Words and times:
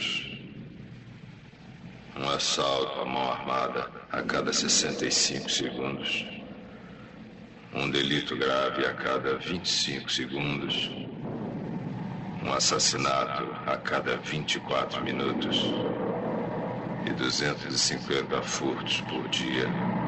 minutos. 0.00 0.26
Um 2.16 2.28
assalto 2.28 3.00
à 3.00 3.04
mão 3.04 3.30
armada 3.30 3.90
a 4.10 4.22
cada 4.22 4.52
65 4.52 5.50
segundos. 5.50 6.26
Um 7.72 7.88
delito 7.90 8.36
grave 8.36 8.84
a 8.84 8.94
cada 8.94 9.36
25 9.36 10.10
segundos. 10.10 10.90
Um 12.42 12.52
assassinato 12.52 13.44
a 13.66 13.76
cada 13.76 14.16
24 14.16 15.02
minutos. 15.02 15.62
E 17.06 17.12
250 17.12 18.42
furtos 18.42 19.00
por 19.02 19.28
dia. 19.28 19.99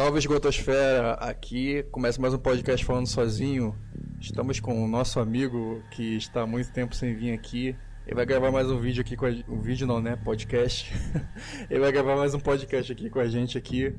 Salve 0.00 0.18
Esgotosfera, 0.18 1.12
aqui 1.12 1.82
começa 1.90 2.18
mais 2.18 2.32
um 2.32 2.38
podcast 2.38 2.86
falando 2.86 3.06
sozinho. 3.06 3.76
Estamos 4.18 4.58
com 4.58 4.82
o 4.82 4.88
nosso 4.88 5.20
amigo 5.20 5.82
que 5.90 6.16
está 6.16 6.40
há 6.40 6.46
muito 6.46 6.72
tempo 6.72 6.94
sem 6.94 7.14
vir 7.14 7.34
aqui. 7.34 7.76
Ele 8.06 8.14
vai 8.16 8.24
gravar 8.24 8.50
mais 8.50 8.70
um 8.70 8.80
vídeo 8.80 9.02
aqui 9.02 9.14
com 9.14 9.26
a 9.26 9.28
um 9.46 9.60
vídeo 9.60 9.86
não, 9.86 10.00
né? 10.00 10.16
Podcast. 10.16 10.90
Ele 11.68 11.80
vai 11.80 11.92
gravar 11.92 12.16
mais 12.16 12.32
um 12.32 12.40
podcast 12.40 12.90
aqui 12.90 13.10
com 13.10 13.20
a 13.20 13.28
gente 13.28 13.58
aqui. 13.58 13.94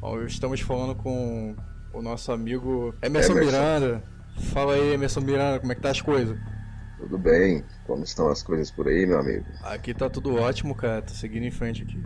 Bom, 0.00 0.22
estamos 0.22 0.60
falando 0.60 0.94
com 0.94 1.56
o 1.92 2.00
nosso 2.00 2.30
amigo 2.30 2.94
Emerson, 3.02 3.32
Emerson. 3.32 3.50
Miranda. 3.50 4.04
Fala 4.52 4.74
aí, 4.74 4.92
Emerson 4.92 5.22
Miranda, 5.22 5.58
como 5.58 5.72
é 5.72 5.74
que 5.74 5.82
tá 5.82 5.90
as 5.90 6.00
coisas? 6.00 6.38
Tudo 6.98 7.18
bem? 7.18 7.64
Como 7.84 8.04
estão 8.04 8.28
as 8.28 8.44
coisas 8.44 8.70
por 8.70 8.86
aí, 8.86 9.04
meu 9.06 9.18
amigo? 9.18 9.44
Aqui 9.64 9.92
tá 9.92 10.08
tudo 10.08 10.36
ótimo, 10.36 10.72
cara. 10.72 11.02
Tô 11.02 11.14
seguindo 11.14 11.46
em 11.46 11.50
frente 11.50 11.82
aqui. 11.82 12.00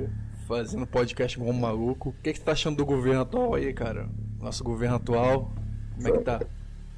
Fazendo 0.47 0.87
podcast 0.87 1.39
igual 1.39 1.55
um 1.55 1.59
maluco. 1.59 2.11
O 2.11 2.13
que, 2.23 2.33
que 2.33 2.39
você 2.39 2.45
tá 2.45 2.53
achando 2.53 2.77
do 2.77 2.85
governo 2.85 3.23
atual 3.23 3.55
aí, 3.55 3.73
cara? 3.73 4.09
Nosso 4.39 4.63
governo 4.63 4.97
atual. 4.97 5.51
Como 5.95 6.09
é 6.09 6.13
que 6.13 6.19
tá? 6.19 6.41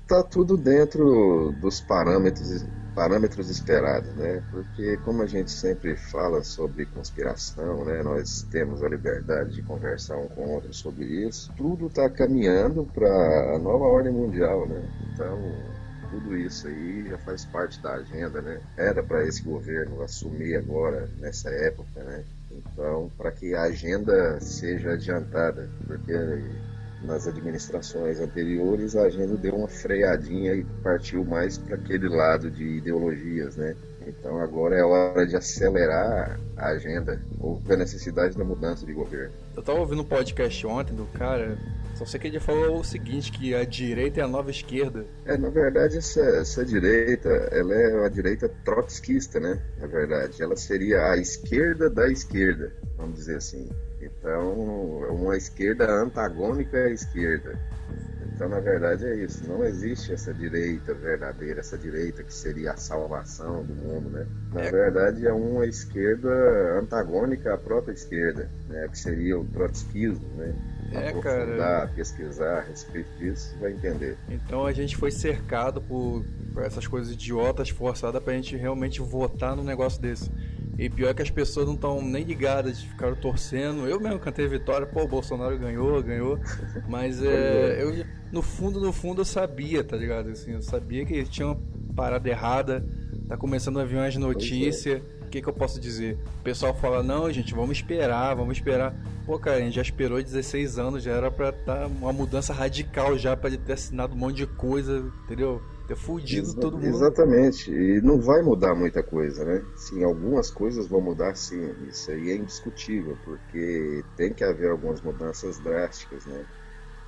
Tá 0.08 0.22
tudo 0.22 0.56
dentro 0.56 1.54
dos 1.60 1.80
parâmetros, 1.80 2.66
parâmetros 2.94 3.48
esperados, 3.48 4.12
né? 4.14 4.42
Porque 4.50 4.96
como 4.98 5.22
a 5.22 5.26
gente 5.26 5.50
sempre 5.52 5.96
fala 5.96 6.42
sobre 6.42 6.86
conspiração, 6.86 7.84
né? 7.84 8.02
Nós 8.02 8.42
temos 8.50 8.82
a 8.82 8.88
liberdade 8.88 9.54
de 9.54 9.62
conversar 9.62 10.16
um 10.16 10.26
com 10.28 10.46
o 10.46 10.50
outro 10.54 10.74
sobre 10.74 11.04
isso. 11.04 11.52
Tudo 11.56 11.86
está 11.86 12.10
caminhando 12.10 12.84
para 12.92 13.54
a 13.54 13.58
nova 13.60 13.84
ordem 13.84 14.12
mundial, 14.12 14.66
né? 14.66 14.82
Então 15.12 15.38
tudo 16.10 16.36
isso 16.36 16.66
aí 16.66 17.08
já 17.08 17.18
faz 17.18 17.44
parte 17.44 17.80
da 17.80 17.94
agenda, 17.94 18.40
né? 18.40 18.60
Era 18.76 19.02
para 19.02 19.24
esse 19.24 19.42
governo 19.42 20.02
assumir 20.02 20.56
agora 20.56 21.08
nessa 21.18 21.48
época, 21.50 22.02
né? 22.02 22.24
Então, 22.56 23.10
para 23.16 23.30
que 23.30 23.54
a 23.54 23.62
agenda 23.62 24.40
seja 24.40 24.92
adiantada, 24.92 25.68
porque 25.86 26.12
nas 27.02 27.26
administrações 27.26 28.20
anteriores 28.20 28.96
a 28.96 29.02
agenda 29.02 29.36
deu 29.36 29.54
uma 29.54 29.68
freadinha 29.68 30.54
e 30.54 30.64
partiu 30.82 31.24
mais 31.24 31.58
para 31.58 31.76
aquele 31.76 32.08
lado 32.08 32.50
de 32.50 32.64
ideologias, 32.78 33.56
né? 33.56 33.76
Então 34.06 34.38
agora 34.40 34.76
é 34.76 34.84
hora 34.84 35.26
de 35.26 35.36
acelerar 35.36 36.38
a 36.56 36.68
agenda. 36.68 37.20
Houve 37.40 37.74
a 37.74 37.76
necessidade 37.76 38.36
da 38.36 38.44
mudança 38.44 38.86
de 38.86 38.92
governo. 38.92 39.34
Eu 39.56 39.62
tava 39.62 39.80
ouvindo 39.80 40.02
um 40.02 40.04
podcast 40.04 40.64
ontem 40.66 40.94
do 40.94 41.06
cara, 41.06 41.58
só 41.96 42.04
sei 42.04 42.20
que 42.20 42.26
ele 42.28 42.38
falou 42.38 42.80
o 42.80 42.84
seguinte, 42.84 43.32
que 43.32 43.54
a 43.54 43.64
direita 43.64 44.20
é 44.20 44.22
a 44.22 44.28
nova 44.28 44.50
esquerda. 44.50 45.06
É, 45.24 45.36
na 45.36 45.48
verdade, 45.48 45.96
essa, 45.96 46.20
essa 46.20 46.64
direita, 46.64 47.28
ela 47.50 47.74
é 47.74 47.96
uma 47.96 48.10
direita 48.10 48.48
trotskista, 48.64 49.40
né? 49.40 49.60
Na 49.80 49.86
verdade, 49.86 50.42
ela 50.42 50.56
seria 50.56 51.10
a 51.10 51.16
esquerda 51.16 51.88
da 51.88 52.06
esquerda, 52.08 52.72
vamos 52.96 53.16
dizer 53.16 53.36
assim. 53.36 53.68
Então, 54.06 54.52
uma 55.10 55.36
esquerda 55.36 55.90
antagônica 55.90 56.76
à 56.76 56.90
esquerda. 56.90 57.58
Então, 58.34 58.48
na 58.50 58.60
verdade, 58.60 59.06
é 59.06 59.16
isso. 59.24 59.48
Não 59.48 59.64
existe 59.64 60.12
essa 60.12 60.32
direita 60.34 60.92
verdadeira, 60.92 61.60
essa 61.60 61.78
direita 61.78 62.22
que 62.22 62.34
seria 62.34 62.72
a 62.72 62.76
salvação 62.76 63.62
do 63.64 63.74
mundo, 63.74 64.10
né? 64.10 64.26
Na 64.52 64.60
É. 64.62 64.70
verdade, 64.70 65.26
é 65.26 65.32
uma 65.32 65.64
esquerda 65.66 66.28
antagônica 66.78 67.54
à 67.54 67.56
própria 67.56 67.92
esquerda, 67.94 68.50
né? 68.68 68.88
Que 68.88 68.98
seria 68.98 69.38
o 69.38 69.44
trotskismo, 69.46 70.28
né? 70.36 70.54
É, 70.92 71.08
Aprofundar, 71.08 71.56
cara. 71.56 71.88
pesquisar 71.94 72.58
a 72.58 72.60
respeito 72.60 73.10
disso, 73.16 73.56
vai 73.58 73.72
entender. 73.72 74.18
Então 74.28 74.66
a 74.66 74.72
gente 74.72 74.96
foi 74.96 75.10
cercado 75.10 75.80
por, 75.80 76.22
por 76.52 76.62
essas 76.62 76.86
coisas 76.86 77.12
idiotas 77.12 77.70
forçadas 77.70 78.22
pra 78.22 78.34
gente 78.34 78.54
realmente 78.54 79.00
votar 79.00 79.56
num 79.56 79.64
negócio 79.64 80.00
desse. 80.00 80.30
E 80.78 80.90
pior 80.90 81.10
é 81.10 81.14
que 81.14 81.22
as 81.22 81.30
pessoas 81.30 81.66
não 81.66 81.74
estão 81.74 82.02
nem 82.02 82.22
ligadas, 82.22 82.82
ficaram 82.82 83.16
torcendo. 83.16 83.86
Eu 83.88 83.98
mesmo 83.98 84.18
cantei 84.18 84.46
vitória, 84.46 84.86
pô, 84.86 85.04
o 85.04 85.08
Bolsonaro 85.08 85.58
ganhou, 85.58 86.02
ganhou. 86.02 86.38
Mas 86.86 87.22
é, 87.22 87.82
eu, 87.82 88.04
no 88.30 88.42
fundo, 88.42 88.78
no 88.78 88.92
fundo, 88.92 89.22
eu 89.22 89.24
sabia, 89.24 89.82
tá 89.82 89.96
ligado? 89.96 90.30
Assim, 90.30 90.52
eu 90.52 90.62
sabia 90.62 91.04
que 91.06 91.24
tinha 91.24 91.48
uma 91.48 91.58
parada 91.94 92.28
errada, 92.28 92.86
tá 93.26 93.36
começando 93.36 93.80
a 93.80 93.84
vir 93.84 93.96
umas 93.96 94.16
notícias. 94.16 95.00
O 95.22 95.28
que, 95.28 95.40
que 95.40 95.48
eu 95.48 95.52
posso 95.52 95.80
dizer? 95.80 96.18
O 96.40 96.42
pessoal 96.44 96.74
fala, 96.74 97.02
não, 97.02 97.30
gente, 97.32 97.54
vamos 97.54 97.78
esperar, 97.78 98.34
vamos 98.34 98.58
esperar. 98.58 98.94
Pô, 99.24 99.38
cara, 99.38 99.56
a 99.56 99.60
gente 99.60 99.74
já 99.74 99.82
esperou 99.82 100.22
16 100.22 100.78
anos, 100.78 101.02
já 101.02 101.12
era 101.12 101.30
pra 101.30 101.48
estar 101.48 101.86
uma 101.86 102.12
mudança 102.12 102.52
radical 102.52 103.18
já, 103.18 103.36
pra 103.36 103.48
ele 103.48 103.58
ter 103.58 103.72
assinado 103.72 104.14
um 104.14 104.18
monte 104.18 104.36
de 104.36 104.46
coisa, 104.46 105.04
entendeu? 105.24 105.60
Ter 105.86 105.96
fudido 105.96 106.48
Exa- 106.48 106.60
todo 106.60 106.74
mundo. 106.78 106.86
Exatamente, 106.86 107.70
e 107.70 108.00
não 108.00 108.20
vai 108.20 108.42
mudar 108.42 108.74
muita 108.74 109.02
coisa, 109.02 109.44
né? 109.44 109.62
Sim, 109.76 110.02
algumas 110.02 110.50
coisas 110.50 110.86
vão 110.88 111.00
mudar 111.00 111.36
sim, 111.36 111.72
isso 111.88 112.10
aí 112.10 112.30
é 112.30 112.36
indiscutível, 112.36 113.16
porque 113.24 114.02
tem 114.16 114.32
que 114.32 114.42
haver 114.42 114.70
algumas 114.70 115.00
mudanças 115.00 115.58
drásticas, 115.60 116.26
né? 116.26 116.44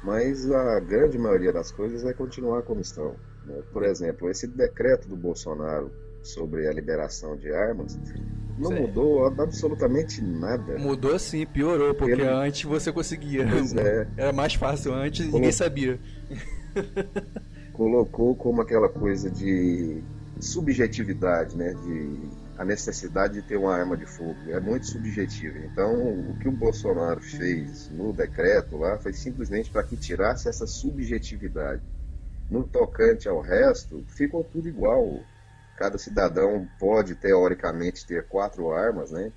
Mas 0.03 0.49
a 0.51 0.79
grande 0.79 1.19
maioria 1.19 1.53
das 1.53 1.73
coisas 1.73 2.03
vai 2.03 2.15
continuar 2.15 2.63
como 2.63 2.81
estão. 2.81 3.17
né? 3.45 3.61
Por 3.73 3.83
exemplo, 3.85 4.31
esse 4.31 4.47
decreto 4.47 5.09
do 5.09 5.17
Bolsonaro 5.17 5.91
sobre 6.23 6.69
a 6.69 6.73
liberação 6.73 7.37
de 7.37 7.53
armas 7.53 7.99
não 8.59 8.71
mudou 8.73 9.25
absolutamente 9.27 10.23
nada. 10.23 10.79
Mudou 10.79 11.19
sim, 11.19 11.45
piorou, 11.47 11.95
porque 11.95 12.13
Ele- 12.13 12.29
antes 12.29 12.63
você 12.63 12.93
conseguia. 12.93 13.45
Pois 13.51 13.75
é. 13.75 14.07
Era 14.17 14.33
mais 14.33 14.55
fácil, 14.55 14.93
antes 14.95 15.25
Como- 15.27 15.39
ninguém 15.39 15.53
sabia. 15.53 15.99
Colocou 17.79 18.35
como 18.35 18.61
aquela 18.61 18.89
coisa 18.89 19.31
de 19.31 20.03
subjetividade, 20.41 21.57
né? 21.57 21.73
De 21.75 22.49
a 22.59 22.65
necessidade 22.65 23.35
de 23.35 23.43
ter 23.43 23.57
uma 23.57 23.73
arma 23.73 23.97
de 23.97 24.05
fogo. 24.05 24.37
É 24.49 24.59
muito 24.59 24.85
subjetivo. 24.87 25.59
Então, 25.59 25.95
o 25.95 26.37
que 26.41 26.49
o 26.49 26.53
Bolsonaro 26.53 27.21
fez 27.21 27.89
no 27.91 28.13
decreto 28.13 28.77
lá 28.77 28.99
foi 28.99 29.13
simplesmente 29.13 29.71
para 29.71 29.85
que 29.85 29.97
tirasse 29.97 30.49
essa 30.49 30.67
subjetividade. 30.67 31.81
No 32.51 32.65
tocante 32.65 33.29
ao 33.29 33.41
resto, 33.41 34.05
ficou 34.09 34.43
tudo 34.43 34.69
igual. 34.69 35.21
Cada 35.77 35.97
cidadão 35.99 36.67
pode, 36.81 37.15
teoricamente, 37.15 38.05
ter 38.05 38.27
quatro 38.27 38.73
armas, 38.73 39.13
né? 39.13 39.31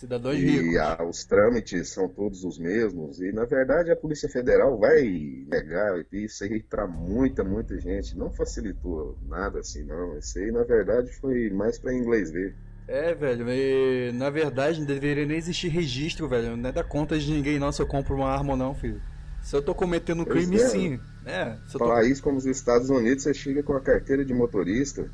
Cidadãos 0.00 0.40
E 0.40 0.42
ricos. 0.42 0.78
a- 0.78 1.04
os 1.04 1.24
trâmites 1.24 1.90
são 1.90 2.08
todos 2.08 2.42
os 2.44 2.58
mesmos. 2.58 3.20
E, 3.20 3.32
na 3.32 3.44
verdade, 3.44 3.90
a 3.90 3.96
Polícia 3.96 4.28
Federal 4.28 4.78
vai 4.78 5.02
negar 5.46 6.04
isso 6.12 6.42
aí 6.44 6.62
para 6.62 6.86
muita, 6.86 7.44
muita 7.44 7.78
gente. 7.80 8.16
Não 8.16 8.30
facilitou 8.32 9.18
nada 9.22 9.60
assim, 9.60 9.84
não. 9.84 10.16
Isso 10.18 10.38
aí, 10.38 10.50
na 10.52 10.64
verdade, 10.64 11.12
foi 11.20 11.50
mais 11.50 11.78
para 11.78 11.94
inglês 11.94 12.30
ver. 12.30 12.56
É, 12.86 13.14
velho, 13.14 13.48
e, 13.48 14.10
na 14.12 14.30
verdade 14.30 14.80
não 14.80 14.86
deveria 14.86 15.24
nem 15.24 15.36
existir 15.36 15.68
registro, 15.68 16.28
velho. 16.28 16.56
Não 16.56 16.70
é 16.70 16.72
da 16.72 16.82
conta 16.82 17.18
de 17.18 17.30
ninguém 17.32 17.58
não 17.58 17.70
se 17.70 17.80
eu 17.80 17.86
compro 17.86 18.16
uma 18.16 18.28
arma 18.28 18.52
ou 18.52 18.56
não, 18.56 18.74
filho. 18.74 19.00
Se 19.42 19.54
eu 19.56 19.62
tô 19.62 19.74
cometendo 19.74 20.22
um 20.22 20.26
crime, 20.26 20.58
é. 20.58 20.68
sim. 20.68 20.98
É, 21.24 21.56
se 21.66 21.76
eu 21.76 21.80
tô... 21.80 21.90
País 21.90 22.20
como 22.20 22.38
os 22.38 22.46
Estados 22.46 22.90
Unidos, 22.90 23.24
você 23.24 23.34
chega 23.34 23.62
com 23.62 23.74
a 23.74 23.80
carteira 23.82 24.24
de 24.24 24.34
motorista 24.34 25.10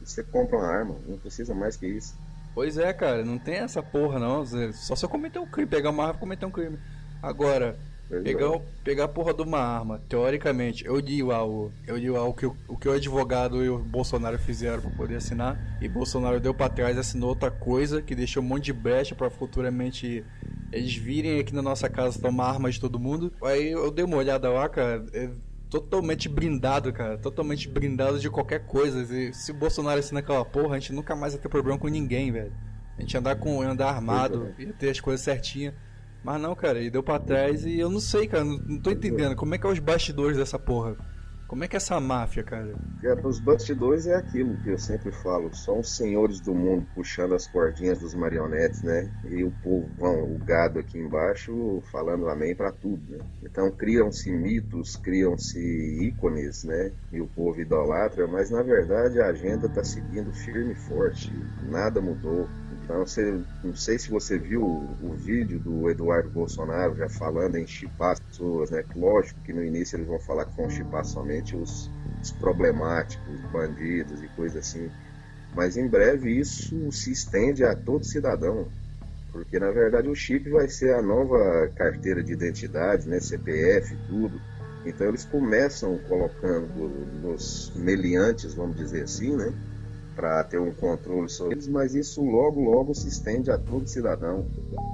e 0.00 0.06
você 0.06 0.22
compra 0.24 0.58
uma 0.58 0.66
arma. 0.68 1.00
Não 1.06 1.18
precisa 1.18 1.54
mais 1.54 1.76
que 1.76 1.86
isso. 1.86 2.14
Pois 2.60 2.76
é, 2.76 2.92
cara, 2.92 3.24
não 3.24 3.38
tem 3.38 3.54
essa 3.54 3.82
porra 3.82 4.18
não. 4.18 4.44
Só 4.74 4.94
se 4.94 5.02
eu 5.02 5.08
cometer 5.08 5.38
um 5.38 5.46
crime, 5.46 5.66
pegar 5.66 5.88
uma 5.88 6.02
arma 6.02 6.16
e 6.16 6.20
cometer 6.20 6.44
um 6.44 6.50
crime. 6.50 6.78
Agora, 7.22 7.74
Pegar, 8.22 8.60
pegar 8.84 9.04
a 9.04 9.08
porra 9.08 9.32
de 9.32 9.40
uma 9.40 9.60
arma, 9.60 9.98
teoricamente, 10.10 10.84
eu 10.84 10.98
li 10.98 11.22
lá 11.22 11.42
o, 11.46 11.72
eu 11.86 11.96
li 11.96 12.10
lá 12.10 12.22
o, 12.24 12.34
que, 12.34 12.44
o, 12.44 12.76
que 12.76 12.86
o 12.86 12.92
advogado 12.92 13.64
e 13.64 13.70
o 13.70 13.78
Bolsonaro 13.78 14.38
fizeram 14.38 14.82
para 14.82 14.90
poder 14.90 15.14
assinar, 15.14 15.78
e 15.80 15.88
Bolsonaro 15.88 16.38
deu 16.38 16.52
para 16.52 16.68
trás 16.68 16.96
e 16.96 17.00
assinou 17.00 17.30
outra 17.30 17.50
coisa 17.50 18.02
que 18.02 18.14
deixou 18.14 18.42
um 18.42 18.46
monte 18.46 18.64
de 18.64 18.72
brecha 18.74 19.14
para 19.14 19.30
futuramente 19.30 20.22
eles 20.70 20.94
virem 20.94 21.40
aqui 21.40 21.54
na 21.54 21.62
nossa 21.62 21.88
casa 21.88 22.20
tomar 22.20 22.50
armas 22.50 22.74
de 22.74 22.80
todo 22.80 22.98
mundo. 22.98 23.32
Aí 23.42 23.70
eu 23.70 23.90
dei 23.90 24.04
uma 24.04 24.16
olhada 24.16 24.50
lá, 24.50 24.68
cara. 24.68 25.06
É 25.14 25.30
totalmente 25.70 26.28
blindado, 26.28 26.92
cara. 26.92 27.16
Totalmente 27.16 27.68
blindado 27.68 28.18
de 28.18 28.28
qualquer 28.28 28.66
coisa. 28.66 29.00
E 29.14 29.32
se 29.32 29.52
o 29.52 29.54
Bolsonaro 29.54 30.00
assinar 30.00 30.22
aquela 30.22 30.44
porra, 30.44 30.76
a 30.76 30.78
gente 30.78 30.92
nunca 30.92 31.14
mais 31.14 31.32
vai 31.32 31.40
ter 31.40 31.48
problema 31.48 31.78
com 31.78 31.88
ninguém, 31.88 32.32
velho. 32.32 32.52
A 32.98 33.00
gente 33.00 33.16
andar 33.16 33.36
com 33.36 33.62
andar 33.62 33.88
armado, 33.88 34.52
ia 34.58 34.72
ter 34.72 34.90
as 34.90 35.00
coisas 35.00 35.24
certinhas. 35.24 35.72
Mas 36.22 36.40
não, 36.40 36.54
cara, 36.54 36.78
ele 36.78 36.90
deu 36.90 37.02
pra 37.02 37.18
trás 37.18 37.64
e 37.64 37.78
eu 37.78 37.88
não 37.88 38.00
sei, 38.00 38.26
cara, 38.26 38.44
não, 38.44 38.58
não 38.58 38.78
tô 38.78 38.90
entendendo. 38.90 39.34
Como 39.36 39.54
é 39.54 39.58
que 39.58 39.66
é 39.66 39.70
os 39.70 39.78
bastidores 39.78 40.36
dessa 40.36 40.58
porra? 40.58 40.96
Como 41.50 41.64
é 41.64 41.66
que 41.66 41.74
é 41.74 41.78
essa 41.78 41.98
máfia, 41.98 42.44
cara? 42.44 42.76
É, 43.02 43.12
os 43.26 43.40
bastidores 43.40 44.06
é 44.06 44.14
aquilo 44.14 44.56
que 44.58 44.70
eu 44.70 44.78
sempre 44.78 45.10
falo, 45.10 45.52
são 45.52 45.80
os 45.80 45.96
senhores 45.96 46.38
do 46.38 46.54
mundo 46.54 46.86
puxando 46.94 47.34
as 47.34 47.48
cordinhas 47.48 47.98
dos 47.98 48.14
marionetes, 48.14 48.84
né? 48.84 49.10
E 49.28 49.42
o 49.42 49.50
povão, 49.60 50.32
o 50.32 50.38
gado 50.38 50.78
aqui 50.78 50.96
embaixo 50.96 51.82
falando 51.90 52.28
amém 52.28 52.54
para 52.54 52.70
tudo, 52.70 53.02
né? 53.10 53.18
Então 53.42 53.68
criam-se 53.68 54.30
mitos, 54.30 54.94
criam-se 54.94 55.58
ícones, 56.00 56.62
né? 56.62 56.92
E 57.10 57.20
o 57.20 57.26
povo 57.26 57.60
idolatra, 57.60 58.28
mas 58.28 58.48
na 58.48 58.62
verdade 58.62 59.20
a 59.20 59.26
agenda 59.26 59.66
está 59.66 59.82
seguindo 59.82 60.32
firme 60.32 60.74
e 60.74 60.76
forte, 60.76 61.32
nada 61.68 62.00
mudou. 62.00 62.48
Então, 62.90 63.06
você, 63.06 63.40
não 63.62 63.72
sei 63.72 64.00
se 64.00 64.10
você 64.10 64.36
viu 64.36 64.64
o, 64.64 64.96
o, 65.00 65.14
vídeo 65.14 65.60
do 65.60 65.88
Eduardo 65.88 66.28
Bolsonaro 66.28 66.96
já 66.96 67.08
falando 67.08 67.54
em 67.54 67.64
chipar 67.64 68.14
as 68.14 68.18
pessoas, 68.18 68.68
né? 68.72 68.84
Lógico 68.96 69.40
que 69.42 69.52
no 69.52 69.62
início 69.62 69.94
eles 69.94 70.08
vão 70.08 70.18
falar 70.18 70.46
que 70.46 70.56
vão 70.56 70.68
chipar 70.68 71.04
somente 71.04 71.39
os, 71.56 71.90
os 72.22 72.32
problemáticos, 72.32 73.40
bandidos 73.52 74.22
e 74.22 74.28
coisas 74.28 74.58
assim. 74.58 74.90
Mas 75.54 75.76
em 75.76 75.88
breve 75.88 76.38
isso 76.38 76.90
se 76.92 77.10
estende 77.10 77.64
a 77.64 77.74
todo 77.74 78.04
cidadão. 78.04 78.68
Porque 79.32 79.58
na 79.58 79.70
verdade 79.70 80.08
o 80.08 80.14
chip 80.14 80.48
vai 80.50 80.68
ser 80.68 80.94
a 80.94 81.02
nova 81.02 81.70
carteira 81.76 82.22
de 82.22 82.32
identidade, 82.32 83.08
né? 83.08 83.20
CPF, 83.20 83.96
tudo. 84.08 84.40
Então 84.84 85.08
eles 85.08 85.24
começam 85.24 85.98
colocando 86.08 86.88
nos 87.22 87.72
meliantes, 87.76 88.54
vamos 88.54 88.76
dizer 88.76 89.02
assim, 89.02 89.36
né? 89.36 89.52
para 90.20 90.44
ter 90.44 90.58
um 90.60 90.70
controle 90.72 91.30
sobre 91.30 91.54
eles, 91.54 91.66
mas 91.66 91.94
isso 91.94 92.22
logo, 92.22 92.60
logo 92.60 92.94
se 92.94 93.08
estende 93.08 93.50
a 93.50 93.56
todo 93.56 93.88
cidadão. 93.88 94.46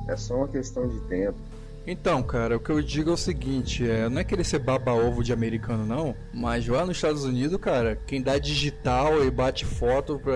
É 0.09 0.17
só 0.17 0.37
uma 0.37 0.49
questão 0.49 0.87
de 0.87 1.01
tempo. 1.09 1.37
Então, 1.87 2.21
cara, 2.23 2.57
o 2.57 2.61
que 2.61 2.71
eu 2.71 2.83
digo 2.83 3.11
é 3.11 3.13
o 3.13 3.17
seguinte, 3.17 3.89
é, 3.89 4.09
não 4.09 4.21
é 4.21 4.25
querer 4.25 4.43
ser 4.43 4.59
baba-ovo 4.59 5.23
de 5.23 5.33
americano, 5.33 5.87
não, 5.87 6.17
mas 6.35 6.67
lá 6.67 6.85
nos 6.85 6.97
Estados 6.97 7.25
Unidos, 7.25 7.59
cara, 7.61 7.97
quem 8.07 8.21
dá 8.21 8.39
digital 8.39 9.25
e 9.25 9.31
bate 9.31 9.65
foto 9.65 10.19
pra, 10.19 10.35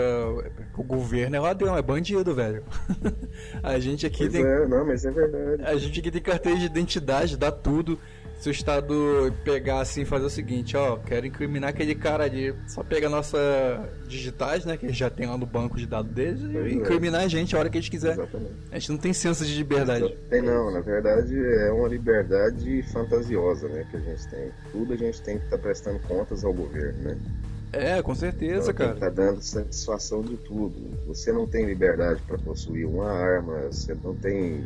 pro 0.73 0.85
governo 0.85 1.35
é 1.35 1.41
ladrão, 1.41 1.77
é 1.77 1.83
bandido, 1.83 2.35
velho. 2.35 2.63
a 3.65 3.79
gente 3.81 4.07
aqui 4.07 4.19
pois 4.19 4.33
tem... 4.33 4.45
É, 4.45 4.67
não, 4.67 4.87
mas 4.87 5.05
é 5.05 5.11
verdade. 5.11 5.63
A 5.65 5.77
gente 5.77 5.99
aqui 5.99 6.11
tem 6.11 6.23
carteira 6.23 6.59
de 6.59 6.67
identidade, 6.67 7.37
dá 7.37 7.51
tudo 7.51 7.99
se 8.41 8.49
o 8.49 8.51
Estado 8.51 8.95
pegar 9.45 9.81
assim 9.81 10.01
e 10.01 10.05
fazer 10.07 10.25
o 10.25 10.31
seguinte, 10.31 10.75
ó, 10.75 10.97
quero 10.97 11.27
incriminar 11.27 11.71
aquele 11.71 11.95
cara 11.95 12.25
ali, 12.25 12.55
só 12.67 12.83
pega 12.83 13.07
nossa 13.07 13.39
digitais, 14.09 14.65
né, 14.65 14.79
que 14.79 14.91
já 14.95 15.11
tem 15.11 15.27
lá 15.27 15.37
no 15.37 15.45
banco 15.45 15.77
de 15.77 15.87
dados 15.87 16.11
deles, 16.11 16.41
e 16.41 16.57
é. 16.57 16.73
incriminar 16.73 17.21
a 17.21 17.29
gente 17.29 17.55
a 17.55 17.59
hora 17.59 17.69
que 17.69 17.77
a 17.77 17.81
gente 17.81 17.91
quiser. 17.91 18.15
Exatamente. 18.15 18.55
A 18.73 18.79
gente 18.79 18.91
não 18.93 18.99
tem 18.99 19.13
senso 19.13 19.45
de 19.45 19.55
liberdade. 19.55 20.17
Tem 20.31 20.41
não, 20.41 20.71
na 20.71 20.81
verdade 20.81 21.39
é 21.39 21.71
uma 21.71 21.87
liberdade 21.87 22.83
fantasiosa, 22.91 23.69
né, 23.69 23.87
que 23.91 23.99
a 23.99 24.01
gente 24.01 24.27
tem. 24.29 24.51
Tudo 24.73 24.95
a 24.95 24.97
gente 24.97 25.21
tem 25.21 25.39
que 25.39 25.45
estar 25.45 25.59
tá 25.59 25.63
prestando 25.63 25.99
contas 26.01 26.43
ao 26.43 26.55
governo, 26.55 26.99
né? 27.03 27.19
É, 27.73 28.03
com 28.03 28.15
certeza, 28.15 28.73
então, 28.73 28.87
cara. 28.87 28.99
Tá 28.99 29.11
dando 29.11 29.43
satisfação 29.43 30.23
de 30.23 30.37
tudo. 30.39 30.91
Você 31.07 31.31
não 31.31 31.47
tem 31.47 31.67
liberdade 31.67 32.23
para 32.27 32.39
possuir 32.39 32.87
uma 32.87 33.13
arma, 33.13 33.67
você 33.71 33.95
não 34.03 34.15
tem 34.15 34.65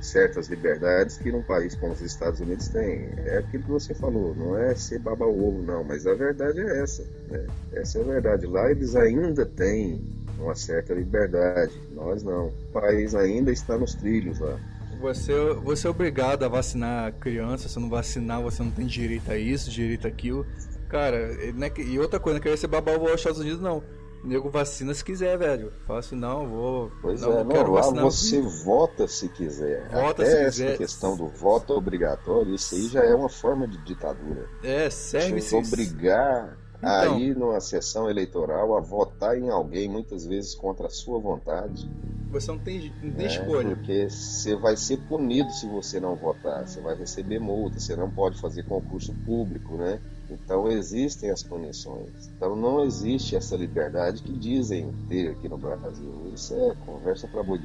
certas 0.00 0.48
liberdades 0.48 1.18
que 1.18 1.30
num 1.30 1.42
país 1.42 1.74
como 1.74 1.92
os 1.92 2.00
Estados 2.00 2.40
Unidos 2.40 2.68
tem. 2.68 3.08
É 3.26 3.38
aquilo 3.38 3.64
que 3.64 3.70
você 3.70 3.94
falou, 3.94 4.34
não 4.34 4.56
é 4.56 4.74
ser 4.74 4.98
baba 4.98 5.26
ovo, 5.26 5.62
não, 5.62 5.84
mas 5.84 6.06
a 6.06 6.14
verdade 6.14 6.60
é 6.60 6.82
essa. 6.82 7.04
Né? 7.28 7.46
Essa 7.72 7.98
é 7.98 8.02
a 8.02 8.04
verdade. 8.04 8.46
Lá 8.46 8.70
eles 8.70 8.96
ainda 8.96 9.44
têm 9.44 10.02
uma 10.38 10.54
certa 10.54 10.94
liberdade, 10.94 11.72
nós 11.92 12.22
não. 12.22 12.48
O 12.48 12.72
país 12.72 13.14
ainda 13.14 13.52
está 13.52 13.76
nos 13.76 13.94
trilhos 13.94 14.38
lá. 14.38 14.58
Você, 15.00 15.32
você 15.62 15.86
é 15.86 15.90
obrigado 15.90 16.44
a 16.44 16.48
vacinar 16.48 17.12
criança, 17.14 17.68
se 17.68 17.78
não 17.78 17.88
vacinar, 17.88 18.42
você 18.42 18.62
não 18.62 18.70
tem 18.70 18.86
direito 18.86 19.30
a 19.30 19.36
isso, 19.36 19.70
direito 19.70 20.06
a 20.06 20.08
aquilo. 20.08 20.46
Cara, 20.88 21.28
né, 21.54 21.70
e 21.78 21.98
outra 21.98 22.18
coisa, 22.18 22.38
não 22.38 22.42
queria 22.42 22.56
ser 22.56 22.66
baba 22.66 22.92
ovo 22.92 23.08
aos 23.08 23.20
Estados 23.20 23.38
Unidos, 23.38 23.60
não 23.60 23.82
nego 24.22 24.50
vacina 24.50 24.92
se 24.94 25.04
quiser, 25.04 25.36
velho. 25.38 25.72
Fala 25.86 26.00
assim, 26.00 26.16
não, 26.16 26.48
vou. 26.48 26.92
Pois 27.00 27.20
não, 27.20 27.32
é, 27.32 27.44
não, 27.44 27.50
quero 27.50 27.72
lá 27.72 27.80
vacinar. 27.80 28.04
você 28.04 28.40
vota 28.64 29.08
se 29.08 29.28
quiser. 29.28 29.88
Vota 29.88 30.22
Até 30.22 30.24
se 30.24 30.36
essa 30.36 30.62
quiser. 30.62 30.78
questão 30.78 31.16
do 31.16 31.28
voto 31.28 31.72
obrigatório, 31.72 32.54
isso 32.54 32.74
aí 32.74 32.88
já 32.88 33.04
é 33.04 33.14
uma 33.14 33.28
forma 33.28 33.66
de 33.66 33.78
ditadura. 33.84 34.48
É, 34.62 34.90
serve 34.90 35.40
se 35.40 35.54
obrigar 35.54 36.56
então, 36.78 37.16
a 37.16 37.18
ir 37.18 37.36
numa 37.36 37.60
sessão 37.60 38.08
eleitoral 38.08 38.76
a 38.76 38.80
votar 38.80 39.36
em 39.38 39.50
alguém, 39.50 39.88
muitas 39.88 40.26
vezes 40.26 40.54
contra 40.54 40.86
a 40.86 40.90
sua 40.90 41.18
vontade. 41.18 41.88
Você 42.30 42.50
não 42.50 42.58
tem, 42.58 42.92
não 43.02 43.12
tem 43.12 43.26
é, 43.26 43.28
escolha. 43.28 43.76
Porque 43.76 44.08
você 44.08 44.54
vai 44.54 44.76
ser 44.76 44.98
punido 45.08 45.50
se 45.52 45.66
você 45.66 45.98
não 45.98 46.14
votar. 46.14 46.66
Você 46.66 46.80
vai 46.80 46.94
receber 46.94 47.38
multa, 47.38 47.80
você 47.80 47.96
não 47.96 48.10
pode 48.10 48.40
fazer 48.40 48.64
concurso 48.64 49.12
público, 49.26 49.76
né? 49.76 50.00
Então 50.30 50.68
existem 50.68 51.30
as 51.30 51.42
punições. 51.42 52.28
Então 52.36 52.54
não 52.54 52.84
existe 52.84 53.36
essa 53.36 53.56
liberdade 53.56 54.22
que 54.22 54.32
dizem 54.32 54.92
ter 55.08 55.32
aqui 55.32 55.48
no 55.48 55.58
Brasil. 55.58 56.32
Isso 56.34 56.54
é 56.54 56.74
conversa 56.86 57.26
para 57.28 57.42
boi. 57.42 57.60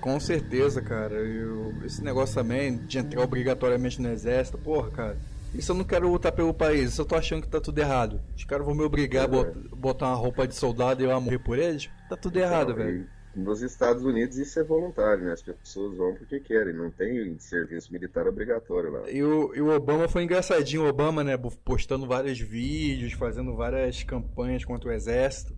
Com 0.00 0.20
certeza, 0.20 0.82
cara. 0.82 1.14
Eu, 1.14 1.74
esse 1.84 2.02
negócio 2.02 2.34
também 2.34 2.76
de 2.76 2.98
entrar 2.98 3.22
obrigatoriamente 3.22 4.00
no 4.00 4.10
exército, 4.10 4.58
porra, 4.58 4.90
cara. 4.90 5.16
Isso 5.54 5.72
eu 5.72 5.76
não 5.76 5.84
quero 5.84 6.10
lutar 6.10 6.32
pelo 6.32 6.54
país, 6.54 6.92
isso 6.92 7.02
eu 7.02 7.04
tô 7.04 7.14
achando 7.14 7.42
que 7.42 7.48
tá 7.48 7.60
tudo 7.60 7.78
errado. 7.78 8.20
Os 8.34 8.44
caras 8.44 8.64
vão 8.64 8.74
me 8.74 8.82
obrigar 8.82 9.24
é, 9.24 9.38
a 9.38 9.76
botar 9.76 10.06
uma 10.06 10.16
roupa 10.16 10.48
de 10.48 10.54
soldado 10.54 11.02
e 11.02 11.04
eu 11.04 11.14
a 11.14 11.20
morrer 11.20 11.40
por 11.40 11.58
eles? 11.58 11.90
Tá 12.08 12.16
tudo 12.16 12.38
então, 12.38 12.50
errado, 12.50 12.74
velho. 12.74 13.06
Nos 13.34 13.62
Estados 13.62 14.04
Unidos 14.04 14.36
isso 14.36 14.60
é 14.60 14.64
voluntário, 14.64 15.24
né? 15.24 15.32
As 15.32 15.40
pessoas 15.40 15.96
vão 15.96 16.14
porque 16.14 16.38
querem, 16.38 16.74
não 16.74 16.90
tem 16.90 17.38
serviço 17.38 17.90
militar 17.90 18.26
obrigatório 18.26 18.90
lá. 18.90 19.10
E 19.10 19.22
o, 19.22 19.54
e 19.54 19.60
o 19.60 19.70
Obama 19.74 20.06
foi 20.06 20.24
engraçadinho, 20.24 20.84
o 20.84 20.88
Obama, 20.88 21.24
né? 21.24 21.38
Postando 21.64 22.06
vários 22.06 22.38
vídeos, 22.38 23.14
fazendo 23.14 23.56
várias 23.56 24.02
campanhas 24.02 24.64
contra 24.64 24.90
o 24.90 24.92
exército. 24.92 25.56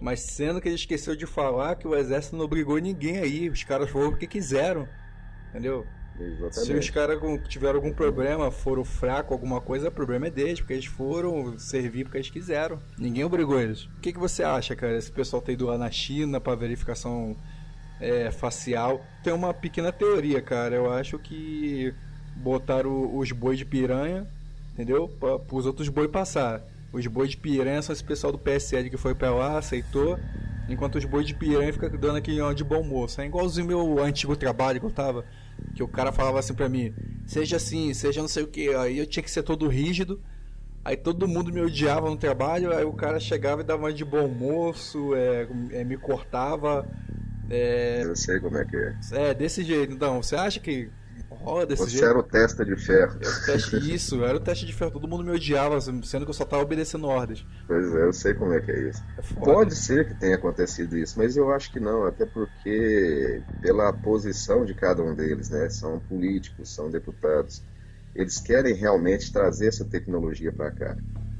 Mas 0.00 0.20
sendo 0.20 0.62
que 0.62 0.68
ele 0.68 0.76
esqueceu 0.76 1.14
de 1.14 1.26
falar 1.26 1.76
que 1.76 1.86
o 1.86 1.94
exército 1.94 2.36
não 2.36 2.46
obrigou 2.46 2.78
ninguém 2.78 3.18
aí, 3.18 3.50
os 3.50 3.62
caras 3.64 3.90
foram 3.90 4.10
porque 4.10 4.26
quiseram. 4.26 4.88
Entendeu? 5.50 5.86
Exatamente. 6.20 6.66
Se 6.66 6.72
os 6.74 6.90
caras 6.90 7.18
tiveram 7.48 7.76
algum 7.76 7.92
problema, 7.92 8.50
foram 8.50 8.84
fracos, 8.84 9.32
alguma 9.32 9.60
coisa, 9.60 9.88
o 9.88 9.92
problema 9.92 10.26
é 10.26 10.30
deles, 10.30 10.60
porque 10.60 10.74
eles 10.74 10.84
foram 10.84 11.58
servir 11.58 12.04
porque 12.04 12.18
eles 12.18 12.30
quiseram. 12.30 12.78
Ninguém 12.98 13.24
obrigou 13.24 13.58
eles. 13.58 13.84
O 13.84 14.00
que, 14.02 14.12
que 14.12 14.18
você 14.18 14.42
acha, 14.42 14.76
cara? 14.76 14.96
Esse 14.96 15.10
pessoal 15.10 15.40
tem 15.40 15.54
ido 15.54 15.66
lá 15.66 15.78
na 15.78 15.90
China 15.90 16.40
para 16.40 16.54
verificação 16.54 17.36
é, 18.00 18.30
facial. 18.30 19.04
Tem 19.22 19.32
uma 19.32 19.54
pequena 19.54 19.90
teoria, 19.90 20.42
cara. 20.42 20.76
Eu 20.76 20.92
acho 20.92 21.18
que 21.18 21.94
botaram 22.36 23.16
os 23.16 23.32
bois 23.32 23.58
de 23.58 23.64
piranha, 23.64 24.26
entendeu? 24.74 25.08
Para 25.08 25.40
os 25.52 25.66
outros 25.66 25.88
bois 25.88 26.10
passar. 26.10 26.62
Os 26.92 27.06
bois 27.06 27.30
de 27.30 27.36
piranha 27.36 27.80
são 27.80 27.92
esse 27.92 28.04
pessoal 28.04 28.32
do 28.32 28.38
PSL 28.38 28.90
que 28.90 28.96
foi 28.96 29.14
pra 29.14 29.30
lá, 29.30 29.56
aceitou. 29.58 30.18
Enquanto 30.68 30.96
os 30.96 31.04
bois 31.04 31.26
de 31.26 31.34
piranha 31.34 31.72
ficam 31.72 31.88
dando 31.90 32.16
aquele 32.16 32.54
de 32.54 32.62
bom 32.62 32.82
moço. 32.82 33.20
É 33.20 33.26
igualzinho 33.26 33.66
meu 33.66 34.02
antigo 34.02 34.36
trabalho 34.36 34.80
que 34.80 34.86
eu 34.86 34.90
tava 34.90 35.24
que 35.74 35.82
o 35.82 35.88
cara 35.88 36.12
falava 36.12 36.38
assim 36.38 36.54
pra 36.54 36.68
mim, 36.68 36.94
seja 37.26 37.56
assim, 37.56 37.92
seja 37.94 38.20
não 38.20 38.28
sei 38.28 38.42
o 38.42 38.48
que, 38.48 38.74
aí 38.74 38.98
eu 38.98 39.06
tinha 39.06 39.22
que 39.22 39.30
ser 39.30 39.42
todo 39.42 39.68
rígido, 39.68 40.20
aí 40.84 40.96
todo 40.96 41.28
mundo 41.28 41.52
me 41.52 41.60
odiava 41.60 42.08
no 42.08 42.16
trabalho, 42.16 42.72
aí 42.72 42.84
o 42.84 42.92
cara 42.92 43.20
chegava 43.20 43.62
e 43.62 43.64
dava 43.64 43.92
de 43.92 44.04
bom 44.04 44.28
moço, 44.28 45.14
é, 45.14 45.48
é, 45.72 45.84
me 45.84 45.96
cortava. 45.96 46.86
É, 47.48 48.02
eu 48.04 48.14
sei 48.14 48.38
como 48.38 48.56
é 48.58 48.64
que 48.64 48.76
é. 48.76 48.96
É, 49.12 49.34
desse 49.34 49.64
jeito. 49.64 49.92
Então, 49.92 50.22
você 50.22 50.36
acha 50.36 50.60
que 50.60 50.88
Você 51.76 51.90
jeito? 51.90 52.06
era 52.06 52.18
o 52.18 52.22
teste 52.22 52.64
de 52.64 52.76
ferro. 52.76 53.18
teste, 53.46 53.94
isso, 53.94 54.24
era 54.24 54.36
o 54.36 54.40
teste 54.40 54.66
de 54.66 54.72
ferro. 54.72 54.90
Todo 54.90 55.08
mundo 55.08 55.24
me 55.24 55.30
odiava, 55.30 55.80
sendo 55.80 56.24
que 56.24 56.30
eu 56.30 56.34
só 56.34 56.44
tava 56.44 56.62
obedecendo 56.62 57.06
ordens. 57.06 57.44
Pois 57.66 57.94
é, 57.94 58.04
eu 58.04 58.12
sei 58.12 58.34
como 58.34 58.52
é 58.52 58.60
que 58.60 58.70
é 58.70 58.88
isso. 58.88 59.02
É 59.18 59.22
Pode 59.34 59.74
ser 59.74 60.06
que 60.08 60.14
tenha 60.14 60.36
acontecido 60.36 60.96
isso, 60.96 61.18
mas 61.18 61.36
eu 61.36 61.50
acho 61.52 61.70
que 61.70 61.80
não, 61.80 62.04
até 62.04 62.26
porque 62.26 63.42
pela 63.62 63.92
posição 63.92 64.64
de 64.64 64.74
cada 64.74 65.02
um 65.02 65.14
deles, 65.14 65.50
né? 65.50 65.68
São 65.68 65.98
políticos, 66.00 66.74
são 66.74 66.90
deputados. 66.90 67.62
Eles 68.14 68.40
querem 68.40 68.74
realmente 68.74 69.32
trazer 69.32 69.68
essa 69.68 69.84
tecnologia 69.84 70.52
para 70.52 70.70
cá. 70.70 70.96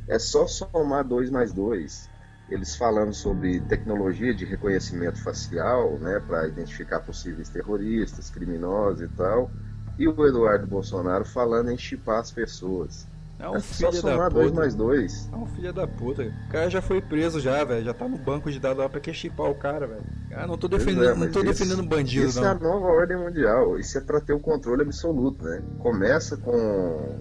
É 0.09 0.19
só 0.19 0.47
somar 0.47 1.05
dois 1.07 1.31
mais 1.31 1.53
dois. 1.53 2.09
Eles 2.49 2.75
falando 2.75 3.13
sobre 3.13 3.61
tecnologia 3.61 4.35
de 4.35 4.45
reconhecimento 4.45 5.23
facial, 5.23 5.99
né, 6.01 6.21
para 6.27 6.49
identificar 6.49 6.99
possíveis 6.99 7.49
terroristas, 7.49 8.29
criminosos 8.29 9.03
e 9.03 9.09
tal 9.09 9.51
e 10.01 10.09
o 10.09 10.27
Eduardo 10.27 10.67
Bolsonaro 10.67 11.25
falando 11.25 11.71
em 11.71 11.77
chipar 11.79 12.19
as 12.21 12.31
pessoas. 12.33 13.07
É 13.39 13.49
um 13.49 13.57
É 13.57 13.61
só 13.61 13.91
filho 13.91 14.03
da 14.03 14.13
somar 14.13 14.29
puta. 14.29 14.41
dois 14.43 14.53
mais 14.53 14.75
dois. 14.75 15.29
É 15.33 15.37
um 15.37 15.47
filho 15.47 15.73
da 15.73 15.87
puta. 15.87 16.23
O 16.25 16.51
cara 16.51 16.69
já 16.69 16.83
foi 16.83 17.01
preso 17.01 17.41
já, 17.41 17.65
velho. 17.65 17.83
Já 17.85 17.95
tá 17.95 18.07
no 18.07 18.19
banco 18.19 18.51
de 18.51 18.59
dados 18.61 18.83
lá 18.83 18.89
pra 18.89 19.01
que 19.01 19.13
chipar 19.15 19.49
o 19.51 19.55
cara, 19.55 19.87
velho. 19.87 20.03
Ah, 20.35 20.47
não 20.47 20.59
tô 20.59 20.69
Pois 20.69 20.85
defendendo, 20.85 21.11
é, 21.11 21.15
não 21.15 21.31
tô 21.33 21.41
isso- 21.43 21.45
defendendo 21.45 21.83
bandido, 21.83 22.27
Isso 22.27 22.45
é 22.45 22.49
a 22.49 22.55
não. 22.55 22.61
nova 22.61 22.87
ordem 22.89 23.17
mundial. 23.17 23.79
Isso 23.79 23.97
é 23.97 24.01
para 24.03 24.21
ter 24.21 24.35
o 24.35 24.41
controle 24.41 24.83
absoluto, 24.83 25.43
né? 25.43 25.63
Começa 25.79 26.37
com, 26.37 27.17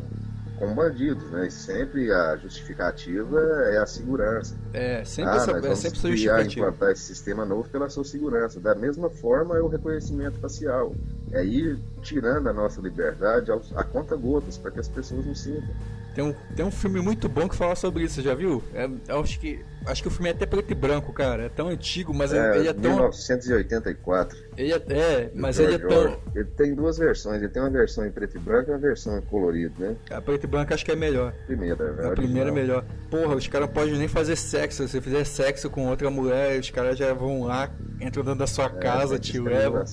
com 0.58 0.76
bandidos, 0.76 1.24
né? 1.32 1.48
E 1.48 1.52
sempre 1.52 2.12
a 2.12 2.36
justificativa 2.36 3.40
é 3.72 3.78
a 3.78 3.86
segurança. 3.86 4.56
É, 4.74 5.04
sempre 5.06 5.32
ah, 5.32 5.36
essa, 5.38 5.48
nós 5.48 5.56
é 5.58 5.62
vamos 5.62 5.80
sempre 5.80 6.00
essa 6.00 6.10
criar, 6.10 6.46
implantar 6.46 6.92
esse 6.92 7.04
sistema 7.04 7.46
novo 7.46 7.70
pela 7.70 7.90
sua 7.90 8.04
segurança. 8.04 8.60
Da 8.60 8.76
mesma 8.76 9.10
forma 9.10 9.58
é 9.58 9.62
o 9.62 9.70
reconhecimento 9.70 10.38
facial. 10.40 10.94
É 11.32 11.44
ir 11.44 11.80
tirando 12.02 12.48
a 12.48 12.54
nossa 12.54 12.82
liberdade 12.82 13.52
a 13.52 13.84
conta 13.84 14.16
gotas 14.16 14.58
para 14.58 14.72
que 14.72 14.80
as 14.80 14.88
pessoas 14.88 15.26
não 15.26 15.36
sintam. 15.36 15.70
Tem 16.16 16.24
um, 16.24 16.34
tem 16.56 16.66
um 16.66 16.72
filme 16.72 17.00
muito 17.02 17.30
bom 17.30 17.48
que 17.48 17.56
fala 17.56 17.76
sobre 17.76 18.04
isso, 18.04 18.16
você 18.16 18.22
já 18.24 18.34
viu? 18.34 18.64
É, 18.74 18.90
eu 19.08 19.20
acho 19.22 19.40
que 19.40 19.64
acho 19.86 20.02
que 20.02 20.08
o 20.08 20.12
filme 20.12 20.30
é 20.30 20.32
até 20.34 20.46
preto 20.46 20.72
e 20.72 20.76
branco, 20.76 21.14
cara. 21.14 21.44
É 21.44 21.50
tão 21.50 21.70
antigo, 21.70 22.14
mas 22.14 22.34
É, 22.34 22.58
ele 22.58 22.68
é 22.68 22.74
tão 22.74 22.92
1984. 22.92 24.38
ele 24.58 24.74
é, 24.74 24.76
é, 24.90 25.32
mas 25.34 25.58
do 25.58 25.64
ele 25.64 25.76
é 25.76 25.78
tão. 25.78 26.20
Ele 26.36 26.46
tem 26.46 26.76
duas 26.76 26.98
versões. 26.98 27.42
Ele 27.42 27.50
tem 27.50 27.62
uma 27.62 27.70
versão 27.70 28.06
em 28.06 28.12
preto 28.12 28.38
e 28.38 28.40
branco 28.40 28.70
e 28.70 28.74
uma 28.74 28.80
versão 28.80 29.18
em 29.18 29.22
colorido, 29.22 29.74
né? 29.80 29.96
a 30.10 30.22
preto 30.22 30.44
e 30.44 30.48
branco 30.48 30.74
acho 30.74 30.84
que 30.84 30.92
é 30.92 30.96
melhor. 30.96 31.34
Primeira, 31.46 31.96
é 32.00 32.08
A 32.08 32.12
primeira 32.12 32.50
é 32.50 32.54
melhor. 32.54 32.84
Porra, 33.10 33.36
os 33.36 33.48
caras 33.48 33.68
não 33.68 33.74
podem 33.74 33.98
nem 33.98 34.08
fazer 34.08 34.36
sexo. 34.36 34.84
Se 34.88 34.90
você 34.90 35.02
fizer 35.02 35.24
sexo 35.24 35.70
com 35.70 35.88
outra 35.88 36.10
mulher, 36.10 36.60
os 36.60 36.70
caras 36.70 36.98
já 36.98 37.14
vão 37.14 37.44
lá, 37.44 37.70
entram 38.02 38.24
dentro 38.24 38.40
da 38.40 38.48
sua 38.48 38.70
casa, 38.70 39.20
te 39.20 39.40
levam. 39.40 39.86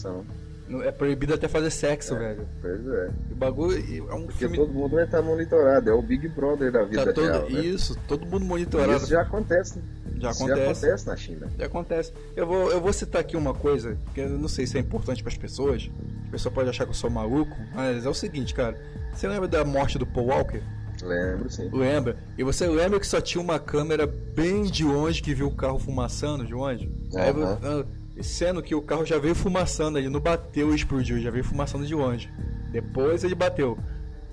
É 0.83 0.91
proibido 0.91 1.33
até 1.35 1.47
fazer 1.47 1.71
sexo, 1.71 2.17
velho. 2.17 2.47
Pois 2.61 2.87
é. 2.89 3.11
O 3.31 3.35
bagulho 3.37 3.77
é 4.11 4.15
um 4.15 4.23
Porque 4.23 4.39
filme. 4.39 4.57
todo 4.57 4.73
mundo 4.73 4.97
vai 4.97 5.05
estar 5.05 5.23
monitorado. 5.23 5.89
É 5.89 5.93
o 5.93 6.03
Big 6.03 6.29
Brother 6.29 6.73
da 6.73 6.83
vida 6.85 7.07
Tá 7.07 7.13
todo, 7.13 7.25
real. 7.25 7.51
Né? 7.51 7.61
Isso, 7.61 7.97
todo 8.09 8.27
mundo 8.27 8.45
E 8.45 8.49
monitorado. 8.49 8.97
Isso 8.97 9.07
já 9.07 9.23
acontece. 9.23 9.81
Já 10.19 10.31
Isso 10.31 10.43
acontece. 10.45 10.67
Já 10.67 10.73
acontece 10.73 11.07
na 11.07 11.17
China. 11.17 11.51
Já 11.59 11.67
acontece. 11.67 12.13
Eu 12.35 12.47
vou, 12.47 12.71
eu 12.73 12.81
vou 12.81 12.93
citar 12.93 13.21
aqui 13.21 13.37
uma 13.37 13.55
coisa 13.55 13.97
que 14.15 14.21
eu 14.21 14.31
não 14.31 14.49
sei 14.49 14.67
se 14.67 14.77
é 14.77 14.81
importante 14.81 15.23
para 15.23 15.33
as 15.33 15.39
pessoas. 15.39 15.89
A 16.27 16.31
pessoa 16.33 16.53
pode 16.53 16.69
achar 16.69 16.85
que 16.85 16.91
eu 16.91 16.95
sou 16.95 17.11
maluco, 17.11 17.57
mas 17.75 18.05
é 18.05 18.09
o 18.09 18.15
seguinte, 18.15 18.53
cara. 18.53 18.77
Você 19.15 19.29
lembra 19.29 19.47
da 19.47 19.65
morte 19.65 19.99
do 19.99 20.07
Paul 20.07 20.27
Walker? 20.27 20.63
Lembro, 21.03 21.51
sim. 21.51 21.69
Lembra? 21.73 22.17
E 22.39 22.43
você 22.43 22.67
lembra 22.67 22.99
que 22.99 23.07
só 23.07 23.21
tinha 23.21 23.43
uma 23.43 23.59
câmera 23.59 24.07
bem 24.07 24.63
de 24.63 24.83
longe 24.85 25.23
que 25.23 25.35
viu 25.35 25.47
o 25.47 25.55
carro 25.55 25.79
fumaçando 25.79 26.45
de 26.45 26.55
longe? 26.55 26.91
Ah, 27.15 27.85
sendo 28.23 28.63
que 28.63 28.75
o 28.75 28.83
carro 28.83 29.05
já 29.05 29.19
veio 29.19 29.35
fumaçando, 29.35 29.99
ele 29.99 30.09
não 30.09 30.21
bateu 30.21 30.73
e 30.73 30.75
explodiu, 30.75 31.21
já 31.21 31.31
veio 31.31 31.45
fumaçando 31.45 31.87
de 31.87 31.95
longe. 31.95 32.33
Depois 32.71 33.25
ele 33.25 33.35
bateu. 33.35 33.79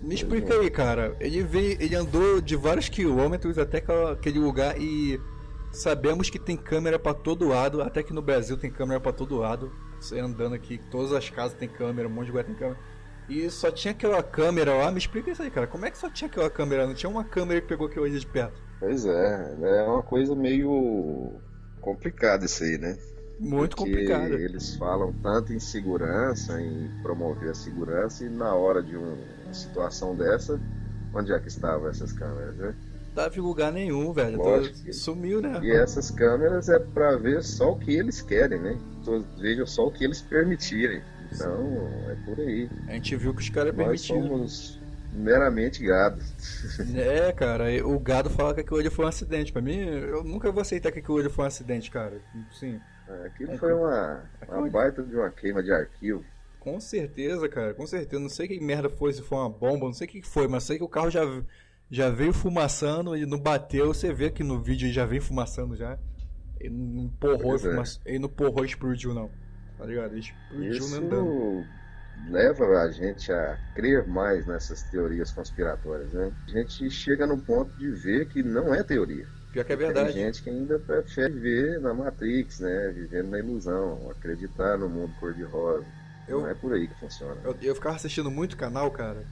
Me 0.01 0.15
explica 0.15 0.53
aí, 0.53 0.69
cara. 0.69 1.15
Ele 1.19 1.43
veio, 1.43 1.81
ele 1.81 1.95
andou 1.95 2.41
de 2.41 2.55
vários 2.55 2.89
quilômetros 2.89 3.57
até 3.57 3.83
aquele 4.11 4.39
lugar 4.39 4.79
e 4.79 5.19
sabemos 5.71 6.29
que 6.29 6.37
tem 6.37 6.57
câmera 6.57 6.99
pra 6.99 7.13
todo 7.13 7.47
lado, 7.47 7.81
até 7.81 8.03
que 8.03 8.13
no 8.13 8.21
Brasil 8.21 8.57
tem 8.57 8.69
câmera 8.69 8.99
pra 8.99 9.13
todo 9.13 9.37
lado. 9.37 9.71
Você 9.99 10.19
andando 10.19 10.55
aqui, 10.55 10.79
todas 10.91 11.13
as 11.13 11.29
casas 11.29 11.57
tem 11.57 11.69
câmera, 11.69 12.07
um 12.07 12.11
monte 12.11 12.25
de 12.25 12.31
lugar 12.31 12.43
tem 12.43 12.55
câmera. 12.55 12.77
E 13.29 13.49
só 13.49 13.71
tinha 13.71 13.93
aquela 13.93 14.21
câmera 14.21 14.73
lá, 14.73 14.91
me 14.91 14.97
explica 14.97 15.31
isso 15.31 15.41
aí, 15.41 15.49
cara. 15.49 15.65
Como 15.65 15.85
é 15.85 15.91
que 15.91 15.97
só 15.97 16.09
tinha 16.09 16.29
aquela 16.29 16.49
câmera? 16.49 16.85
Não 16.85 16.93
tinha 16.93 17.09
uma 17.09 17.23
câmera 17.23 17.61
que 17.61 17.67
pegou 17.67 17.87
aquilo 17.87 18.03
ali 18.03 18.19
de 18.19 18.27
perto? 18.27 18.61
Pois 18.79 19.05
é. 19.05 19.55
É 19.61 19.83
uma 19.83 20.03
coisa 20.03 20.35
meio 20.35 21.33
complicada 21.79 22.43
isso 22.43 22.63
aí, 22.63 22.77
né? 22.77 22.97
Muito 23.39 23.75
complicado. 23.75 24.33
Eles 24.33 24.75
falam 24.75 25.13
tanto 25.21 25.53
em 25.53 25.59
segurança, 25.59 26.61
em 26.61 26.89
promover 27.01 27.49
a 27.49 27.53
segurança, 27.53 28.23
e 28.23 28.29
na 28.29 28.53
hora 28.53 28.81
de 28.81 28.95
um- 28.95 29.17
uma 29.45 29.53
situação 29.53 30.15
dessa, 30.15 30.59
onde 31.13 31.31
é 31.33 31.39
que 31.39 31.47
estavam 31.47 31.87
essas 31.89 32.11
câmeras, 32.13 32.55
né? 32.55 32.75
Não 33.15 33.23
tava 33.23 33.35
em 33.37 33.41
lugar 33.41 33.71
nenhum, 33.71 34.11
velho. 34.11 34.37
Lógico 34.37 34.93
Sumiu, 34.93 35.39
né? 35.41 35.59
E 35.61 35.71
essas 35.71 36.09
câmeras 36.09 36.67
é 36.69 36.79
pra 36.79 37.15
ver 37.15 37.43
só 37.43 37.71
o 37.73 37.77
que 37.77 37.91
eles 37.91 38.21
querem, 38.21 38.59
né? 38.59 38.77
Vejam 39.39 39.67
só 39.67 39.87
o 39.87 39.91
que 39.91 40.03
eles 40.03 40.21
permitirem. 40.21 41.01
Então, 41.31 41.87
é 42.09 42.15
por 42.25 42.39
aí. 42.39 42.69
A 42.87 42.93
gente 42.93 43.15
viu 43.15 43.33
que 43.33 43.41
os 43.41 43.49
caras 43.49 43.75
Nós 43.75 43.85
permitiram. 44.07 44.21
somos 44.37 44.79
meramente 45.11 45.83
gado. 45.83 46.19
É, 46.95 47.31
cara, 47.33 47.65
o 47.85 47.99
gado 47.99 48.29
fala 48.29 48.53
que 48.53 48.61
aquilo 48.61 48.79
ali 48.79 48.89
foi 48.89 49.05
um 49.05 49.07
acidente. 49.07 49.51
Pra 49.51 49.61
mim, 49.61 49.77
eu 49.77 50.23
nunca 50.23 50.51
vou 50.51 50.61
aceitar 50.61 50.91
que 50.91 50.99
aquilo 50.99 51.17
ali 51.19 51.29
foi 51.29 51.43
um 51.45 51.47
acidente, 51.47 51.91
cara. 51.91 52.19
Sim, 52.51 52.79
Aquilo 53.25 53.57
foi 53.57 53.73
uma, 53.73 54.23
uma 54.47 54.69
baita 54.69 55.03
de 55.03 55.15
uma 55.15 55.29
queima 55.29 55.61
de 55.61 55.71
arquivo. 55.71 56.23
com 56.59 56.79
certeza, 56.79 57.49
cara, 57.49 57.73
com 57.73 57.85
certeza. 57.85 58.21
Não 58.21 58.29
sei 58.29 58.47
que 58.47 58.59
merda 58.59 58.89
foi, 58.89 59.11
se 59.11 59.21
foi 59.21 59.37
uma 59.37 59.49
bomba, 59.49 59.85
não 59.85 59.93
sei 59.93 60.07
o 60.07 60.09
que 60.09 60.21
foi, 60.21 60.47
mas 60.47 60.63
sei 60.63 60.77
que 60.77 60.83
o 60.83 60.87
carro 60.87 61.09
já, 61.09 61.21
já 61.91 62.09
veio 62.09 62.31
fumaçando 62.33 63.17
e 63.17 63.25
não 63.25 63.37
bateu. 63.37 63.87
Você 63.87 64.13
vê 64.13 64.31
que 64.31 64.43
no 64.43 64.61
vídeo 64.61 64.85
ele 64.85 64.93
já 64.93 65.05
veio 65.05 65.21
fumaçando 65.21 65.75
já. 65.75 65.99
Ele 66.59 66.73
não 66.73 67.09
porrou, 67.09 67.57
e 67.57 67.67
é. 67.67 67.83
ele 68.05 68.19
não 68.19 68.29
porrou 68.29 68.63
e 68.63 68.67
explodiu, 68.67 69.13
não. 69.13 69.29
Tá 69.77 69.85
ligado? 69.85 70.13
Ele 70.13 70.21
explodiu 70.21 70.71
Isso 70.71 70.95
andando. 70.95 71.65
leva 72.29 72.65
a 72.79 72.91
gente 72.91 73.31
a 73.33 73.59
crer 73.75 74.07
mais 74.07 74.45
nessas 74.47 74.83
teorias 74.83 75.31
conspiratórias, 75.31 76.13
né? 76.13 76.31
A 76.47 76.51
gente 76.51 76.89
chega 76.89 77.27
no 77.27 77.37
ponto 77.37 77.75
de 77.77 77.89
ver 77.91 78.29
que 78.29 78.41
não 78.41 78.73
é 78.73 78.81
teoria. 78.81 79.27
Pior 79.53 79.63
que 79.63 79.71
é 79.73 79.77
Tem 79.77 79.85
verdade. 79.85 80.13
gente 80.13 80.41
que 80.43 80.49
ainda 80.49 80.79
prefere 80.79 81.31
viver 81.33 81.79
na 81.79 81.93
Matrix, 81.93 82.59
né? 82.59 82.91
Vivendo 82.93 83.29
na 83.29 83.37
ilusão, 83.39 84.09
acreditar 84.09 84.77
no 84.79 84.89
mundo 84.89 85.13
cor-de-rosa. 85.19 85.85
Eu- 86.27 86.41
Não 86.41 86.47
é 86.49 86.53
por 86.55 86.73
aí 86.73 86.87
que 86.87 86.95
funciona. 86.99 87.35
Eu, 87.43 87.55
eu 87.61 87.75
ficava 87.75 87.95
assistindo 87.95 88.31
muito 88.31 88.57
canal, 88.57 88.89
cara, 88.89 89.23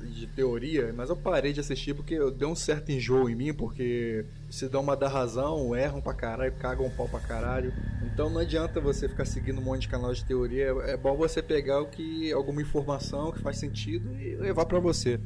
de 0.00 0.26
teoria, 0.28 0.94
mas 0.96 1.10
eu 1.10 1.16
parei 1.16 1.52
de 1.52 1.60
assistir 1.60 1.92
porque 1.92 2.14
eu 2.14 2.30
dei 2.30 2.46
um 2.48 2.54
certo 2.54 2.90
enjoo 2.92 3.28
em 3.28 3.34
mim, 3.34 3.52
porque 3.52 4.24
se 4.48 4.66
dão 4.68 4.80
uma 4.80 4.96
da 4.96 5.08
razão, 5.08 5.74
erram 5.76 6.00
pra 6.00 6.14
caralho, 6.14 6.52
cagam 6.52 6.86
um 6.86 6.90
pau 6.90 7.08
pra 7.08 7.18
caralho. 7.20 7.72
Então 8.02 8.30
não 8.30 8.40
adianta 8.40 8.80
você 8.80 9.08
ficar 9.08 9.24
seguindo 9.26 9.58
um 9.60 9.64
monte 9.64 9.82
de 9.82 9.88
canal 9.88 10.14
de 10.14 10.24
teoria, 10.24 10.68
é 10.86 10.96
bom 10.96 11.16
você 11.16 11.42
pegar 11.42 11.80
o 11.82 11.86
que 11.86 12.32
alguma 12.32 12.62
informação 12.62 13.30
que 13.32 13.40
faz 13.40 13.58
sentido 13.58 14.14
e 14.18 14.36
levar 14.36 14.64
pra 14.64 14.78
você. 14.78 15.18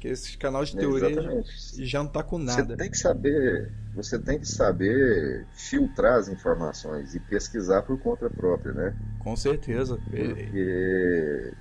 Porque 0.00 0.08
esses 0.08 0.34
canais 0.34 0.70
de 0.70 0.78
teoria 0.78 1.12
já, 1.12 1.20
Exatamente. 1.20 1.84
já 1.84 2.02
não 2.02 2.08
tá 2.10 2.22
com 2.22 2.38
Você 2.38 2.62
nada. 2.62 2.74
tem 2.74 2.90
que 2.90 2.96
saber, 2.96 3.70
você 3.94 4.18
tem 4.18 4.38
que 4.38 4.48
saber 4.48 5.46
filtrar 5.52 6.14
as 6.18 6.28
informações 6.28 7.14
e 7.14 7.20
pesquisar 7.20 7.82
por 7.82 7.98
conta 7.98 8.30
própria, 8.30 8.72
né? 8.72 8.96
Com 9.18 9.36
certeza. 9.36 9.98
Porque 10.08 11.52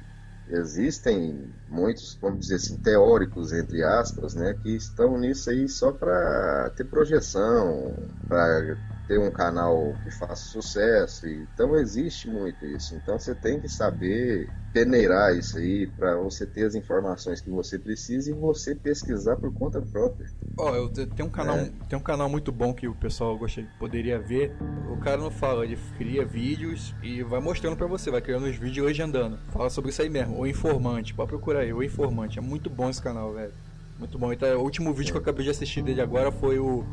existem 0.52 1.50
muitos, 1.68 2.18
vamos 2.22 2.40
dizer 2.40 2.56
assim, 2.56 2.78
teóricos, 2.78 3.52
entre 3.52 3.84
aspas, 3.84 4.36
né, 4.36 4.56
que 4.64 4.74
estão 4.74 5.20
nisso 5.20 5.50
aí 5.50 5.68
só 5.68 5.92
para 5.92 6.72
ter 6.78 6.86
projeção, 6.86 7.94
para 8.26 8.78
ter 9.10 9.20
um 9.20 9.32
canal 9.32 9.96
que 10.04 10.12
faça 10.12 10.36
sucesso. 10.36 11.28
Então 11.28 11.76
existe 11.76 12.30
muito 12.30 12.64
isso. 12.64 12.94
Então 12.96 13.18
você 13.18 13.34
tem 13.34 13.60
que 13.60 13.68
saber 13.68 14.48
peneirar 14.72 15.36
isso 15.36 15.58
aí 15.58 15.88
para 15.88 16.16
você 16.18 16.46
ter 16.46 16.66
as 16.66 16.76
informações 16.76 17.42
que 17.42 17.50
você 17.50 17.80
precisa 17.80 18.30
e 18.30 18.34
você 18.36 18.76
pesquisar 18.76 19.36
por 19.38 19.52
conta 19.52 19.82
própria. 19.82 20.28
Ó, 20.60 20.76
eu 20.76 20.90
te- 20.90 21.08
tem 21.08 21.26
um 21.26 21.30
canal, 21.30 21.58
É. 21.58 21.72
tem 21.90 21.98
um 21.98 22.02
canal 22.04 22.30
muito 22.30 22.52
bom 22.52 22.72
que 22.72 22.88
o 22.88 22.94
pessoal 22.94 23.36
gostaria, 23.36 23.70
poderia 23.80 24.20
ver. 24.20 24.56
O 24.88 24.98
cara 24.98 25.18
não 25.18 25.32
fala, 25.32 25.66
ele 25.66 25.78
cria 25.98 26.24
vídeos 26.24 26.94
e 27.02 27.24
vai 27.24 27.40
mostrando 27.40 27.76
pra 27.78 27.88
você, 27.88 28.12
vai 28.12 28.22
criando 28.22 28.46
os 28.46 28.56
vídeos 28.58 28.86
legendando. 28.86 29.40
Fala 29.52 29.70
sobre 29.72 29.90
isso 29.90 30.02
aí 30.04 30.10
mesmo, 30.10 30.38
o 30.40 30.46
informante, 30.46 31.16
pode 31.16 31.30
procurar 31.30 31.62
aí, 31.62 31.74
o 31.74 31.82
informante. 31.82 32.38
É 32.38 32.42
muito 32.42 32.70
bom 32.70 32.90
esse 32.90 33.02
canal, 33.02 33.34
velho. 33.34 33.54
Muito 34.00 34.18
bom. 34.18 34.32
Então, 34.32 34.58
o 34.60 34.64
último 34.64 34.94
vídeo 34.94 35.12
que 35.12 35.18
eu 35.18 35.22
acabei 35.22 35.44
de 35.44 35.52
assistir 35.52 35.84
dele 35.84 36.02
agora 36.02 36.32
foi 36.32 36.58
o 36.58 36.86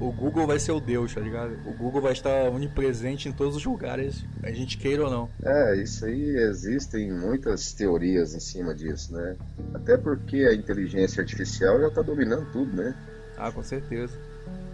o 0.00 0.10
Google 0.10 0.46
vai 0.46 0.58
ser 0.58 0.72
o 0.72 0.80
Deus, 0.80 1.14
tá 1.14 1.20
ligado? 1.20 1.56
O 1.66 1.72
Google 1.72 2.00
vai 2.00 2.12
estar 2.12 2.50
onipresente 2.50 3.28
em 3.28 3.32
todos 3.32 3.56
os 3.56 3.64
lugares, 3.64 4.24
a 4.42 4.50
gente 4.50 4.76
queira 4.76 5.04
ou 5.04 5.10
não. 5.10 5.30
É, 5.42 5.76
isso 5.76 6.04
aí 6.04 6.36
existem 6.36 7.12
muitas 7.12 7.72
teorias 7.72 8.34
em 8.34 8.40
cima 8.40 8.74
disso, 8.74 9.12
né? 9.12 9.36
Até 9.72 9.96
porque 9.96 10.38
a 10.38 10.54
inteligência 10.54 11.20
artificial 11.20 11.80
já 11.80 11.88
está 11.88 12.02
dominando 12.02 12.50
tudo, 12.52 12.76
né? 12.76 12.94
Ah, 13.36 13.52
com 13.52 13.62
certeza. 13.62 14.18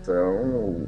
Então, 0.02 0.40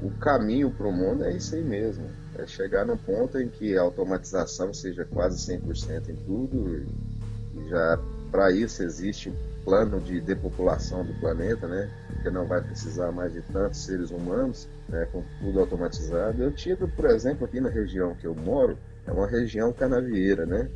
o 0.03 0.13
caminho 0.19 0.71
para 0.71 0.89
o 0.89 0.93
mundo 0.93 1.25
é 1.25 1.37
isso 1.37 1.55
aí 1.55 1.63
mesmo. 1.63 2.05
É 2.39 2.47
chegar 2.47 2.87
num 2.87 2.97
ponto 2.97 3.39
em 3.39 3.49
que 3.49 3.77
a 3.77 3.83
automatização 3.83 4.73
seja 4.73 5.05
quase 5.05 5.37
100% 5.53 6.09
em 6.09 6.17
tudo. 6.17 6.87
E 7.55 7.69
já 7.69 7.99
para 8.31 8.51
isso 8.51 8.83
existe 8.83 9.31
plano 9.65 10.01
de 10.01 10.21
depopulação 10.21 11.05
do 11.05 11.13
planeta, 11.15 11.67
né? 11.67 11.91
Porque 12.09 12.31
não 12.31 12.47
vai 12.47 12.61
precisar 12.61 13.13
mais 13.13 13.33
de 13.33 13.41
tantos 13.43 13.85
seres 13.85 14.11
humanos, 14.11 14.69
né? 14.89 15.07
Com 15.13 15.23
tudo 15.41 15.61
automatizado. 15.61 16.43
Eu 16.43 16.53
tive, 16.53 16.87
por 16.87 17.07
exemplo, 17.07 17.45
aqui 17.45 17.61
na 17.61 17.69
região 17.69 18.15
que 18.15 18.27
eu 18.27 18.35
moro, 18.35 18.77
é 19.07 19.13
uma 19.13 19.27
região 19.27 19.73
canavieira, 19.73 20.47
né? 20.47 20.69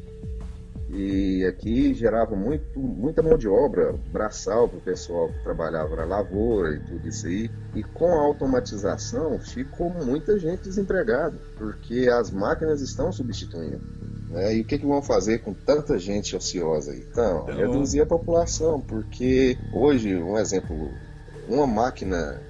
E 0.89 1.45
aqui 1.45 1.93
gerava 1.95 2.37
muito, 2.37 2.79
muita 2.79 3.21
mão 3.21 3.37
de 3.37 3.49
obra 3.49 3.93
braçal 4.13 4.69
para 4.69 4.79
o 4.79 4.81
pessoal 4.81 5.29
que 5.29 5.43
trabalhava 5.43 5.97
na 5.97 6.05
lavoura 6.05 6.77
e 6.77 6.81
tudo 6.81 7.09
isso 7.09 7.27
aí. 7.27 7.51
E 7.75 7.83
com 7.83 8.07
a 8.07 8.23
automatização 8.23 9.39
ficou 9.41 9.91
muita 9.91 10.39
gente 10.39 10.63
desempregada, 10.63 11.37
porque 11.57 12.09
as 12.09 12.31
máquinas 12.31 12.81
estão 12.81 13.11
substituindo. 13.11 13.96
Né? 14.29 14.57
E 14.57 14.61
o 14.61 14.65
que, 14.65 14.79
que 14.79 14.87
vão 14.87 15.03
fazer 15.03 15.39
com 15.39 15.53
tanta 15.53 15.99
gente 15.99 16.37
ociosa 16.37 16.93
aí? 16.93 17.05
Então, 17.11 17.43
então, 17.43 17.57
reduzir 17.57 18.01
a 18.01 18.07
população, 18.07 18.81
porque 18.81 19.57
hoje, 19.73 20.15
um 20.17 20.37
exemplo, 20.37 20.91
uma 21.49 21.67
máquina 21.67 22.41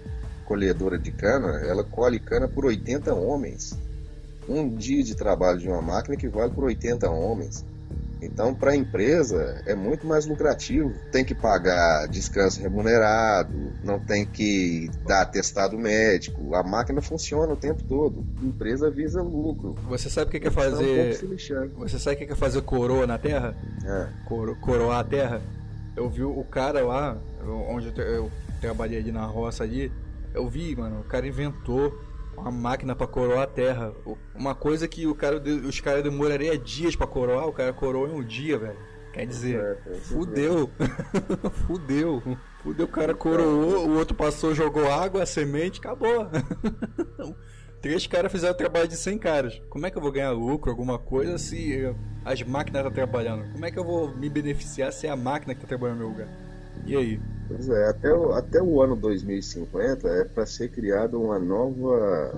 colhedora 0.44 0.98
de 0.98 1.10
cana, 1.10 1.60
ela 1.66 1.84
colhe 1.84 2.18
cana 2.18 2.48
por 2.48 2.64
80 2.64 3.14
homens. 3.14 3.78
Um 4.48 4.68
dia 4.74 5.02
de 5.02 5.14
trabalho 5.14 5.58
de 5.58 5.68
uma 5.68 5.82
máquina 5.82 6.14
equivale 6.14 6.52
por 6.52 6.64
80 6.64 7.10
homens. 7.10 7.64
Então, 8.20 8.54
para 8.54 8.72
a 8.72 8.76
empresa 8.76 9.62
é 9.66 9.74
muito 9.74 10.06
mais 10.06 10.26
lucrativo. 10.26 10.92
Tem 11.12 11.24
que 11.24 11.34
pagar 11.34 12.08
descanso 12.08 12.60
remunerado, 12.60 13.72
não 13.84 13.98
tem 13.98 14.24
que 14.24 14.90
dar 15.06 15.22
atestado 15.22 15.78
médico. 15.78 16.54
A 16.54 16.62
máquina 16.62 17.02
funciona 17.02 17.52
o 17.52 17.56
tempo 17.56 17.82
todo. 17.84 18.24
A 18.42 18.44
empresa 18.44 18.90
visa 18.90 19.22
lucro. 19.22 19.74
Você 19.88 20.08
sabe 20.08 20.28
o 20.28 20.30
que, 20.30 20.40
que 20.40 20.48
é 20.48 20.50
fazer? 20.50 21.18
Um 21.24 21.80
Você 21.80 21.98
sabe 21.98 22.16
o 22.16 22.26
que 22.26 22.32
é 22.32 22.36
fazer 22.36 22.62
coroa 22.62 23.06
na 23.06 23.18
terra? 23.18 23.54
É. 23.84 24.08
Coro... 24.24 24.56
Coroar 24.56 25.00
a 25.00 25.04
terra? 25.04 25.42
Eu 25.94 26.08
vi 26.08 26.22
o 26.22 26.44
cara 26.44 26.84
lá, 26.84 27.16
onde 27.68 27.92
eu 27.96 28.30
trabalhei 28.60 28.98
ali 28.98 29.12
na 29.12 29.24
roça 29.24 29.64
ali. 29.64 29.92
Eu 30.34 30.48
vi, 30.48 30.76
mano, 30.76 31.00
o 31.00 31.04
cara 31.04 31.26
inventou 31.26 31.98
uma 32.36 32.50
máquina 32.50 32.94
para 32.94 33.06
coroar 33.06 33.42
a 33.42 33.46
terra. 33.46 33.92
Uma 34.34 34.54
coisa 34.54 34.86
que 34.86 35.06
o 35.06 35.14
cara, 35.14 35.40
os 35.40 35.80
caras 35.80 36.02
demoraria 36.02 36.58
dias 36.58 36.94
para 36.94 37.06
coroar, 37.06 37.46
o 37.46 37.52
cara 37.52 37.72
coroou 37.72 38.08
em 38.08 38.12
um 38.12 38.24
dia, 38.24 38.58
velho. 38.58 38.78
Quer 39.12 39.26
dizer, 39.26 39.58
é, 39.58 39.90
é, 39.92 39.94
fudeu. 39.94 40.70
fudeu. 41.66 42.22
Fudeu, 42.62 42.84
o 42.84 42.88
cara 42.88 43.14
coroou, 43.14 43.88
o 43.88 43.96
outro 43.96 44.14
passou, 44.14 44.54
jogou 44.54 44.92
água, 44.92 45.22
a 45.22 45.26
semente, 45.26 45.80
acabou. 45.80 46.28
Três 47.80 48.06
caras 48.06 48.32
fizeram 48.32 48.52
o 48.52 48.56
trabalho 48.56 48.88
de 48.88 48.96
100 48.96 49.18
caras. 49.18 49.62
Como 49.70 49.86
é 49.86 49.90
que 49.90 49.96
eu 49.96 50.02
vou 50.02 50.12
ganhar 50.12 50.32
lucro, 50.32 50.70
alguma 50.70 50.98
coisa, 50.98 51.38
se 51.38 51.82
as 52.24 52.42
máquinas 52.42 52.80
estão 52.80 52.90
tá 52.90 52.90
trabalhando? 52.90 53.50
Como 53.52 53.64
é 53.64 53.70
que 53.70 53.78
eu 53.78 53.84
vou 53.84 54.14
me 54.14 54.28
beneficiar 54.28 54.92
se 54.92 55.06
é 55.06 55.10
a 55.10 55.16
máquina 55.16 55.54
que 55.54 55.60
está 55.60 55.68
trabalhando 55.68 56.00
no 56.00 56.08
meu 56.08 56.12
lugar? 56.12 56.45
E 56.84 56.96
aí? 56.96 57.20
Pois 57.48 57.68
é, 57.68 57.88
até 57.88 58.12
o, 58.12 58.32
até 58.32 58.62
o 58.62 58.82
ano 58.82 58.96
2050 58.96 60.08
é 60.08 60.24
para 60.24 60.44
ser 60.46 60.68
criada 60.68 61.16
uma 61.16 61.38
nova, 61.38 62.32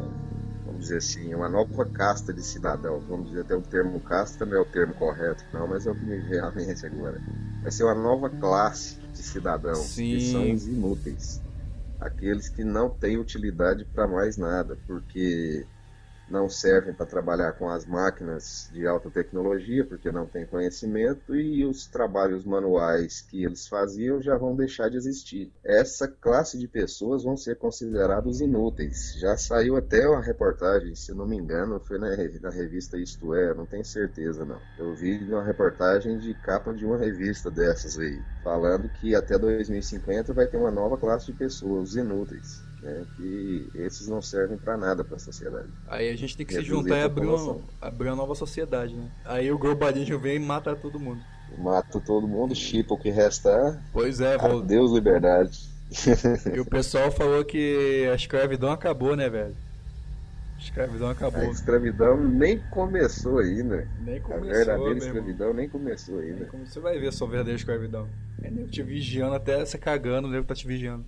vamos 0.66 0.82
dizer 0.82 0.98
assim, 0.98 1.34
uma 1.34 1.48
nova 1.48 1.86
casta 1.86 2.32
de 2.32 2.42
cidadãos. 2.42 3.04
Vamos 3.04 3.28
dizer 3.28 3.40
até 3.40 3.56
o 3.56 3.62
termo 3.62 4.00
casta 4.00 4.44
não 4.44 4.58
é 4.58 4.60
o 4.60 4.66
termo 4.66 4.94
correto, 4.94 5.44
não, 5.52 5.66
mas 5.66 5.86
é 5.86 5.90
o 5.90 5.94
que 5.94 6.04
me 6.04 6.18
vem 6.18 6.40
à 6.40 6.50
mente 6.50 6.84
agora. 6.84 7.20
Vai 7.62 7.70
ser 7.70 7.84
uma 7.84 7.94
nova 7.94 8.28
classe 8.28 8.98
de 9.12 9.22
cidadãos 9.22 9.78
Sim. 9.78 10.16
que 10.16 10.30
são 10.30 10.52
os 10.52 10.66
inúteis. 10.66 11.40
Aqueles 11.98 12.48
que 12.48 12.62
não 12.62 12.90
têm 12.90 13.16
utilidade 13.16 13.84
para 13.86 14.06
mais 14.06 14.36
nada, 14.36 14.78
porque 14.86 15.66
não 16.30 16.48
servem 16.48 16.94
para 16.94 17.06
trabalhar 17.06 17.52
com 17.52 17.68
as 17.68 17.86
máquinas 17.86 18.68
de 18.72 18.86
alta 18.86 19.10
tecnologia, 19.10 19.84
porque 19.84 20.10
não 20.12 20.26
têm 20.26 20.46
conhecimento, 20.46 21.34
e 21.34 21.64
os 21.64 21.86
trabalhos 21.86 22.44
manuais 22.44 23.20
que 23.20 23.44
eles 23.44 23.66
faziam 23.66 24.20
já 24.20 24.36
vão 24.36 24.54
deixar 24.54 24.88
de 24.88 24.96
existir. 24.96 25.52
Essa 25.64 26.08
classe 26.08 26.58
de 26.58 26.68
pessoas 26.68 27.24
vão 27.24 27.36
ser 27.36 27.56
considerados 27.56 28.40
inúteis. 28.40 29.14
Já 29.18 29.36
saiu 29.36 29.76
até 29.76 30.08
uma 30.08 30.22
reportagem, 30.22 30.94
se 30.94 31.12
não 31.14 31.26
me 31.26 31.36
engano, 31.36 31.80
foi 31.80 31.98
na, 31.98 32.08
na 32.40 32.50
revista 32.50 32.98
Isto 32.98 33.34
É, 33.34 33.54
não 33.54 33.66
tenho 33.66 33.84
certeza 33.84 34.44
não. 34.44 34.60
Eu 34.78 34.94
vi 34.94 35.18
uma 35.32 35.42
reportagem 35.42 36.18
de 36.18 36.34
capa 36.34 36.72
de 36.72 36.84
uma 36.84 36.96
revista 36.96 37.50
dessas 37.50 37.98
aí, 37.98 38.20
falando 38.42 38.88
que 38.88 39.14
até 39.14 39.38
2050 39.38 40.32
vai 40.32 40.46
ter 40.46 40.56
uma 40.56 40.70
nova 40.70 40.96
classe 40.96 41.26
de 41.26 41.32
pessoas, 41.32 41.90
os 41.90 41.96
inúteis 41.96 42.67
né, 42.82 43.04
que 43.16 43.68
esses 43.74 44.08
não 44.08 44.22
servem 44.22 44.56
para 44.56 44.76
nada 44.76 45.04
para 45.04 45.16
a 45.16 45.18
sociedade. 45.18 45.68
Aí 45.86 46.08
a 46.08 46.16
gente 46.16 46.36
tem 46.36 46.46
que 46.46 46.54
se 46.54 46.62
juntar 46.62 46.98
e 46.98 47.02
abrir 47.02 47.26
uma, 47.26 47.60
abrir 47.80 48.08
uma 48.08 48.16
nova 48.16 48.34
sociedade, 48.34 48.94
né? 48.94 49.10
Aí 49.24 49.50
o 49.50 49.58
globalismo 49.58 50.18
vem 50.18 50.36
e 50.36 50.40
mata 50.40 50.74
todo 50.76 50.98
mundo. 50.98 51.20
Mata 51.56 52.00
todo 52.00 52.28
mundo, 52.28 52.54
chipa 52.54 52.94
o 52.94 52.98
que 52.98 53.10
resta. 53.10 53.82
Pois 53.92 54.20
é, 54.20 54.36
vou... 54.36 54.62
Deus 54.62 54.92
liberdade. 54.92 55.68
E 56.54 56.60
o 56.60 56.66
pessoal 56.66 57.10
falou 57.10 57.42
que 57.44 58.06
a 58.12 58.14
escravidão 58.14 58.70
acabou, 58.70 59.16
né, 59.16 59.28
velho? 59.30 59.56
A 60.54 60.60
escravidão 60.60 61.08
acabou. 61.08 61.40
A 61.40 61.50
escravidão 61.50 62.16
nem 62.22 62.58
começou 62.70 63.38
ainda. 63.38 63.88
Nem 64.04 64.20
começou. 64.20 64.50
A 64.50 64.56
verdadeira 64.56 64.98
escravidão 64.98 65.54
nem 65.54 65.68
começou 65.68 66.18
ainda. 66.18 66.50
Você 66.66 66.80
vai 66.80 66.98
ver 66.98 67.08
a 67.08 67.12
sua 67.12 67.28
verdadeira 67.28 67.56
escravidão. 67.56 68.08
É 68.42 68.50
nego 68.50 68.68
te 68.68 68.82
vigiando 68.82 69.34
até 69.34 69.64
você 69.64 69.78
cagando, 69.78 70.28
o 70.28 70.30
nego 70.30 70.44
tá 70.44 70.54
te 70.54 70.66
vigiando. 70.66 71.04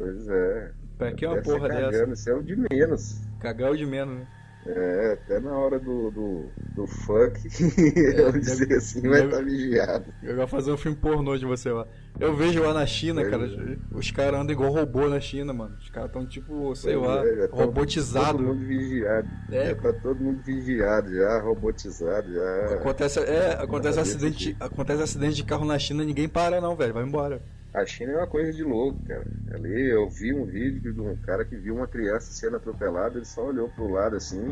Pois 0.00 0.28
é. 0.28 0.72
Pra 0.96 1.12
que 1.12 1.26
uma 1.26 1.42
porra 1.42 1.68
cagando, 1.68 1.90
dessa? 1.90 2.12
Isso 2.12 2.30
é 2.30 2.34
o 2.34 2.42
de 2.42 2.56
menos. 2.56 3.20
Cagar 3.38 3.70
o 3.70 3.76
de 3.76 3.84
menos, 3.84 4.20
né? 4.20 4.26
É, 4.66 5.12
até 5.12 5.40
na 5.40 5.52
hora 5.58 5.78
do, 5.78 6.10
do, 6.10 6.44
do 6.74 6.86
funk, 6.86 7.48
é, 7.98 8.22
vamos 8.22 8.40
dizer 8.40 8.74
assim, 8.74 9.02
vai 9.08 9.24
estar 9.24 9.38
tá 9.38 9.42
vigiado. 9.42 10.04
Eu 10.22 10.36
vou 10.36 10.46
fazer 10.46 10.72
um 10.72 10.76
filme 10.76 10.96
pornô 10.96 11.36
de 11.36 11.44
você 11.44 11.70
lá. 11.70 11.86
Eu 12.18 12.34
vejo 12.34 12.62
lá 12.62 12.72
na 12.72 12.86
China, 12.86 13.20
pois 13.22 13.30
cara, 13.30 13.46
é. 13.46 13.76
os 13.96 14.10
caras 14.10 14.40
andam 14.40 14.52
igual 14.52 14.72
robô 14.72 15.08
na 15.08 15.20
China, 15.20 15.52
mano. 15.52 15.76
Os 15.78 15.90
caras 15.90 16.08
estão 16.08 16.26
tipo, 16.26 16.74
sei 16.74 16.94
pois 16.94 17.08
lá, 17.08 17.26
é, 17.26 17.48
robotizados. 17.50 18.32
Todo 18.32 18.42
mundo 18.42 18.66
vigiado. 18.66 19.28
É. 19.50 19.66
Já 19.66 19.74
tá 19.76 19.92
todo 19.94 20.20
mundo 20.20 20.42
vigiado, 20.42 21.14
já, 21.14 21.40
robotizado, 21.40 22.32
já. 22.32 22.74
Acontece, 22.74 23.20
é, 23.20 23.52
acontece 23.52 24.00
acidente, 24.00 24.56
acontece 24.60 25.02
acidente 25.02 25.36
de 25.36 25.44
carro 25.44 25.64
na 25.64 25.78
China, 25.78 26.04
ninguém 26.04 26.28
para 26.28 26.58
não, 26.58 26.74
velho, 26.74 26.94
vai 26.94 27.04
embora. 27.04 27.42
A 27.72 27.86
China 27.86 28.12
é 28.12 28.16
uma 28.16 28.26
coisa 28.26 28.52
de 28.52 28.64
louco, 28.64 29.00
cara. 29.06 29.26
Ali 29.54 29.90
eu 29.90 30.08
vi 30.08 30.34
um 30.34 30.44
vídeo 30.44 30.92
de 30.92 31.00
um 31.00 31.16
cara 31.16 31.44
que 31.44 31.56
viu 31.56 31.76
uma 31.76 31.86
criança 31.86 32.32
sendo 32.32 32.56
atropelada, 32.56 33.16
ele 33.16 33.24
só 33.24 33.46
olhou 33.46 33.68
pro 33.68 33.88
lado 33.88 34.16
assim, 34.16 34.42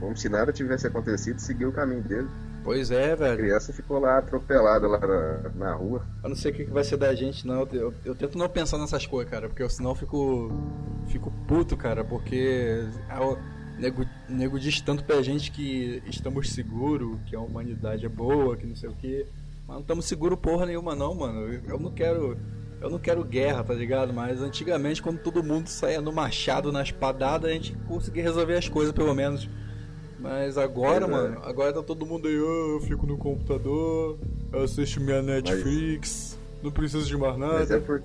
como 0.00 0.16
se 0.16 0.28
nada 0.28 0.52
tivesse 0.52 0.86
acontecido, 0.86 1.36
e 1.36 1.42
seguiu 1.42 1.68
o 1.68 1.72
caminho 1.72 2.02
dele. 2.02 2.28
Pois 2.64 2.90
é, 2.90 3.14
velho. 3.14 3.34
A 3.34 3.36
criança 3.36 3.72
ficou 3.72 4.00
lá 4.00 4.18
atropelada 4.18 4.88
lá 4.88 4.98
na, 4.98 5.50
na 5.54 5.74
rua. 5.74 6.04
Eu 6.22 6.30
não 6.30 6.36
sei 6.36 6.50
o 6.50 6.54
que 6.54 6.64
vai 6.64 6.82
ser 6.82 6.96
da 6.96 7.14
gente, 7.14 7.46
não. 7.46 7.68
Eu, 7.70 7.94
eu 8.04 8.14
tento 8.14 8.36
não 8.36 8.48
pensar 8.48 8.78
nessas 8.78 9.06
coisas, 9.06 9.30
cara, 9.30 9.48
porque 9.48 9.68
senão 9.68 9.90
eu 9.90 9.94
fico. 9.94 10.50
Fico 11.08 11.30
puto, 11.46 11.76
cara, 11.76 12.02
porque. 12.02 12.84
Eu, 13.20 13.38
nego, 13.78 14.04
nego 14.28 14.58
diz 14.58 14.80
tanto 14.80 15.04
pra 15.04 15.22
gente 15.22 15.52
que 15.52 16.02
estamos 16.06 16.50
seguros, 16.50 17.20
que 17.26 17.36
a 17.36 17.40
humanidade 17.40 18.04
é 18.04 18.08
boa, 18.08 18.56
que 18.56 18.66
não 18.66 18.74
sei 18.74 18.88
o 18.88 18.94
que. 18.94 19.26
Mas 19.66 19.74
não 19.74 19.80
estamos 19.80 20.04
seguro 20.06 20.36
porra 20.36 20.66
nenhuma 20.66 20.94
não, 20.94 21.14
mano. 21.14 21.60
Eu 21.66 21.78
não 21.78 21.90
quero. 21.90 22.38
Eu 22.80 22.90
não 22.90 22.98
quero 22.98 23.24
guerra, 23.24 23.64
tá 23.64 23.74
ligado? 23.74 24.12
Mas 24.12 24.40
antigamente, 24.42 25.02
quando 25.02 25.18
todo 25.18 25.42
mundo 25.42 25.68
saía 25.68 26.00
no 26.00 26.12
machado, 26.12 26.70
na 26.70 26.82
espadada, 26.82 27.48
a 27.48 27.50
gente 27.50 27.74
conseguia 27.88 28.22
resolver 28.22 28.56
as 28.56 28.68
coisas, 28.68 28.92
pelo 28.92 29.14
menos. 29.14 29.48
Mas 30.18 30.58
agora, 30.58 31.04
é, 31.04 31.08
mano, 31.08 31.40
agora 31.42 31.72
tá 31.72 31.82
todo 31.82 32.06
mundo 32.06 32.28
aí, 32.28 32.38
oh, 32.38 32.76
eu 32.76 32.80
fico 32.80 33.06
no 33.06 33.16
computador, 33.16 34.18
eu 34.52 34.62
assisto 34.62 35.00
minha 35.00 35.22
Netflix, 35.22 36.38
mas... 36.54 36.64
não 36.64 36.70
preciso 36.70 37.06
de 37.06 37.16
mais 37.16 37.36
nada. 37.38 37.54
Mas 37.54 37.70
é, 37.70 37.78
por... 37.78 38.02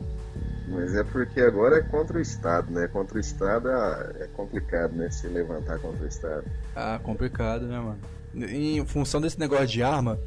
mas 0.68 0.96
é 0.96 1.04
porque 1.04 1.42
agora 1.42 1.78
é 1.78 1.82
contra 1.82 2.18
o 2.18 2.22
Estado, 2.22 2.72
né? 2.72 2.88
Contra 2.88 3.18
o 3.18 3.20
Estado 3.20 3.70
ah, 3.70 4.14
é 4.20 4.28
complicado, 4.28 4.94
né? 4.94 5.10
Se 5.10 5.28
levantar 5.28 5.80
contra 5.80 6.04
o 6.04 6.08
Estado. 6.08 6.44
Ah, 6.76 7.00
complicado, 7.02 7.66
né, 7.66 7.80
mano? 7.80 8.00
Em 8.36 8.86
função 8.86 9.20
desse 9.20 9.40
negócio 9.40 9.68
de 9.68 9.84
arma, 9.84 10.20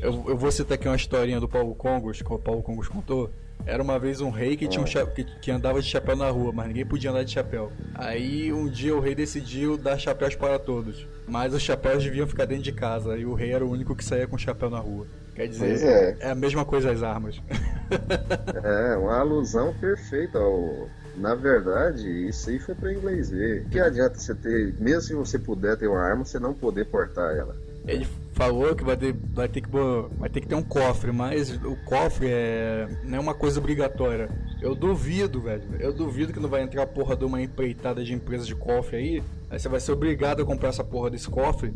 eu, 0.00 0.24
eu 0.28 0.36
vou 0.36 0.50
citar 0.50 0.74
aqui 0.74 0.88
uma 0.88 0.96
historinha 0.96 1.40
do 1.40 1.48
Paulo 1.48 1.74
Congos, 1.74 2.22
que 2.22 2.32
o 2.32 2.38
Paulo 2.38 2.62
Congos 2.62 2.88
contou. 2.88 3.30
Era 3.66 3.82
uma 3.82 3.98
vez 3.98 4.20
um 4.20 4.30
rei 4.30 4.56
que, 4.56 4.66
tinha 4.66 4.82
um 4.82 4.86
que, 5.14 5.24
que, 5.24 5.50
andava 5.50 5.82
de 5.82 5.88
chapéu 5.88 6.16
na 6.16 6.30
rua, 6.30 6.50
mas 6.52 6.68
ninguém 6.68 6.86
podia 6.86 7.10
andar 7.10 7.24
de 7.24 7.32
chapéu. 7.32 7.70
Aí 7.94 8.52
um 8.52 8.68
dia 8.68 8.96
o 8.96 9.00
rei 9.00 9.14
decidiu 9.14 9.76
dar 9.76 9.98
chapéus 9.98 10.34
para 10.34 10.58
todos, 10.58 11.06
mas 11.28 11.52
os 11.52 11.62
chapéus 11.62 12.02
deviam 12.02 12.26
ficar 12.26 12.46
dentro 12.46 12.64
de 12.64 12.72
casa 12.72 13.18
e 13.18 13.26
o 13.26 13.34
rei 13.34 13.52
era 13.52 13.64
o 13.64 13.70
único 13.70 13.94
que 13.94 14.04
saía 14.04 14.26
com 14.26 14.38
chapéu 14.38 14.70
na 14.70 14.78
rua. 14.78 15.06
Quer 15.34 15.48
dizer, 15.48 15.84
é. 15.84 16.16
é. 16.20 16.30
a 16.30 16.34
mesma 16.34 16.64
coisa 16.64 16.90
as 16.90 17.02
armas. 17.02 17.40
é, 18.64 18.96
uma 18.96 19.18
alusão 19.18 19.74
perfeita 19.74 20.38
ao. 20.38 20.88
Na 21.16 21.34
verdade, 21.34 22.28
isso 22.28 22.48
aí 22.48 22.58
foi 22.58 22.74
para 22.74 22.92
inglês 22.92 23.30
ver. 23.30 23.66
Que 23.70 23.78
adianta 23.78 24.18
você 24.18 24.34
ter, 24.34 24.74
mesmo 24.78 25.02
se 25.02 25.14
você 25.14 25.38
puder 25.38 25.76
ter 25.76 25.86
uma 25.86 26.00
arma, 26.00 26.24
você 26.24 26.38
não 26.38 26.54
poder 26.54 26.86
portar 26.86 27.36
ela. 27.36 27.56
Ele 27.86 28.06
falou 28.40 28.74
que 28.74 28.82
vai 28.82 28.96
ter, 28.96 29.14
vai 29.34 29.48
ter 29.48 29.60
que 29.60 29.68
vai 29.68 30.30
ter 30.30 30.40
que 30.40 30.46
ter 30.46 30.54
um 30.54 30.62
cofre, 30.62 31.12
mas 31.12 31.50
o 31.62 31.76
cofre 31.84 32.28
é 32.30 32.88
não 33.04 33.18
é 33.18 33.20
uma 33.20 33.34
coisa 33.34 33.60
obrigatória. 33.60 34.30
Eu 34.62 34.74
duvido, 34.74 35.42
velho. 35.42 35.62
Eu 35.78 35.92
duvido 35.92 36.32
que 36.32 36.40
não 36.40 36.48
vai 36.48 36.62
entrar 36.62 36.84
a 36.84 36.86
porra 36.86 37.14
de 37.14 37.24
uma 37.26 37.42
empreitada 37.42 38.02
de 38.02 38.14
empresa 38.14 38.46
de 38.46 38.54
cofre 38.54 38.96
aí. 38.96 39.22
Aí 39.50 39.58
você 39.58 39.68
vai 39.68 39.78
ser 39.78 39.92
obrigado 39.92 40.40
a 40.40 40.46
comprar 40.46 40.70
essa 40.70 40.82
porra 40.82 41.10
desse 41.10 41.28
cofre 41.28 41.74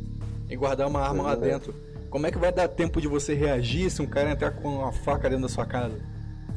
e 0.49 0.57
guardar 0.57 0.89
uma 0.89 1.01
arma 1.01 1.25
lá 1.25 1.33
é. 1.33 1.37
dentro. 1.37 1.75
Como 2.09 2.27
é 2.27 2.31
que 2.31 2.39
vai 2.39 2.51
dar 2.51 2.67
tempo 2.69 2.99
de 2.99 3.09
você 3.09 3.35
reagir 3.35 3.91
se 3.91 4.01
um 4.01 4.07
cara 4.07 4.31
entrar 4.31 4.53
com 4.53 4.69
uma 4.69 4.93
faca 4.93 5.29
dentro 5.29 5.43
da 5.43 5.49
sua 5.51 5.67
casa? 5.67 5.99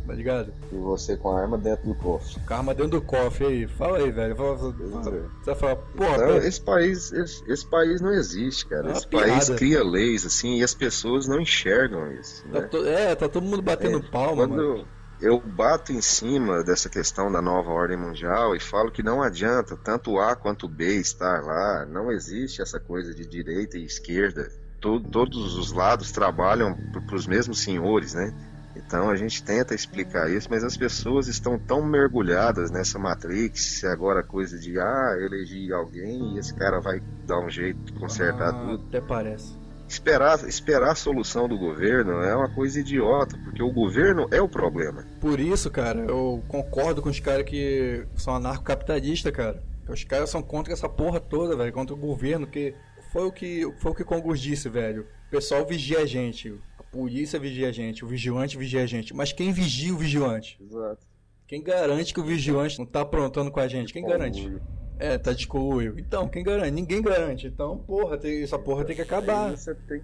Tá 0.07 0.13
ligado? 0.13 0.53
E 0.71 0.75
você 0.75 1.17
com 1.17 1.31
a 1.31 1.41
arma 1.41 1.57
dentro 1.57 1.87
do 1.87 1.95
cofre. 1.95 2.39
Com 2.47 2.53
a 2.53 2.57
arma 2.57 2.73
dentro 2.73 2.91
do 2.91 3.01
cofre 3.01 3.45
aí. 3.45 3.67
Fala 3.67 3.97
aí, 3.97 4.11
velho. 4.11 4.35
Fala, 4.35 4.57
fala, 4.57 4.71
você 4.71 5.45
vai 5.45 5.55
falar, 5.55 5.75
pô. 5.75 6.05
Então, 6.05 6.37
esse, 6.37 6.61
país, 6.61 7.11
esse, 7.11 7.43
esse, 7.51 7.65
país 7.69 8.01
não 8.01 8.13
existe, 8.13 8.65
cara. 8.65 8.89
É 8.89 8.91
esse 8.93 9.07
país 9.07 9.49
cria 9.49 9.83
leis, 9.83 10.25
assim, 10.25 10.57
e 10.57 10.63
as 10.63 10.73
pessoas 10.73 11.27
não 11.27 11.39
enxergam 11.39 12.11
isso. 12.13 12.43
Tá 12.47 12.61
né? 12.61 12.67
to... 12.67 12.87
É, 12.87 13.15
tá 13.15 13.27
todo 13.27 13.43
mundo 13.43 13.61
batendo 13.61 13.99
é, 13.99 14.01
palma, 14.01 14.47
quando... 14.47 14.55
mano 14.55 14.97
eu 15.19 15.39
bato 15.39 15.91
em 15.91 16.01
cima 16.01 16.63
dessa 16.63 16.89
questão 16.89 17.31
da 17.31 17.41
nova 17.41 17.71
ordem 17.71 17.97
mundial 17.97 18.55
e 18.55 18.59
falo 18.59 18.91
que 18.91 19.01
não 19.01 19.21
adianta 19.21 19.75
tanto 19.75 20.19
A 20.19 20.35
quanto 20.35 20.67
B 20.67 20.95
estar 20.95 21.43
lá. 21.43 21.85
Não 21.85 22.11
existe 22.11 22.61
essa 22.61 22.79
coisa 22.79 23.13
de 23.13 23.25
direita 23.25 23.77
e 23.77 23.85
esquerda. 23.85 24.47
to, 24.79 24.99
todos 24.99 25.55
os 25.55 25.71
lados 25.71 26.11
trabalham 26.11 26.77
para 26.91 27.15
os 27.15 27.25
mesmos 27.25 27.63
senhores, 27.63 28.13
né? 28.13 28.31
Então 28.77 29.09
a 29.09 29.15
gente 29.15 29.43
tenta 29.43 29.73
explicar 29.73 30.29
isso, 30.29 30.47
mas 30.49 30.63
as 30.63 30.77
pessoas 30.77 31.27
estão 31.27 31.57
tão 31.57 31.85
mergulhadas 31.85 32.71
nessa 32.71 32.99
matrix, 32.99 33.83
agora 33.83 34.23
coisa 34.23 34.57
de 34.57 34.79
ah, 34.79 35.17
eleger 35.19 35.73
alguém 35.73 36.35
e 36.35 36.39
esse 36.39 36.53
cara 36.53 36.79
vai 36.79 37.01
dar 37.25 37.39
um 37.39 37.49
jeito 37.49 37.79
de 37.81 37.93
consertar 37.93 38.49
ah, 38.49 38.53
tudo. 38.53 38.83
Até 38.87 39.01
parece. 39.01 39.57
Esperar, 39.87 40.43
esperar 40.47 40.91
a 40.91 40.95
solução 40.95 41.47
do 41.47 41.57
governo 41.57 42.21
é 42.21 42.35
uma 42.35 42.53
coisa 42.53 42.79
idiota, 42.79 43.37
porque 43.43 43.63
o 43.63 43.71
governo 43.71 44.27
é 44.31 44.41
o 44.41 44.49
problema. 44.49 45.05
Por 45.21 45.39
isso, 45.39 45.71
cara, 45.71 45.99
eu 46.01 46.43
concordo 46.47 47.01
com 47.01 47.09
os 47.09 47.21
caras 47.21 47.45
que 47.45 48.05
são 48.15 48.35
anarcocapitalistas, 48.35 49.31
cara. 49.31 49.63
Os 49.87 50.03
caras 50.03 50.29
são 50.29 50.41
contra 50.41 50.73
essa 50.73 50.89
porra 50.89 51.21
toda, 51.21 51.55
velho, 51.55 51.71
contra 51.71 51.95
o 51.95 51.97
governo, 51.97 52.45
que 52.45 52.75
foi 53.13 53.23
o 53.23 53.31
que 53.31 53.73
foi 53.79 53.91
o 53.91 53.95
que 53.95 54.03
Congus 54.03 54.41
disse, 54.41 54.67
velho. 54.67 55.07
O 55.27 55.29
pessoal 55.31 55.65
vigia 55.65 55.99
a 55.99 56.05
gente, 56.05 56.53
polícia 56.97 57.39
vigia 57.39 57.69
a 57.69 57.71
gente, 57.71 58.03
o 58.03 58.07
vigilante 58.07 58.57
vigia 58.57 58.81
a 58.81 58.88
gente. 58.88 59.13
Mas 59.13 59.31
quem 59.31 59.51
vigia 59.51 59.93
o 59.93 59.97
vigilante? 59.97 60.60
Exato. 60.60 61.05
Quem 61.45 61.62
garante 61.62 62.12
que 62.12 62.19
o 62.19 62.23
vigilante 62.23 62.79
não 62.79 62.88
tá 62.88 63.01
aprontando 63.01 63.51
com 63.51 63.60
a 63.60 63.67
gente? 63.67 63.93
Quem 63.93 64.03
garante? 64.03 64.60
É, 64.97 65.15
tá 65.15 65.31
de 65.31 65.47
coluio. 65.47 65.93
Então, 65.99 66.27
quem 66.27 66.43
garante? 66.43 66.71
Ninguém 66.71 66.99
garante. 67.03 67.45
Então, 67.45 67.77
porra, 67.77 68.17
tem, 68.17 68.41
essa 68.41 68.57
porra 68.57 68.83
tem 68.83 68.95
que 68.95 69.03
acabar. 69.03 69.51
Você 69.51 69.75
tem, 69.75 70.01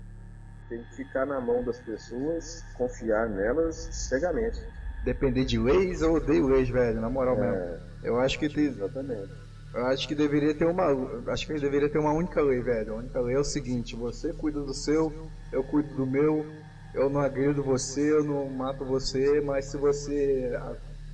tem 0.70 0.84
que 0.84 0.96
ficar 0.96 1.26
na 1.26 1.42
mão 1.42 1.64
das 1.64 1.80
pessoas, 1.80 2.64
confiar 2.78 3.28
nelas 3.28 3.76
cegamente. 3.92 4.62
Depender 5.04 5.46
de 5.46 5.58
leis 5.58 6.04
ou 6.04 6.20
de 6.20 6.40
leis, 6.40 6.70
velho, 6.70 7.02
na 7.02 7.10
moral 7.10 7.36
é, 7.38 7.42
mesmo. 7.42 7.78
Eu 8.04 8.20
acho 8.20 8.38
que 8.38 8.48
tem. 8.48 8.66
Exatamente. 8.66 9.32
Eu 9.74 9.88
acho 9.88 10.08
que 10.08 10.14
deveria 10.14 10.54
ter 10.54 10.66
uma. 10.66 10.86
Acho 11.32 11.48
que 11.48 11.54
deveria 11.56 11.90
ter 11.90 11.98
uma 11.98 12.14
única 12.14 12.40
lei, 12.40 12.62
velho. 12.62 12.94
A 12.94 12.98
única 12.98 13.20
lei 13.20 13.36
é 13.36 13.40
o 13.40 13.44
seguinte: 13.44 13.96
você 13.96 14.32
cuida 14.32 14.62
do 14.62 14.74
seu, 14.74 15.12
eu 15.52 15.64
cuido 15.64 15.96
do 15.96 16.06
meu, 16.06 16.46
eu 16.94 17.10
não 17.10 17.22
agredo 17.22 17.64
você, 17.64 18.12
eu 18.12 18.24
não 18.24 18.50
mato 18.50 18.86
você, 18.86 19.42
mas 19.42 19.66
se 19.66 19.78
você 19.78 20.52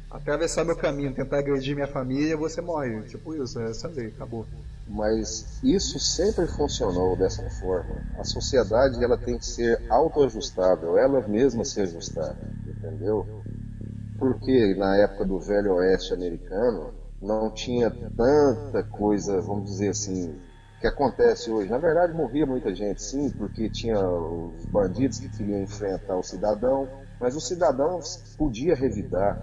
atravessar 0.10 0.66
meu 0.66 0.76
caminho, 0.76 1.14
tentar 1.14 1.40
agredir 1.40 1.76
minha 1.76 1.88
família, 1.88 2.36
você 2.36 2.62
morre. 2.62 3.02
Tipo 3.04 3.36
isso, 3.36 3.60
é 3.60 3.70
essa 3.70 3.88
lei, 3.88 4.08
acabou. 4.08 4.46
Mas 4.88 5.60
isso 5.64 6.00
sempre 6.00 6.48
funcionou 6.48 7.16
dessa 7.16 7.48
forma. 7.62 8.02
A 8.18 8.24
sociedade 8.24 9.04
ela 9.04 9.18
tem 9.18 9.38
que 9.38 9.46
ser 9.46 9.80
autoajustável, 9.90 10.98
ela 10.98 11.26
mesma 11.28 11.64
se 11.64 11.80
ajustar, 11.82 12.36
entendeu? 12.68 13.26
Porque 14.18 14.74
na 14.76 14.98
época 14.98 15.26
do 15.26 15.40
velho 15.40 15.76
oeste 15.76 16.14
americano, 16.14 16.94
não 17.22 17.52
tinha 17.52 17.92
tanta 17.92 18.84
coisa, 18.84 19.40
vamos 19.42 19.70
dizer 19.70 19.90
assim, 19.90 20.36
que 20.80 20.88
acontece 20.88 21.52
hoje. 21.52 21.70
Na 21.70 21.78
verdade, 21.78 22.14
morria 22.14 22.46
muita 22.46 22.74
gente, 22.74 23.02
sim, 23.02 23.30
porque 23.32 23.70
tinha 23.70 24.00
os 24.00 24.66
bandidos 24.68 25.20
que 25.20 25.30
queriam 25.30 25.62
enfrentar 25.62 26.16
o 26.16 26.24
cidadão, 26.24 27.06
mas 27.20 27.36
o 27.36 27.42
cidadão 27.42 28.00
podia 28.38 28.76
revidar 28.76 29.38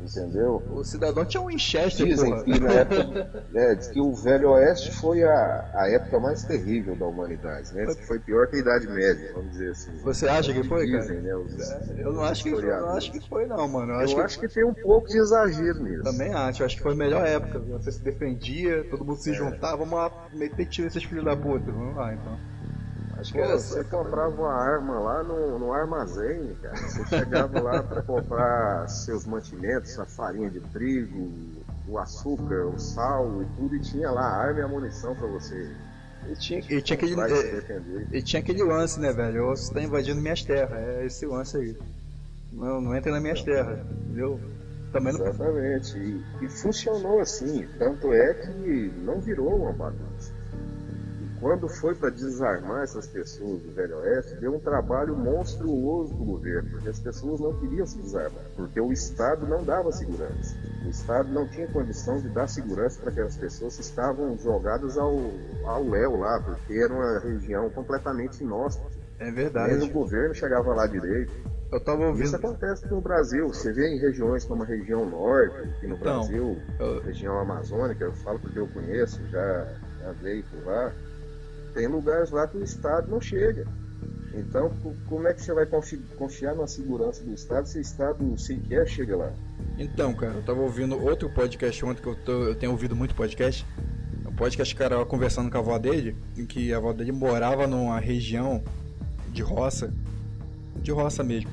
entendeu? 0.00 0.62
O 0.70 0.84
cidadão 0.84 1.24
tinha 1.24 1.40
um 1.40 1.46
Winchester, 1.46 2.06
Dizem 2.06 2.30
porra. 2.30 2.44
que 2.44 2.60
na 2.60 2.72
época, 2.72 3.44
é, 3.54 3.74
diz 3.74 3.88
que 3.88 4.00
o 4.00 4.14
Velho 4.14 4.50
Oeste 4.50 4.92
foi 4.94 5.22
a, 5.22 5.70
a 5.74 5.88
época 5.90 6.20
mais 6.20 6.44
terrível 6.44 6.96
da 6.96 7.06
humanidade, 7.06 7.74
né? 7.74 7.86
que 7.86 8.06
foi 8.06 8.18
pior 8.18 8.46
que 8.46 8.56
a 8.56 8.58
Idade 8.60 8.86
Média, 8.88 9.32
vamos 9.34 9.50
dizer 9.52 9.70
assim. 9.70 9.96
Você 10.02 10.28
acha 10.28 10.52
que 10.52 10.62
foi, 10.62 10.86
Dizem, 10.86 11.16
cara? 11.16 11.20
Né, 11.20 11.36
os, 11.36 11.70
é, 11.70 11.94
eu 11.98 12.12
não 12.12 12.22
acho 12.22 12.44
que 12.44 12.50
foi, 12.50 12.62
não 12.62 12.90
acho 12.90 13.12
que 13.12 13.28
foi 13.28 13.46
não, 13.46 13.68
mano. 13.68 13.92
Eu 13.92 13.98
acho, 13.98 14.12
eu 14.12 14.16
que... 14.16 14.22
acho 14.22 14.40
que 14.40 14.48
tem 14.48 14.64
um 14.64 14.74
pouco 14.74 15.08
de 15.08 15.18
exagero 15.18 15.82
nisso. 15.82 16.02
Também 16.02 16.32
acho, 16.32 16.64
acho 16.64 16.76
que 16.76 16.82
foi 16.82 16.92
a 16.92 16.96
melhor 16.96 17.26
época. 17.26 17.58
Você 17.58 17.92
se 17.92 18.02
defendia, 18.02 18.84
todo 18.90 19.04
mundo 19.04 19.18
se 19.18 19.30
é. 19.30 19.34
juntava, 19.34 19.78
vamos 19.78 19.94
lá 19.94 20.28
meter 20.32 20.66
tiro 20.66 20.86
nesses 20.86 21.04
filhos 21.04 21.24
da 21.24 21.36
puta. 21.36 21.70
Vamos 21.70 21.96
lá, 21.96 22.14
então. 22.14 22.38
Acho 23.18 23.32
que 23.32 23.42
Pô, 23.42 23.48
você 23.48 23.82
comprava 23.82 24.30
uma 24.30 24.52
arma 24.52 24.98
lá 25.00 25.24
no, 25.24 25.58
no 25.58 25.72
armazém, 25.72 26.54
cara. 26.62 26.76
Você 26.76 27.04
chegava 27.06 27.60
lá 27.60 27.82
para 27.82 28.00
comprar 28.02 28.88
seus 28.88 29.26
mantimentos, 29.26 29.98
a 29.98 30.06
farinha 30.06 30.48
de 30.48 30.60
trigo, 30.60 31.32
o 31.88 31.98
açúcar, 31.98 32.66
o 32.66 32.78
sal 32.78 33.42
e 33.42 33.46
tudo, 33.56 33.74
e 33.74 33.80
tinha 33.80 34.08
lá 34.08 34.22
a 34.22 34.36
arma 34.36 34.60
e 34.60 34.62
a 34.62 34.68
munição 34.68 35.16
para 35.16 35.26
você. 35.26 35.68
E 36.28 36.34
tinha, 36.36 36.60
e 36.60 36.80
tinha 36.80 36.96
aquele, 36.96 37.14
e, 38.12 38.18
e 38.18 38.22
tinha 38.22 38.40
aquele 38.40 38.62
lance, 38.62 39.00
né, 39.00 39.12
velho? 39.12 39.46
Você 39.46 39.74
tá 39.74 39.82
invadindo 39.82 40.20
minhas 40.20 40.44
terras, 40.44 40.78
é 40.78 41.06
esse 41.06 41.26
lance 41.26 41.56
aí. 41.56 41.76
Não, 42.52 42.80
não 42.80 42.94
entra 42.94 43.10
nas 43.10 43.22
minhas 43.22 43.42
terras, 43.42 43.80
entendeu? 43.80 44.40
Também 44.92 45.12
não... 45.12 45.26
Exatamente. 45.26 45.98
E, 45.98 46.24
e 46.44 46.48
funcionou 46.48 47.18
assim. 47.18 47.66
Tanto 47.78 48.12
é 48.12 48.34
que 48.34 48.92
não 49.04 49.20
virou 49.20 49.56
uma 49.56 49.72
bagunça 49.72 50.37
quando 51.40 51.68
foi 51.68 51.94
para 51.94 52.10
desarmar 52.10 52.82
essas 52.82 53.06
pessoas 53.06 53.62
do 53.62 53.72
Velho 53.72 53.98
Oeste, 53.98 54.34
deu 54.36 54.54
um 54.54 54.60
trabalho 54.60 55.16
monstruoso 55.16 56.14
do 56.14 56.24
governo, 56.24 56.70
porque 56.70 56.88
as 56.88 56.98
pessoas 56.98 57.40
não 57.40 57.58
queriam 57.58 57.86
se 57.86 57.98
desarmar, 57.98 58.42
porque 58.56 58.80
o 58.80 58.92
Estado 58.92 59.46
não 59.46 59.64
dava 59.64 59.92
segurança. 59.92 60.56
O 60.84 60.88
Estado 60.88 61.28
não 61.30 61.46
tinha 61.48 61.66
condição 61.68 62.20
de 62.20 62.28
dar 62.28 62.48
segurança 62.48 63.00
para 63.00 63.10
aquelas 63.10 63.36
pessoas 63.36 63.76
que 63.76 63.82
estavam 63.82 64.36
jogadas 64.38 64.98
ao, 64.98 65.16
ao 65.64 65.88
léu 65.88 66.16
lá, 66.16 66.40
porque 66.40 66.74
era 66.74 66.92
uma 66.92 67.18
região 67.20 67.70
completamente 67.70 68.42
inóspita. 68.42 68.88
É 69.18 69.30
verdade. 69.30 69.76
Nem 69.76 69.88
o 69.88 69.92
governo 69.92 70.34
chegava 70.34 70.74
lá 70.74 70.86
direito. 70.86 71.32
Eu 71.70 71.80
tava 71.80 72.06
ouvindo. 72.06 72.24
Isso 72.24 72.36
acontece 72.36 72.86
no 72.86 73.00
Brasil. 73.00 73.46
Você 73.48 73.72
vê 73.72 73.88
em 73.88 73.98
regiões 73.98 74.44
como 74.44 74.62
a 74.62 74.66
região 74.66 75.04
norte, 75.04 75.56
aqui 75.56 75.86
no 75.86 75.96
então, 75.96 76.20
Brasil, 76.20 76.56
eu... 76.78 77.00
região 77.02 77.38
amazônica, 77.38 78.02
eu 78.02 78.12
falo 78.12 78.38
porque 78.38 78.58
eu 78.58 78.66
conheço, 78.68 79.20
já 79.28 79.68
andei 80.08 80.42
por 80.44 80.64
lá 80.64 80.92
tem 81.68 81.86
lugares 81.86 82.30
lá 82.30 82.46
que 82.46 82.56
o 82.56 82.62
Estado 82.62 83.10
não 83.10 83.20
chega. 83.20 83.66
Então, 84.34 84.70
como 85.08 85.26
é 85.26 85.34
que 85.34 85.42
você 85.42 85.52
vai 85.52 85.66
confiar 86.16 86.54
na 86.54 86.66
segurança 86.66 87.24
do 87.24 87.32
Estado 87.32 87.66
se 87.66 87.78
o 87.78 87.80
Estado 87.80 88.38
sequer 88.38 88.86
chega 88.86 89.16
lá? 89.16 89.32
Então, 89.78 90.14
cara, 90.14 90.34
eu 90.34 90.42
tava 90.42 90.60
ouvindo 90.60 91.00
outro 91.02 91.30
podcast 91.30 91.84
ontem 91.84 92.02
que 92.02 92.08
eu, 92.08 92.14
tô, 92.14 92.44
eu 92.44 92.54
tenho 92.54 92.72
ouvido 92.72 92.94
muito 92.94 93.14
podcast. 93.14 93.66
O 94.26 94.32
podcast, 94.32 94.74
cara, 94.76 95.04
conversando 95.04 95.50
com 95.50 95.56
a 95.56 95.60
avó 95.60 95.78
dele, 95.78 96.16
em 96.36 96.44
que 96.44 96.72
a 96.72 96.76
avó 96.76 96.92
dele 96.92 97.10
morava 97.10 97.66
numa 97.66 97.98
região 97.98 98.62
de 99.30 99.42
roça, 99.42 99.92
de 100.76 100.92
roça 100.92 101.24
mesmo. 101.24 101.50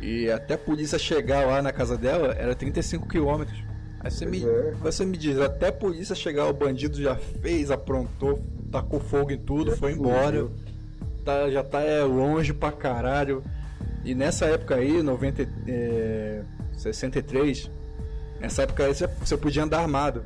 E 0.00 0.30
até 0.30 0.54
a 0.54 0.58
polícia 0.58 0.98
chegar 0.98 1.46
lá 1.46 1.60
na 1.60 1.72
casa 1.72 1.98
dela 1.98 2.32
era 2.34 2.54
35 2.54 3.08
quilômetros. 3.08 3.58
Aí 4.00 4.10
você 4.10 4.24
me, 4.24 4.44
é. 4.44 4.72
você 4.80 5.04
me 5.04 5.16
diz, 5.16 5.38
até 5.38 5.68
a 5.68 5.72
polícia 5.72 6.14
chegar, 6.14 6.46
o 6.46 6.52
bandido 6.52 7.02
já 7.02 7.16
fez, 7.16 7.70
aprontou, 7.70 8.40
tacou 8.70 9.00
fogo 9.00 9.30
em 9.30 9.38
tudo, 9.38 9.76
foi 9.76 9.92
embora. 9.92 10.48
Tá, 11.24 11.50
já 11.50 11.62
tá 11.62 11.80
é, 11.80 12.02
longe 12.02 12.52
pra 12.52 12.72
caralho. 12.72 13.42
E 14.04 14.14
nessa 14.14 14.46
época 14.46 14.76
aí, 14.76 15.02
90, 15.02 15.48
é, 15.66 16.42
63, 16.72 17.70
nessa 18.40 18.62
época 18.62 18.84
aí 18.84 18.94
você 18.94 19.36
podia 19.36 19.64
andar 19.64 19.80
armado. 19.80 20.24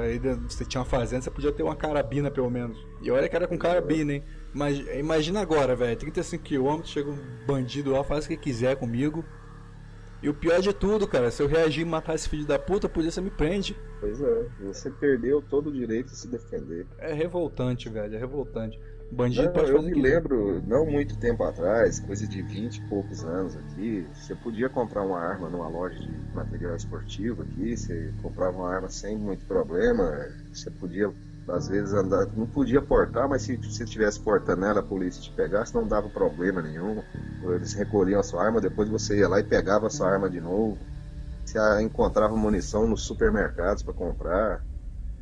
Aí 0.00 0.18
você 0.48 0.64
tinha 0.64 0.80
uma 0.80 0.86
fazenda, 0.86 1.22
você 1.22 1.30
podia 1.30 1.52
ter 1.52 1.62
uma 1.62 1.74
carabina 1.74 2.30
pelo 2.30 2.50
menos. 2.50 2.78
E 3.02 3.10
olha 3.10 3.28
que 3.28 3.34
era 3.34 3.48
com 3.48 3.58
carabina, 3.58 4.14
hein? 4.14 4.22
Mas 4.54 4.78
imagina 4.96 5.40
agora, 5.40 5.74
velho, 5.74 5.98
35km, 5.98 6.84
chega 6.84 7.10
um 7.10 7.18
bandido 7.46 7.90
lá, 7.90 8.04
faz 8.04 8.24
o 8.24 8.28
que 8.28 8.36
quiser 8.36 8.76
comigo. 8.76 9.24
E 10.22 10.28
o 10.28 10.34
pior 10.34 10.60
de 10.60 10.72
tudo, 10.72 11.06
cara, 11.06 11.30
se 11.30 11.42
eu 11.42 11.46
reagir 11.46 11.82
e 11.82 11.84
matar 11.84 12.14
esse 12.14 12.28
filho 12.28 12.46
da 12.46 12.58
puta, 12.58 12.86
a 12.86 12.90
polícia 12.90 13.20
me 13.22 13.30
prende. 13.30 13.76
Pois 14.00 14.20
é, 14.20 14.46
você 14.60 14.90
perdeu 14.90 15.42
todo 15.42 15.68
o 15.68 15.72
direito 15.72 16.08
de 16.08 16.16
se 16.16 16.28
defender. 16.28 16.86
É 16.98 17.12
revoltante, 17.12 17.88
velho, 17.88 18.14
é 18.14 18.18
revoltante. 18.18 18.78
Bandido 19.10 19.44
não, 19.44 19.52
pode 19.52 19.70
Eu 19.70 19.82
me 19.82 19.94
lembro, 19.94 20.60
não 20.66 20.84
muito 20.84 21.16
tempo 21.18 21.44
atrás, 21.44 22.00
coisa 22.00 22.26
de 22.26 22.42
20 22.42 22.76
e 22.76 22.88
poucos 22.88 23.24
anos 23.24 23.56
aqui, 23.56 24.04
você 24.12 24.34
podia 24.34 24.68
comprar 24.68 25.02
uma 25.02 25.20
arma 25.20 25.48
numa 25.48 25.68
loja 25.68 25.98
de 25.98 26.10
material 26.34 26.74
esportivo 26.74 27.42
aqui, 27.42 27.76
você 27.76 28.12
comprava 28.20 28.56
uma 28.56 28.74
arma 28.74 28.88
sem 28.88 29.16
muito 29.16 29.44
problema, 29.46 30.28
você 30.52 30.70
podia 30.72 31.12
às 31.48 31.68
vezes 31.68 31.94
andar, 31.94 32.26
não 32.36 32.46
podia 32.46 32.82
portar, 32.82 33.28
mas 33.28 33.42
se 33.42 33.56
você 33.56 33.84
tivesse 33.84 34.18
portando 34.18 34.64
ela, 34.64 34.80
a 34.80 34.82
polícia 34.82 35.22
te 35.22 35.30
pegasse, 35.30 35.74
não 35.74 35.86
dava 35.86 36.08
problema 36.08 36.60
nenhum. 36.60 37.02
Eles 37.42 37.72
recolhiam 37.72 38.18
a 38.18 38.22
sua 38.22 38.44
arma, 38.44 38.60
depois 38.60 38.88
você 38.88 39.18
ia 39.18 39.28
lá 39.28 39.38
e 39.38 39.44
pegava 39.44 39.86
a 39.86 39.90
sua 39.90 40.10
arma 40.10 40.28
de 40.28 40.40
novo. 40.40 40.78
Você 41.44 41.58
encontrava 41.80 42.36
munição 42.36 42.88
nos 42.88 43.02
supermercados 43.02 43.82
para 43.82 43.94
comprar. 43.94 44.64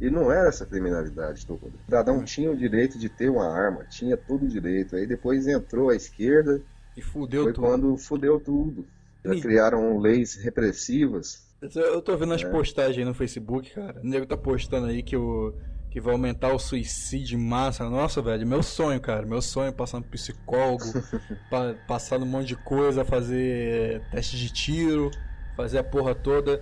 E 0.00 0.10
não 0.10 0.32
era 0.32 0.48
essa 0.48 0.66
criminalidade 0.66 1.46
toda. 1.46 1.66
O 1.66 1.84
cidadão 1.84 2.24
tinha 2.24 2.50
o 2.50 2.56
direito 2.56 2.98
de 2.98 3.08
ter 3.08 3.28
uma 3.28 3.46
arma, 3.46 3.84
tinha 3.84 4.16
todo 4.16 4.44
o 4.44 4.48
direito. 4.48 4.96
Aí 4.96 5.06
depois 5.06 5.46
entrou 5.46 5.90
a 5.90 5.94
esquerda 5.94 6.60
e 6.96 7.02
fudeu 7.02 7.44
foi 7.44 7.52
tudo. 7.52 7.66
quando 7.66 7.96
fudeu 7.96 8.40
tudo. 8.40 8.86
Já 9.24 9.40
criaram 9.40 9.98
leis 9.98 10.34
repressivas. 10.34 11.46
Eu 11.74 12.02
tô 12.02 12.16
vendo 12.16 12.34
as 12.34 12.42
é. 12.42 12.50
postagens 12.50 13.06
no 13.06 13.14
Facebook, 13.14 13.72
cara. 13.72 14.00
O 14.02 14.06
nego 14.06 14.26
tá 14.26 14.36
postando 14.36 14.86
aí 14.86 15.02
que 15.02 15.16
o 15.16 15.54
que 15.94 16.00
vai 16.00 16.12
aumentar 16.12 16.52
o 16.52 16.58
suicídio 16.58 17.38
em 17.38 17.40
massa. 17.40 17.88
Nossa, 17.88 18.20
velho, 18.20 18.44
meu 18.44 18.64
sonho, 18.64 19.00
cara. 19.00 19.24
Meu 19.24 19.40
sonho 19.40 19.68
é 19.68 19.72
passar 19.72 19.98
no 19.98 20.04
psicólogo, 20.06 20.82
pa 21.48 21.76
passar 21.86 22.18
num 22.18 22.26
monte 22.26 22.48
de 22.48 22.56
coisa, 22.56 23.04
fazer 23.04 24.02
teste 24.10 24.36
de 24.36 24.52
tiro, 24.52 25.08
fazer 25.56 25.78
a 25.78 25.84
porra 25.84 26.12
toda, 26.12 26.60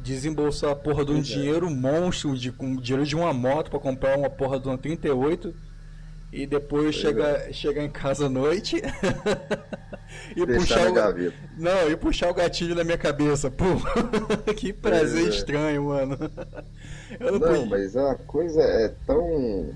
desembolsar 0.00 0.70
a 0.70 0.76
porra 0.76 1.04
de 1.04 1.10
um 1.10 1.18
é. 1.18 1.20
dinheiro 1.20 1.68
monstro, 1.68 2.38
de, 2.38 2.52
dinheiro 2.80 3.04
de 3.04 3.16
uma 3.16 3.32
moto 3.32 3.72
para 3.72 3.80
comprar 3.80 4.16
uma 4.16 4.30
porra 4.30 4.60
de 4.60 4.68
uma 4.68 4.78
38 4.78 5.52
e 6.32 6.46
depois 6.46 6.94
chegar, 6.94 7.48
é. 7.48 7.52
chegar 7.52 7.82
em 7.82 7.90
casa 7.90 8.26
à 8.26 8.28
noite. 8.28 8.80
E 10.34 10.44
puxar 10.44 10.88
o 10.88 10.92
gaveta. 10.92 11.36
não 11.56 11.88
e 11.88 11.96
puxar 11.96 12.30
o 12.30 12.34
gatilho 12.34 12.74
na 12.74 12.82
minha 12.82 12.98
cabeça. 12.98 13.48
Pô 13.48 13.64
que 14.56 14.72
prazer 14.72 15.26
é. 15.26 15.28
estranho 15.28 15.84
mano. 15.84 16.18
Não, 17.20 17.38
não 17.38 17.66
mas 17.66 17.96
a 17.96 18.16
coisa 18.16 18.60
é 18.60 18.92
tão 19.06 19.70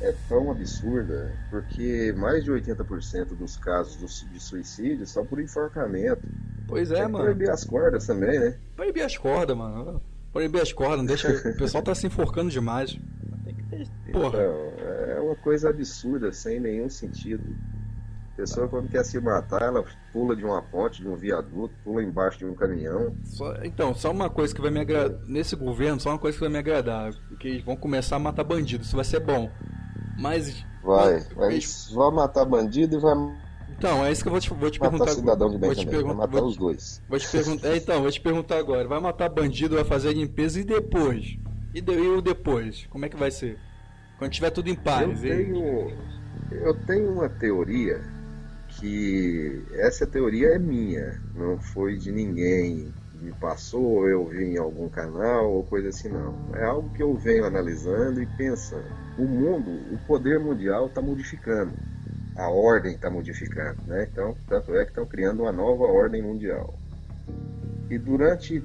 é 0.00 0.14
tão 0.26 0.50
absurda 0.50 1.32
porque 1.50 2.14
mais 2.16 2.44
de 2.44 2.50
80% 2.50 3.36
dos 3.36 3.58
casos 3.58 4.24
de 4.32 4.40
suicídio 4.40 5.06
são 5.06 5.26
por 5.26 5.38
enforcamento. 5.38 6.22
Pois 6.66 6.90
é, 6.90 7.02
mano. 7.06 7.24
proibir 7.24 7.50
as 7.50 7.62
cordas 7.62 8.06
também 8.06 8.38
né? 8.38 8.56
Proibir 8.74 9.02
as 9.02 9.18
cordas 9.18 9.54
mano. 9.54 10.00
Proibir 10.32 10.62
as 10.62 10.72
cordas 10.72 10.98
não 10.98 11.04
deixa 11.04 11.28
o 11.30 11.56
pessoal 11.58 11.82
tá 11.82 11.94
se 11.94 12.06
enforcando 12.06 12.50
demais 12.50 12.98
Porra. 14.12 14.28
Então, 14.28 14.72
é 15.08 15.20
uma 15.20 15.36
coisa 15.36 15.70
absurda, 15.70 16.32
sem 16.32 16.60
nenhum 16.60 16.88
sentido. 16.88 17.44
A 18.32 18.36
pessoa, 18.36 18.66
quando 18.66 18.88
quer 18.88 19.04
se 19.04 19.20
matar, 19.20 19.62
ela 19.62 19.84
pula 20.12 20.34
de 20.34 20.44
uma 20.44 20.60
ponte, 20.60 21.00
de 21.00 21.08
um 21.08 21.14
viaduto, 21.14 21.72
pula 21.84 22.02
embaixo 22.02 22.38
de 22.38 22.44
um 22.44 22.54
caminhão. 22.54 23.14
Só, 23.22 23.54
então, 23.62 23.94
só 23.94 24.10
uma 24.10 24.28
coisa 24.28 24.52
que 24.52 24.60
vai 24.60 24.72
me 24.72 24.80
agradar. 24.80 25.20
Nesse 25.26 25.54
governo, 25.54 26.00
só 26.00 26.10
uma 26.10 26.18
coisa 26.18 26.36
que 26.36 26.42
vai 26.42 26.50
me 26.50 26.58
agradar. 26.58 27.12
Que 27.38 27.48
eles 27.48 27.64
vão 27.64 27.76
começar 27.76 28.16
a 28.16 28.18
matar 28.18 28.42
bandido. 28.42 28.82
Isso 28.82 28.96
vai 28.96 29.04
ser 29.04 29.20
bom. 29.20 29.48
Mas. 30.18 30.64
Vai, 30.82 31.20
vai, 31.34 31.60
vai 31.92 32.10
matar 32.10 32.44
bandido 32.44 32.96
e 32.96 32.98
vai. 32.98 33.14
Então, 33.78 34.04
é 34.04 34.10
isso 34.10 34.22
que 34.22 34.28
eu 34.28 34.32
vou 34.32 34.40
te, 34.40 34.50
vou 34.50 34.70
te 34.70 34.80
matar 34.80 34.90
perguntar. 34.90 35.12
cidadão 35.12 35.50
de 35.50 35.58
bem 35.58 35.68
vou 35.68 35.76
te 35.76 35.86
também, 35.86 36.02
vai 36.02 36.14
matar 36.14 36.40
vou, 36.40 36.48
os 36.48 36.56
dois. 36.56 37.02
Vou 37.08 37.18
te 37.18 37.30
perguntar. 37.30 37.68
É, 37.68 37.76
então, 37.76 38.02
vou 38.02 38.10
te 38.10 38.20
perguntar 38.20 38.58
agora. 38.58 38.88
Vai 38.88 39.00
matar 39.00 39.28
bandido, 39.28 39.76
vai 39.76 39.84
fazer 39.84 40.08
a 40.08 40.12
limpeza 40.12 40.60
e 40.60 40.64
depois? 40.64 41.38
E, 41.74 41.80
de, 41.80 41.92
e 41.92 42.08
o 42.08 42.22
depois? 42.22 42.86
Como 42.86 43.04
é 43.04 43.08
que 43.08 43.16
vai 43.16 43.30
ser? 43.30 43.58
Quando 44.18 44.30
tiver 44.30 44.50
tudo 44.50 44.70
em 44.70 44.76
paz. 44.76 45.22
Eu 45.24 45.36
tenho, 45.36 45.90
eu 46.52 46.74
tenho 46.86 47.12
uma 47.12 47.28
teoria 47.28 48.00
que 48.68 49.64
essa 49.72 50.06
teoria 50.06 50.54
é 50.54 50.58
minha, 50.58 51.20
não 51.34 51.58
foi 51.58 51.96
de 51.96 52.12
ninguém 52.12 52.92
me 53.24 53.32
passou, 53.32 54.06
eu 54.08 54.26
vi 54.26 54.44
em 54.44 54.58
algum 54.58 54.88
canal 54.88 55.50
ou 55.50 55.64
coisa 55.64 55.88
assim, 55.88 56.08
não. 56.08 56.34
É 56.54 56.64
algo 56.64 56.90
que 56.90 57.02
eu 57.02 57.14
venho 57.14 57.44
analisando 57.44 58.22
e 58.22 58.26
pensando. 58.26 58.84
O 59.18 59.24
mundo, 59.24 59.70
o 59.92 59.98
poder 60.06 60.38
mundial 60.38 60.86
está 60.86 61.00
modificando. 61.00 61.72
A 62.36 62.50
ordem 62.50 62.94
está 62.94 63.08
modificando, 63.08 63.80
né? 63.86 64.08
Então, 64.10 64.36
tanto 64.46 64.74
é 64.76 64.84
que 64.84 64.90
estão 64.90 65.06
criando 65.06 65.42
uma 65.42 65.52
nova 65.52 65.84
ordem 65.84 66.22
mundial. 66.22 66.74
E 67.88 67.96
durante 67.96 68.62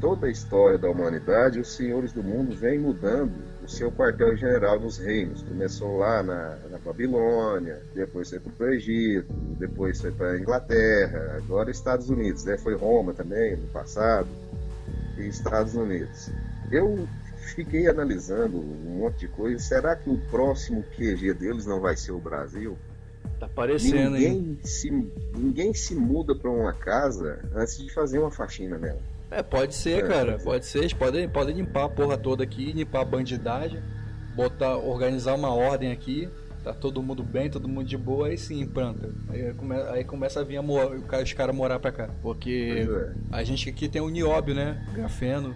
toda 0.00 0.26
a 0.26 0.30
história 0.30 0.78
da 0.78 0.88
humanidade, 0.88 1.60
os 1.60 1.74
senhores 1.74 2.12
do 2.12 2.22
mundo 2.22 2.56
vêm 2.56 2.78
mudando 2.78 3.50
seu 3.70 3.90
quartel-general 3.92 4.80
nos 4.80 4.98
reinos. 4.98 5.42
Começou 5.42 5.96
lá 5.98 6.22
na, 6.22 6.56
na 6.70 6.78
Babilônia, 6.78 7.80
depois 7.94 8.28
foi 8.28 8.40
para 8.40 8.66
o 8.66 8.70
Egito, 8.70 9.32
depois 9.58 10.00
foi 10.00 10.10
para 10.10 10.32
a 10.32 10.38
Inglaterra, 10.38 11.36
agora 11.36 11.70
Estados 11.70 12.10
Unidos. 12.10 12.44
Né? 12.44 12.58
Foi 12.58 12.74
Roma 12.74 13.14
também, 13.14 13.56
no 13.56 13.68
passado, 13.68 14.28
e 15.16 15.22
Estados 15.22 15.74
Unidos. 15.74 16.30
Eu 16.70 17.06
fiquei 17.54 17.88
analisando 17.88 18.58
um 18.58 18.98
monte 18.98 19.20
de 19.20 19.28
coisa. 19.28 19.58
Será 19.58 19.94
que 19.94 20.10
o 20.10 20.18
próximo 20.30 20.82
QG 20.96 21.34
deles 21.34 21.64
não 21.64 21.80
vai 21.80 21.96
ser 21.96 22.12
o 22.12 22.18
Brasil? 22.18 22.76
Tá 23.38 23.48
parecendo, 23.48 24.10
ninguém 24.10 24.32
hein? 24.32 24.58
Se, 24.62 24.90
ninguém 25.34 25.72
se 25.72 25.94
muda 25.94 26.34
para 26.34 26.50
uma 26.50 26.72
casa 26.72 27.40
antes 27.54 27.78
de 27.78 27.92
fazer 27.92 28.18
uma 28.18 28.30
faxina 28.30 28.76
nela. 28.76 29.00
É, 29.30 29.42
pode 29.42 29.74
ser, 29.74 30.04
é, 30.04 30.08
cara. 30.08 30.38
Pode, 30.38 30.66
ser. 30.66 30.80
Eles 30.80 30.92
podem, 30.92 31.28
podem 31.28 31.54
limpar 31.54 31.84
a 31.84 31.88
porra 31.88 32.18
toda 32.18 32.42
aqui, 32.42 32.72
limpar 32.72 33.02
a 33.02 33.04
bandidagem, 33.04 33.80
botar, 34.34 34.76
organizar 34.76 35.34
uma 35.34 35.54
ordem 35.54 35.92
aqui. 35.92 36.28
Tá 36.64 36.74
todo 36.74 37.02
mundo 37.02 37.22
bem, 37.22 37.48
todo 37.48 37.66
mundo 37.66 37.86
de 37.86 37.96
boa, 37.96 38.26
aí 38.26 38.36
sim, 38.36 38.66
planta. 38.66 39.08
Aí, 39.30 39.54
come, 39.54 39.74
aí 39.74 40.04
começa 40.04 40.40
a 40.40 40.44
vir 40.44 40.58
a 40.58 40.62
os 40.62 41.32
caras 41.32 41.54
morar 41.54 41.78
pra 41.78 41.90
cá. 41.90 42.10
Porque 42.22 42.86
é. 42.86 43.12
a 43.32 43.42
gente 43.42 43.70
aqui 43.70 43.88
tem 43.88 44.02
o 44.02 44.10
nióbio, 44.10 44.54
né? 44.54 44.84
Grafeno. 44.92 45.54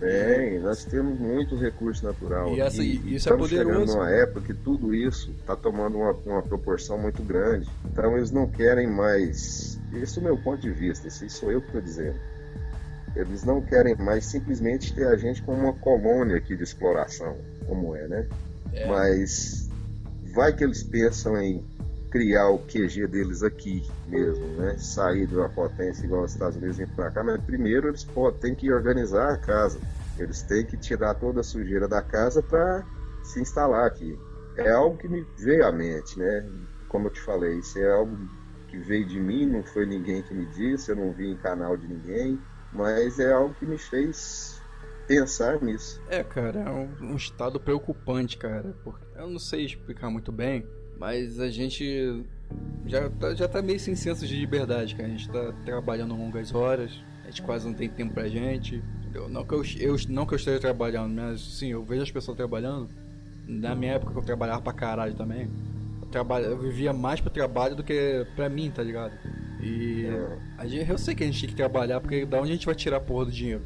Tem, 0.00 0.58
nós 0.60 0.84
temos 0.86 1.20
muito 1.20 1.56
recurso 1.56 2.04
natural. 2.04 2.56
E, 2.56 2.60
essa, 2.60 2.82
e 2.82 3.14
isso 3.14 3.28
é 3.28 3.36
poderoso. 3.36 3.70
chegando 3.70 3.92
numa 3.92 4.10
época 4.10 4.40
que 4.40 4.54
tudo 4.54 4.94
isso 4.94 5.30
está 5.38 5.54
tomando 5.54 5.98
uma, 5.98 6.12
uma 6.24 6.42
proporção 6.42 6.98
muito 6.98 7.22
grande. 7.22 7.68
Então 7.84 8.16
eles 8.16 8.32
não 8.32 8.48
querem 8.48 8.88
mais. 8.88 9.78
Esse 9.92 10.18
é 10.18 10.22
o 10.22 10.24
meu 10.24 10.38
ponto 10.38 10.62
de 10.62 10.70
vista, 10.72 11.06
isso 11.06 11.28
sou 11.28 11.52
eu 11.52 11.60
que 11.60 11.66
estou 11.66 11.82
dizendo 11.82 12.18
eles 13.16 13.44
não 13.44 13.60
querem 13.60 13.96
mais 13.96 14.24
simplesmente 14.24 14.94
ter 14.94 15.06
a 15.06 15.16
gente 15.16 15.42
como 15.42 15.58
uma 15.62 15.72
colônia 15.72 16.36
aqui 16.36 16.56
de 16.56 16.62
exploração, 16.62 17.36
como 17.66 17.94
é, 17.96 18.06
né? 18.06 18.28
É. 18.72 18.86
Mas 18.86 19.68
vai 20.32 20.52
que 20.54 20.62
eles 20.62 20.82
pensam 20.82 21.36
em 21.40 21.64
criar 22.10 22.48
o 22.48 22.58
QG 22.58 23.06
deles 23.06 23.42
aqui 23.42 23.88
mesmo, 24.06 24.44
né? 24.56 24.76
Sair 24.78 25.26
de 25.26 25.36
uma 25.36 25.48
potência 25.48 26.04
igual 26.04 26.24
os 26.24 26.32
Estados 26.32 26.56
Unidos 26.56 26.78
e 26.78 26.86
para 26.86 27.10
cá, 27.10 27.22
mas 27.22 27.40
primeiro 27.42 27.88
eles 27.88 28.06
têm 28.40 28.54
que 28.54 28.72
organizar 28.72 29.32
a 29.32 29.36
casa. 29.36 29.78
Eles 30.18 30.42
têm 30.42 30.66
que 30.66 30.76
tirar 30.76 31.14
toda 31.14 31.40
a 31.40 31.44
sujeira 31.44 31.88
da 31.88 32.02
casa 32.02 32.42
para 32.42 32.84
se 33.22 33.40
instalar 33.40 33.86
aqui. 33.86 34.18
É 34.56 34.70
algo 34.70 34.96
que 34.96 35.08
me 35.08 35.24
veio 35.38 35.64
à 35.64 35.72
mente, 35.72 36.18
né? 36.18 36.46
Como 36.88 37.06
eu 37.06 37.12
te 37.12 37.20
falei, 37.20 37.58
isso 37.58 37.78
é 37.78 37.90
algo 37.90 38.16
que 38.68 38.76
veio 38.78 39.06
de 39.06 39.18
mim, 39.18 39.46
não 39.46 39.62
foi 39.62 39.86
ninguém 39.86 40.22
que 40.22 40.34
me 40.34 40.46
disse, 40.46 40.90
eu 40.90 40.96
não 40.96 41.12
vi 41.12 41.30
em 41.30 41.36
canal 41.36 41.76
de 41.76 41.86
ninguém. 41.88 42.38
Mas 42.72 43.18
é 43.18 43.32
algo 43.32 43.54
que 43.54 43.66
me 43.66 43.78
fez 43.78 44.60
pensar 45.06 45.60
nisso. 45.60 46.00
É, 46.08 46.22
cara, 46.22 46.60
é 46.60 46.70
um, 46.70 47.12
um 47.12 47.16
estado 47.16 47.58
preocupante, 47.58 48.36
cara. 48.36 48.74
Porque 48.84 49.04
eu 49.16 49.28
não 49.28 49.38
sei 49.38 49.64
explicar 49.64 50.08
muito 50.08 50.30
bem, 50.30 50.64
mas 50.96 51.40
a 51.40 51.50
gente 51.50 52.24
já 52.86 53.10
tá, 53.10 53.34
já 53.34 53.48
tá 53.48 53.60
meio 53.60 53.80
sem 53.80 53.96
senso 53.96 54.26
de 54.26 54.36
liberdade, 54.36 54.94
cara. 54.94 55.08
A 55.08 55.10
gente 55.10 55.28
tá 55.28 55.52
trabalhando 55.64 56.14
longas 56.14 56.54
horas, 56.54 56.92
a 57.24 57.26
gente 57.26 57.42
quase 57.42 57.66
não 57.66 57.74
tem 57.74 57.88
tempo 57.88 58.14
pra 58.14 58.28
gente. 58.28 58.82
Entendeu? 59.00 59.28
Não 59.28 59.44
que 59.44 59.52
eu, 59.52 59.64
eu, 59.80 59.96
não 60.08 60.24
que 60.24 60.34
eu 60.34 60.36
esteja 60.36 60.60
trabalhando, 60.60 61.12
mas 61.12 61.40
sim, 61.40 61.68
eu 61.68 61.82
vejo 61.82 62.02
as 62.02 62.10
pessoas 62.10 62.36
trabalhando. 62.36 62.88
Na 63.48 63.74
minha 63.74 63.94
época 63.94 64.16
eu 64.16 64.22
trabalhava 64.22 64.62
pra 64.62 64.72
caralho 64.72 65.14
também. 65.14 65.50
Eu, 66.00 66.08
trabalha, 66.08 66.46
eu 66.46 66.58
vivia 66.58 66.92
mais 66.92 67.20
pro 67.20 67.30
trabalho 67.30 67.74
do 67.74 67.82
que 67.82 68.24
pra 68.36 68.48
mim, 68.48 68.70
tá 68.70 68.80
ligado? 68.80 69.12
E 69.62 70.06
a 70.56 70.66
gente, 70.66 70.90
eu 70.90 70.98
sei 70.98 71.14
que 71.14 71.22
a 71.22 71.26
gente 71.26 71.40
tem 71.40 71.50
que 71.50 71.56
trabalhar, 71.56 72.00
porque 72.00 72.24
da 72.24 72.38
onde 72.38 72.50
a 72.50 72.54
gente 72.54 72.66
vai 72.66 72.74
tirar 72.74 72.96
a 72.96 73.00
porra 73.00 73.26
do 73.26 73.32
dinheiro? 73.32 73.62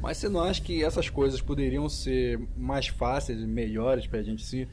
Mas 0.00 0.18
você 0.18 0.28
não 0.28 0.42
acha 0.42 0.60
que 0.62 0.84
essas 0.84 1.08
coisas 1.08 1.40
poderiam 1.40 1.88
ser 1.88 2.38
mais 2.56 2.88
fáceis, 2.88 3.40
melhores 3.40 4.06
pra 4.06 4.22
gente 4.22 4.44
se, 4.44 4.68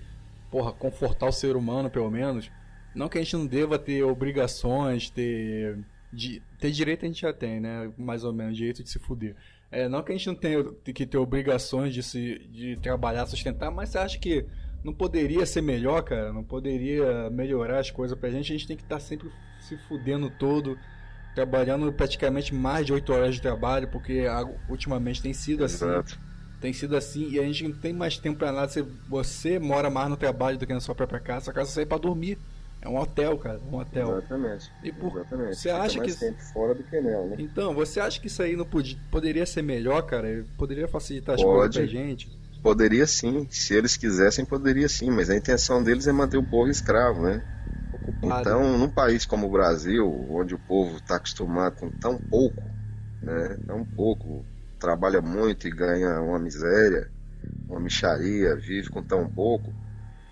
porra, 0.51 0.71
confortar 0.71 1.27
o 1.27 1.31
ser 1.31 1.55
humano, 1.55 1.89
pelo 1.89 2.11
menos? 2.11 2.51
Não 2.93 3.09
que 3.09 3.17
a 3.17 3.21
gente 3.21 3.35
não 3.35 3.45
deva 3.45 3.79
ter 3.79 4.03
obrigações, 4.03 5.09
ter. 5.09 5.79
De, 6.11 6.43
ter 6.59 6.69
direito 6.69 7.05
a 7.05 7.07
gente 7.07 7.21
já 7.21 7.33
tem, 7.33 7.59
né? 7.59 7.91
Mais 7.97 8.23
ou 8.23 8.31
menos, 8.31 8.55
direito 8.55 8.83
de 8.83 8.89
se 8.89 8.99
fuder. 8.99 9.35
É, 9.71 9.89
não 9.89 10.03
que 10.03 10.11
a 10.11 10.15
gente 10.15 10.27
não 10.27 10.35
tenha 10.35 10.63
que 10.93 11.05
ter 11.07 11.17
obrigações 11.17 11.91
de, 11.95 12.03
se, 12.03 12.37
de 12.51 12.77
trabalhar, 12.77 13.25
sustentar, 13.25 13.71
mas 13.71 13.89
você 13.89 13.97
acha 13.97 14.19
que 14.19 14.45
não 14.83 14.93
poderia 14.93 15.43
ser 15.47 15.63
melhor, 15.63 16.03
cara? 16.03 16.31
Não 16.31 16.43
poderia 16.43 17.27
melhorar 17.31 17.79
as 17.79 17.89
coisas 17.89 18.15
pra 18.15 18.29
gente? 18.29 18.53
A 18.53 18.55
gente 18.55 18.67
tem 18.67 18.77
que 18.77 18.83
estar 18.83 18.97
tá 18.97 19.01
sempre 19.01 19.31
se 19.67 19.77
fudendo 19.77 20.29
todo, 20.29 20.77
trabalhando 21.33 21.91
praticamente 21.91 22.53
mais 22.53 22.85
de 22.85 22.93
8 22.93 23.13
horas 23.13 23.35
de 23.35 23.41
trabalho, 23.41 23.87
porque 23.87 24.25
ultimamente 24.69 25.21
tem 25.21 25.33
sido 25.33 25.63
assim. 25.63 25.85
Exato. 25.85 26.19
Tem 26.61 26.71
sido 26.71 26.95
assim 26.95 27.29
e 27.29 27.39
a 27.39 27.43
gente 27.43 27.67
não 27.67 27.73
tem 27.73 27.91
mais 27.91 28.17
tempo 28.17 28.39
para 28.39 28.51
nada. 28.51 28.69
Você, 28.69 28.85
você 29.09 29.59
mora 29.59 29.89
mais 29.89 30.09
no 30.09 30.15
trabalho 30.15 30.57
do 30.57 30.65
que 30.65 30.73
na 30.73 30.79
sua 30.79 30.95
própria 30.95 31.19
casa. 31.19 31.45
Sua 31.45 31.53
casa 31.53 31.71
sai 31.71 31.85
para 31.85 31.97
dormir. 31.97 32.37
É 32.81 32.87
um 32.87 32.97
hotel, 32.97 33.37
cara, 33.37 33.59
um 33.71 33.77
hotel. 33.77 34.17
Exatamente. 34.17 34.71
E 34.83 34.91
por... 34.91 35.11
Exatamente. 35.15 35.55
Você 35.55 35.69
acha 35.69 35.99
mais 35.99 36.13
que 36.13 36.19
tempo 36.19 36.41
fora 36.53 36.75
do 36.75 36.83
que 36.83 36.99
nela, 36.99 37.27
né? 37.27 37.35
Então, 37.39 37.73
você 37.73 37.99
acha 37.99 38.19
que 38.19 38.27
isso 38.27 38.41
aí 38.41 38.57
não 38.57 38.65
podia, 38.65 38.97
poderia 39.09 39.45
ser 39.45 39.61
melhor, 39.61 40.01
cara? 40.03 40.45
Poderia 40.57 40.87
facilitar 40.87 41.35
as 41.35 41.41
Pode. 41.41 41.55
coisas 41.55 41.75
pra 41.75 41.85
gente? 41.85 42.29
Poderia 42.61 43.07
sim, 43.07 43.47
se 43.49 43.73
eles 43.73 43.95
quisessem, 43.95 44.45
poderia 44.45 44.87
sim, 44.89 45.09
mas 45.11 45.29
a 45.29 45.35
intenção 45.35 45.81
deles 45.83 46.07
é 46.07 46.11
manter 46.11 46.37
o 46.37 46.43
povo 46.43 46.69
escravo, 46.69 47.21
né? 47.23 47.41
Então, 48.21 48.77
num 48.77 48.89
país 48.89 49.25
como 49.25 49.47
o 49.47 49.51
Brasil, 49.51 50.05
onde 50.29 50.55
o 50.55 50.59
povo 50.59 50.97
está 50.97 51.17
acostumado 51.17 51.75
com 51.75 51.89
tão 51.91 52.17
pouco, 52.19 52.75
né, 53.21 53.57
tão 53.65 53.85
pouco, 53.85 54.45
trabalha 54.79 55.21
muito 55.21 55.67
e 55.67 55.71
ganha 55.71 56.21
uma 56.21 56.39
miséria, 56.39 57.09
uma 57.67 57.79
micharia, 57.79 58.55
vive 58.55 58.89
com 58.89 59.03
tão 59.03 59.27
pouco, 59.29 59.75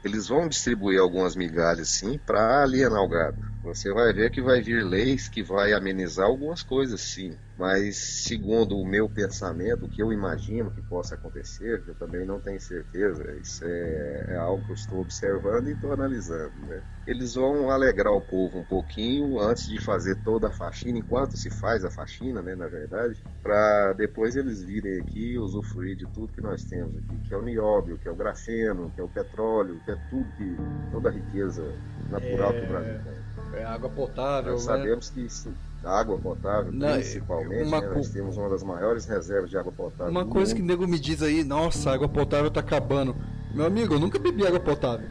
eles 0.03 0.27
vão 0.27 0.47
distribuir 0.47 0.99
algumas 0.99 1.35
migalhas 1.35 1.91
sim 1.91 2.17
para 2.19 2.63
alienar 2.63 3.01
o 3.01 3.09
gado. 3.09 3.37
Você 3.63 3.93
vai 3.93 4.11
ver 4.11 4.31
que 4.31 4.41
vai 4.41 4.59
vir 4.59 4.83
leis 4.83 5.29
que 5.29 5.43
vai 5.43 5.71
amenizar 5.73 6.25
algumas 6.25 6.63
coisas, 6.63 6.99
sim. 6.99 7.37
Mas 7.57 7.95
segundo 7.97 8.75
o 8.75 8.85
meu 8.85 9.07
pensamento, 9.07 9.85
o 9.85 9.89
que 9.89 10.01
eu 10.01 10.11
imagino 10.11 10.71
que 10.71 10.81
possa 10.81 11.13
acontecer, 11.13 11.83
eu 11.87 11.93
também 11.93 12.25
não 12.25 12.39
tenho 12.39 12.59
certeza, 12.59 13.23
isso 13.39 13.63
é, 13.63 14.25
é 14.29 14.35
algo 14.35 14.65
que 14.65 14.71
eu 14.71 14.75
estou 14.75 14.99
observando 14.99 15.67
e 15.67 15.73
estou 15.73 15.93
analisando. 15.93 16.53
Né? 16.65 16.81
Eles 17.05 17.35
vão 17.35 17.69
alegrar 17.69 18.11
o 18.11 18.21
povo 18.21 18.57
um 18.57 18.63
pouquinho 18.63 19.39
antes 19.39 19.67
de 19.67 19.79
fazer 19.79 20.15
toda 20.23 20.47
a 20.47 20.51
faxina, 20.51 20.97
enquanto 20.97 21.37
se 21.37 21.51
faz 21.51 21.85
a 21.85 21.91
faxina, 21.91 22.41
né, 22.41 22.55
na 22.55 22.67
verdade, 22.67 23.21
para 23.43 23.93
depois 23.93 24.35
eles 24.35 24.63
virem 24.63 24.99
aqui 25.01 25.33
e 25.33 25.37
usufruir 25.37 25.95
de 25.95 26.07
tudo 26.07 26.33
que 26.33 26.41
nós 26.41 26.63
temos 26.63 26.97
aqui, 26.97 27.27
que 27.27 27.33
é 27.33 27.37
o 27.37 27.43
nióbio, 27.43 27.99
que 27.99 28.07
é 28.07 28.11
o 28.11 28.15
grafeno, 28.15 28.91
que 28.95 29.01
é 29.01 29.03
o 29.03 29.07
petróleo, 29.07 29.79
que 29.85 29.91
é 29.91 29.95
tudo 30.09 30.25
que 30.31 30.57
toda 30.91 31.09
a 31.09 31.11
riqueza 31.11 31.63
natural 32.09 32.53
é... 32.53 32.59
que 32.59 32.65
o 32.65 32.69
Brasil 32.69 32.99
tem. 33.03 33.20
É 33.53 33.63
água 33.63 33.89
potável. 33.89 34.53
Nós 34.53 34.65
né? 34.65 34.77
sabemos 34.77 35.09
que 35.09 35.21
isso, 35.21 35.51
água 35.83 36.17
potável, 36.17 36.71
Não, 36.71 36.93
principalmente, 36.93 37.67
uma... 37.67 37.81
né, 37.81 37.87
nós 37.87 38.09
temos 38.09 38.37
uma 38.37 38.49
das 38.49 38.63
maiores 38.63 39.05
reservas 39.05 39.49
de 39.49 39.57
água 39.57 39.71
potável. 39.71 40.11
Uma 40.11 40.25
coisa 40.25 40.51
mundo. 40.51 40.57
que 40.57 40.63
o 40.63 40.65
nego 40.65 40.87
me 40.87 40.99
diz 40.99 41.21
aí, 41.21 41.43
nossa, 41.43 41.89
a 41.89 41.93
água 41.93 42.07
potável 42.07 42.49
tá 42.49 42.59
acabando. 42.59 43.15
Meu 43.53 43.65
amigo, 43.65 43.95
eu 43.95 43.99
nunca 43.99 44.17
bebi 44.17 44.45
água 44.45 44.59
potável. 44.59 45.07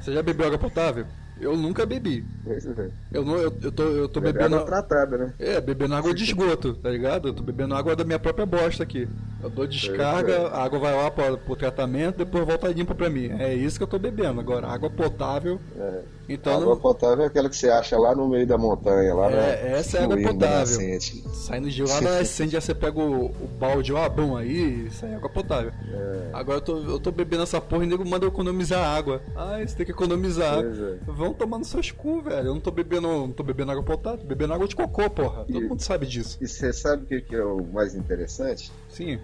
Você 0.00 0.12
já 0.12 0.22
bebeu 0.22 0.46
água 0.46 0.58
potável? 0.58 1.06
Eu 1.40 1.56
nunca 1.56 1.86
bebi. 1.86 2.24
É. 2.46 2.90
Eu, 3.10 3.24
não, 3.24 3.36
eu, 3.36 3.56
eu 3.62 3.72
tô, 3.72 3.82
eu 3.84 4.08
tô 4.08 4.20
bebendo. 4.20 4.56
Água 4.56 4.66
tratada, 4.66 5.16
né? 5.16 5.34
É, 5.38 5.58
bebendo 5.60 5.94
água 5.94 6.12
de 6.12 6.22
esgoto, 6.22 6.74
tá 6.74 6.90
ligado? 6.90 7.28
Eu 7.28 7.34
tô 7.34 7.42
bebendo 7.42 7.74
água 7.74 7.96
da 7.96 8.04
minha 8.04 8.18
própria 8.18 8.44
bosta 8.44 8.82
aqui. 8.82 9.08
Eu 9.42 9.50
dou 9.50 9.66
descarga, 9.66 10.32
é. 10.32 10.46
a 10.46 10.62
água 10.62 10.78
vai 10.78 10.94
lá 10.94 11.10
pro, 11.10 11.38
pro 11.38 11.56
tratamento, 11.56 12.18
depois 12.18 12.46
volta 12.46 12.68
limpa 12.68 12.94
pra 12.94 13.08
mim. 13.08 13.30
É 13.38 13.54
isso 13.54 13.78
que 13.78 13.82
eu 13.82 13.88
tô 13.88 13.98
bebendo. 13.98 14.40
Agora, 14.40 14.66
água 14.66 14.90
potável. 14.90 15.60
É. 15.76 16.02
Então, 16.28 16.54
água 16.54 16.74
não... 16.74 16.80
potável 16.80 17.24
é 17.24 17.26
aquela 17.26 17.48
que 17.48 17.56
você 17.56 17.68
acha 17.68 17.98
lá 17.98 18.14
no 18.14 18.28
meio 18.28 18.46
da 18.46 18.56
montanha, 18.56 19.12
lá 19.14 19.30
É, 19.32 19.72
essa 19.78 19.98
é 19.98 20.04
água 20.04 20.16
potável. 20.16 21.00
Saindo 21.32 21.68
de 21.68 21.82
lá 21.82 22.00
da 22.00 22.18
nascente, 22.18 22.52
já 22.52 22.60
você 22.60 22.74
pega 22.74 23.00
o, 23.00 23.26
o 23.26 23.48
balde, 23.58 23.92
ó, 23.92 24.08
bom 24.08 24.36
aí, 24.36 24.86
isso 24.86 25.04
aí 25.04 25.12
é 25.12 25.16
água 25.16 25.28
potável. 25.28 25.72
É. 25.92 26.30
Agora 26.32 26.58
eu 26.58 26.62
tô, 26.62 26.78
eu 26.78 27.00
tô 27.00 27.10
bebendo 27.10 27.42
essa 27.42 27.60
porra 27.60 27.82
e 27.82 27.86
o 27.86 27.90
nego 27.90 28.08
manda 28.08 28.24
eu 28.24 28.28
economizar 28.28 28.80
água. 28.80 29.20
Ah, 29.34 29.58
você 29.58 29.74
tem 29.74 29.86
que 29.86 29.92
economizar. 29.92 30.60
É. 30.60 30.98
Vão 31.06 31.32
tomando 31.32 31.64
seus 31.64 31.90
cu, 31.90 32.20
velho. 32.22 32.48
Eu 32.48 32.54
não 32.54 32.60
tô 32.60 32.70
bebendo, 32.70 33.08
não 33.08 33.32
tô 33.32 33.42
bebendo 33.42 33.72
água 33.72 33.82
potável, 33.82 34.20
tô 34.20 34.26
bebendo 34.26 34.54
água 34.54 34.68
de 34.68 34.76
cocô, 34.76 35.10
porra. 35.10 35.44
Todo 35.44 35.64
e, 35.64 35.68
mundo 35.68 35.80
sabe 35.80 36.06
disso. 36.06 36.38
E 36.40 36.46
você 36.46 36.72
sabe 36.72 37.02
o 37.02 37.06
que, 37.06 37.22
que 37.22 37.34
é 37.34 37.42
o 37.42 37.64
mais 37.72 37.94
interessante? 37.96 38.70
Sim. 38.88 39.18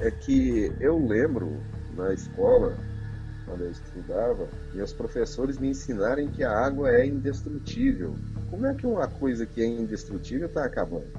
É 0.00 0.10
que 0.10 0.72
eu 0.80 0.98
lembro 0.98 1.60
na 1.96 2.12
escola, 2.12 2.76
quando 3.44 3.64
eu 3.64 3.70
estudava, 3.70 4.48
meus 4.72 4.92
professores 4.92 5.58
me 5.58 5.68
ensinarem 5.68 6.28
que 6.28 6.44
a 6.44 6.52
água 6.52 6.90
é 6.90 7.06
indestrutível. 7.06 8.14
Como 8.48 8.66
é 8.66 8.74
que 8.74 8.86
uma 8.86 9.06
coisa 9.06 9.44
que 9.44 9.60
é 9.60 9.66
indestrutível 9.66 10.46
está 10.46 10.64
acabando? 10.64 11.10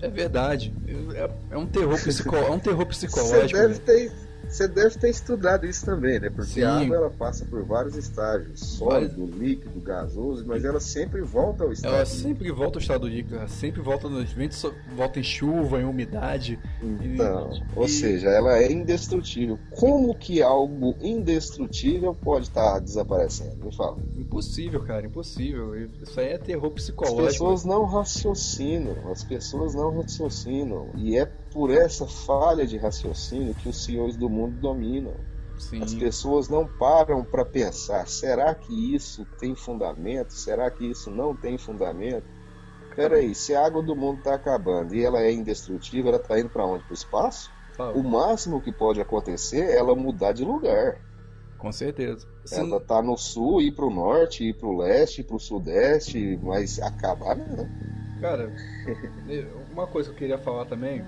É 0.00 0.08
verdade. 0.08 0.74
É, 1.14 1.30
é 1.50 1.58
um 1.58 1.66
terror, 1.66 1.94
psico... 1.94 2.34
é 2.34 2.50
um 2.50 2.58
terror 2.58 2.86
psicológico. 2.88 3.48
Você 3.48 3.68
deve 3.68 3.78
ter 3.80 4.12
você 4.50 4.66
deve 4.66 4.98
ter 4.98 5.10
estudado 5.10 5.66
isso 5.66 5.86
também, 5.86 6.18
né? 6.18 6.28
Porque 6.28 6.52
Sim. 6.52 6.62
a 6.62 6.80
água 6.80 6.96
ela 6.96 7.10
passa 7.10 7.44
por 7.44 7.62
vários 7.64 7.96
estágios, 7.96 8.60
sólido, 8.60 9.24
líquido, 9.24 9.80
gasoso, 9.80 10.44
mas 10.46 10.64
ela 10.64 10.80
sempre 10.80 11.20
volta 11.22 11.64
ao 11.64 11.72
estado. 11.72 11.94
Ela 11.94 12.06
sempre 12.06 12.50
volta 12.50 12.78
ao 12.78 12.82
estado 12.82 13.06
líquido, 13.06 13.36
ela 13.36 13.48
sempre 13.48 13.80
volta 13.80 14.08
nos 14.08 14.32
ventos, 14.32 14.64
volta 14.96 15.20
em 15.20 15.22
chuva, 15.22 15.80
em 15.80 15.84
umidade. 15.84 16.58
Então, 16.82 17.50
e... 17.52 17.78
ou 17.78 17.88
seja, 17.88 18.28
ela 18.28 18.58
é 18.58 18.70
indestrutível. 18.70 19.58
Como 19.70 20.14
que 20.14 20.42
algo 20.42 20.96
indestrutível 21.00 22.14
pode 22.14 22.46
estar 22.46 22.80
desaparecendo? 22.80 23.64
Me 23.64 23.74
fala. 23.74 23.98
Impossível, 24.16 24.82
cara, 24.82 25.06
impossível. 25.06 25.74
Isso 26.02 26.18
aí 26.18 26.28
é 26.28 26.38
terror 26.38 26.70
psicológico. 26.70 27.20
As 27.26 27.32
pessoas 27.32 27.64
não 27.64 27.84
raciocinam, 27.84 28.96
as 29.10 29.22
pessoas 29.22 29.74
não 29.74 29.96
raciocinam. 29.96 30.88
E 30.96 31.16
é 31.16 31.30
por 31.52 31.70
essa 31.70 32.06
falha 32.06 32.66
de 32.66 32.76
raciocínio 32.76 33.54
que 33.54 33.68
os 33.68 33.84
senhores 33.84 34.16
do 34.16 34.28
mundo 34.28 34.56
dominam. 34.60 35.14
Sim. 35.58 35.82
As 35.82 35.92
pessoas 35.94 36.48
não 36.48 36.66
param 36.66 37.22
para 37.22 37.44
pensar: 37.44 38.08
será 38.08 38.54
que 38.54 38.94
isso 38.94 39.26
tem 39.38 39.54
fundamento? 39.54 40.32
Será 40.32 40.70
que 40.70 40.86
isso 40.90 41.10
não 41.10 41.36
tem 41.36 41.58
fundamento? 41.58 42.26
Peraí, 42.96 43.34
se 43.34 43.54
a 43.54 43.64
água 43.64 43.82
do 43.82 43.94
mundo 43.94 44.18
está 44.18 44.34
acabando 44.34 44.94
e 44.94 45.04
ela 45.04 45.20
é 45.20 45.30
indestrutível, 45.30 46.08
ela 46.08 46.20
está 46.20 46.40
indo 46.40 46.48
para 46.48 46.66
onde? 46.66 46.82
Para 46.84 46.90
o 46.90 46.94
espaço? 46.94 47.50
Ah. 47.78 47.90
O 47.90 48.02
máximo 48.02 48.60
que 48.60 48.72
pode 48.72 49.00
acontecer 49.00 49.60
é 49.60 49.76
ela 49.76 49.94
mudar 49.94 50.32
de 50.32 50.44
lugar. 50.44 50.98
Com 51.58 51.70
certeza. 51.70 52.26
Ela 52.50 52.78
está 52.78 53.02
no 53.02 53.16
sul, 53.18 53.60
ir 53.60 53.72
para 53.72 53.84
o 53.84 53.90
norte, 53.90 54.48
ir 54.48 54.54
para 54.54 54.68
o 54.68 54.78
leste, 54.78 55.20
ir 55.20 55.24
para 55.24 55.36
o 55.36 55.40
sudeste, 55.40 56.38
mas 56.42 56.80
acabar 56.80 57.36
não. 57.36 57.68
Cara, 58.18 58.50
uma 59.70 59.86
coisa 59.86 60.08
que 60.08 60.14
eu 60.14 60.18
queria 60.18 60.38
falar 60.38 60.64
também 60.64 61.04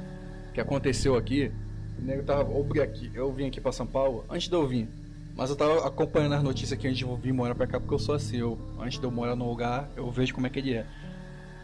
que 0.53 0.61
aconteceu 0.61 1.17
aqui. 1.17 1.51
O 1.99 2.03
nego 2.03 2.23
tava. 2.23 2.43
Eu, 2.43 2.83
aqui, 2.83 3.11
eu 3.15 3.33
vim 3.33 3.47
aqui 3.47 3.61
pra 3.61 3.73
São 3.73 3.87
Paulo 3.87 4.25
antes 4.31 4.49
de 4.49 4.55
eu 4.55 4.67
vir. 4.67 4.89
Mas 5.35 5.49
eu 5.51 5.57
tava 5.57 5.87
acompanhando 5.87 6.35
as 6.35 6.43
notícias 6.43 6.79
aqui 6.79 6.87
antes 6.87 6.99
de 6.99 7.05
eu 7.05 7.17
vir 7.17 7.33
morar 7.33 7.55
pra 7.55 7.67
cá, 7.67 7.81
porque 7.81 7.95
eu 7.95 7.99
sou 7.99 8.15
assim. 8.15 8.39
Eu, 8.39 8.59
antes 8.79 8.99
de 8.99 9.05
eu 9.05 9.11
morar 9.11 9.35
no 9.35 9.49
lugar, 9.49 9.91
eu 9.97 10.11
vejo 10.11 10.35
como 10.35 10.47
é 10.47 10.51
que 10.51 10.59
ele 10.59 10.75
é. 10.75 10.87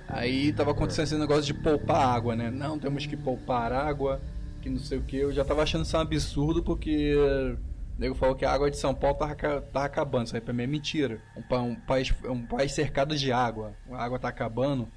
Aí 0.08 0.52
tava 0.54 0.70
acontecendo 0.70 1.04
esse 1.04 1.18
negócio 1.18 1.44
de 1.44 1.54
poupar 1.54 2.00
água, 2.00 2.34
né? 2.34 2.50
Não, 2.50 2.78
temos 2.78 3.04
que 3.04 3.16
poupar 3.16 3.72
água, 3.72 4.22
que 4.62 4.70
não 4.70 4.78
sei 4.78 4.98
o 4.98 5.02
que. 5.02 5.18
Eu 5.18 5.32
já 5.32 5.44
tava 5.44 5.62
achando 5.62 5.84
isso 5.84 5.96
um 5.96 6.00
absurdo, 6.00 6.62
porque 6.62 7.14
o 7.14 8.00
nego 8.00 8.14
falou 8.14 8.34
que 8.34 8.46
a 8.46 8.50
água 8.50 8.70
de 8.70 8.78
São 8.78 8.94
Paulo 8.94 9.18
tava, 9.18 9.34
tava 9.34 9.84
acabando. 9.84 10.26
Isso 10.26 10.34
aí 10.34 10.40
pra 10.40 10.54
mim 10.54 10.62
é 10.62 10.66
mentira. 10.66 11.20
Um, 11.36 11.56
um, 11.58 11.74
país, 11.74 12.14
um 12.24 12.46
país 12.46 12.72
cercado 12.72 13.14
de 13.14 13.30
água. 13.30 13.74
A 13.90 14.02
água 14.02 14.18
tá 14.18 14.28
acabando. 14.28 14.88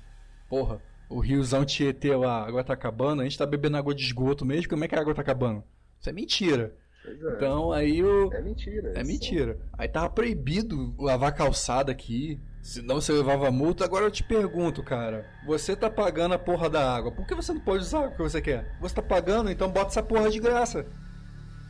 Porra 0.47 0.79
o 1.11 1.19
riozão 1.19 1.65
Tietê 1.65 2.15
lá, 2.15 2.47
agora 2.47 2.63
tá 2.63 2.73
acabando, 2.73 3.21
a 3.21 3.25
gente 3.25 3.37
tá 3.37 3.45
bebendo 3.45 3.77
água 3.77 3.93
de 3.93 4.03
esgoto 4.03 4.45
mesmo, 4.45 4.69
como 4.69 4.85
é 4.85 4.87
que 4.87 4.95
a 4.95 4.99
água 4.99 5.13
tá 5.13 5.21
acabando? 5.21 5.63
Isso 5.99 6.09
é 6.09 6.13
mentira. 6.13 6.73
É. 7.05 7.11
Então 7.35 7.71
aí 7.71 8.03
o. 8.03 8.31
É 8.33 8.41
mentira. 8.41 8.93
É 8.95 9.03
mentira. 9.03 9.57
Aí 9.73 9.87
tava 9.87 10.09
proibido 10.09 10.95
lavar 10.97 11.33
calçada 11.33 11.91
aqui. 11.91 12.39
Senão 12.61 13.01
você 13.01 13.11
levava 13.11 13.49
multa. 13.49 13.83
Agora 13.83 14.05
eu 14.05 14.11
te 14.11 14.23
pergunto, 14.23 14.83
cara. 14.83 15.25
Você 15.47 15.75
tá 15.75 15.89
pagando 15.89 16.35
a 16.35 16.39
porra 16.39 16.69
da 16.69 16.95
água. 16.95 17.11
Por 17.11 17.25
que 17.25 17.33
você 17.33 17.53
não 17.53 17.61
pode 17.61 17.83
usar 17.83 18.07
o 18.07 18.11
que 18.11 18.19
você 18.19 18.39
quer? 18.39 18.77
Você 18.79 18.93
tá 18.93 19.01
pagando, 19.01 19.49
então 19.49 19.71
bota 19.71 19.89
essa 19.89 20.03
porra 20.03 20.29
de 20.29 20.39
graça. 20.39 20.85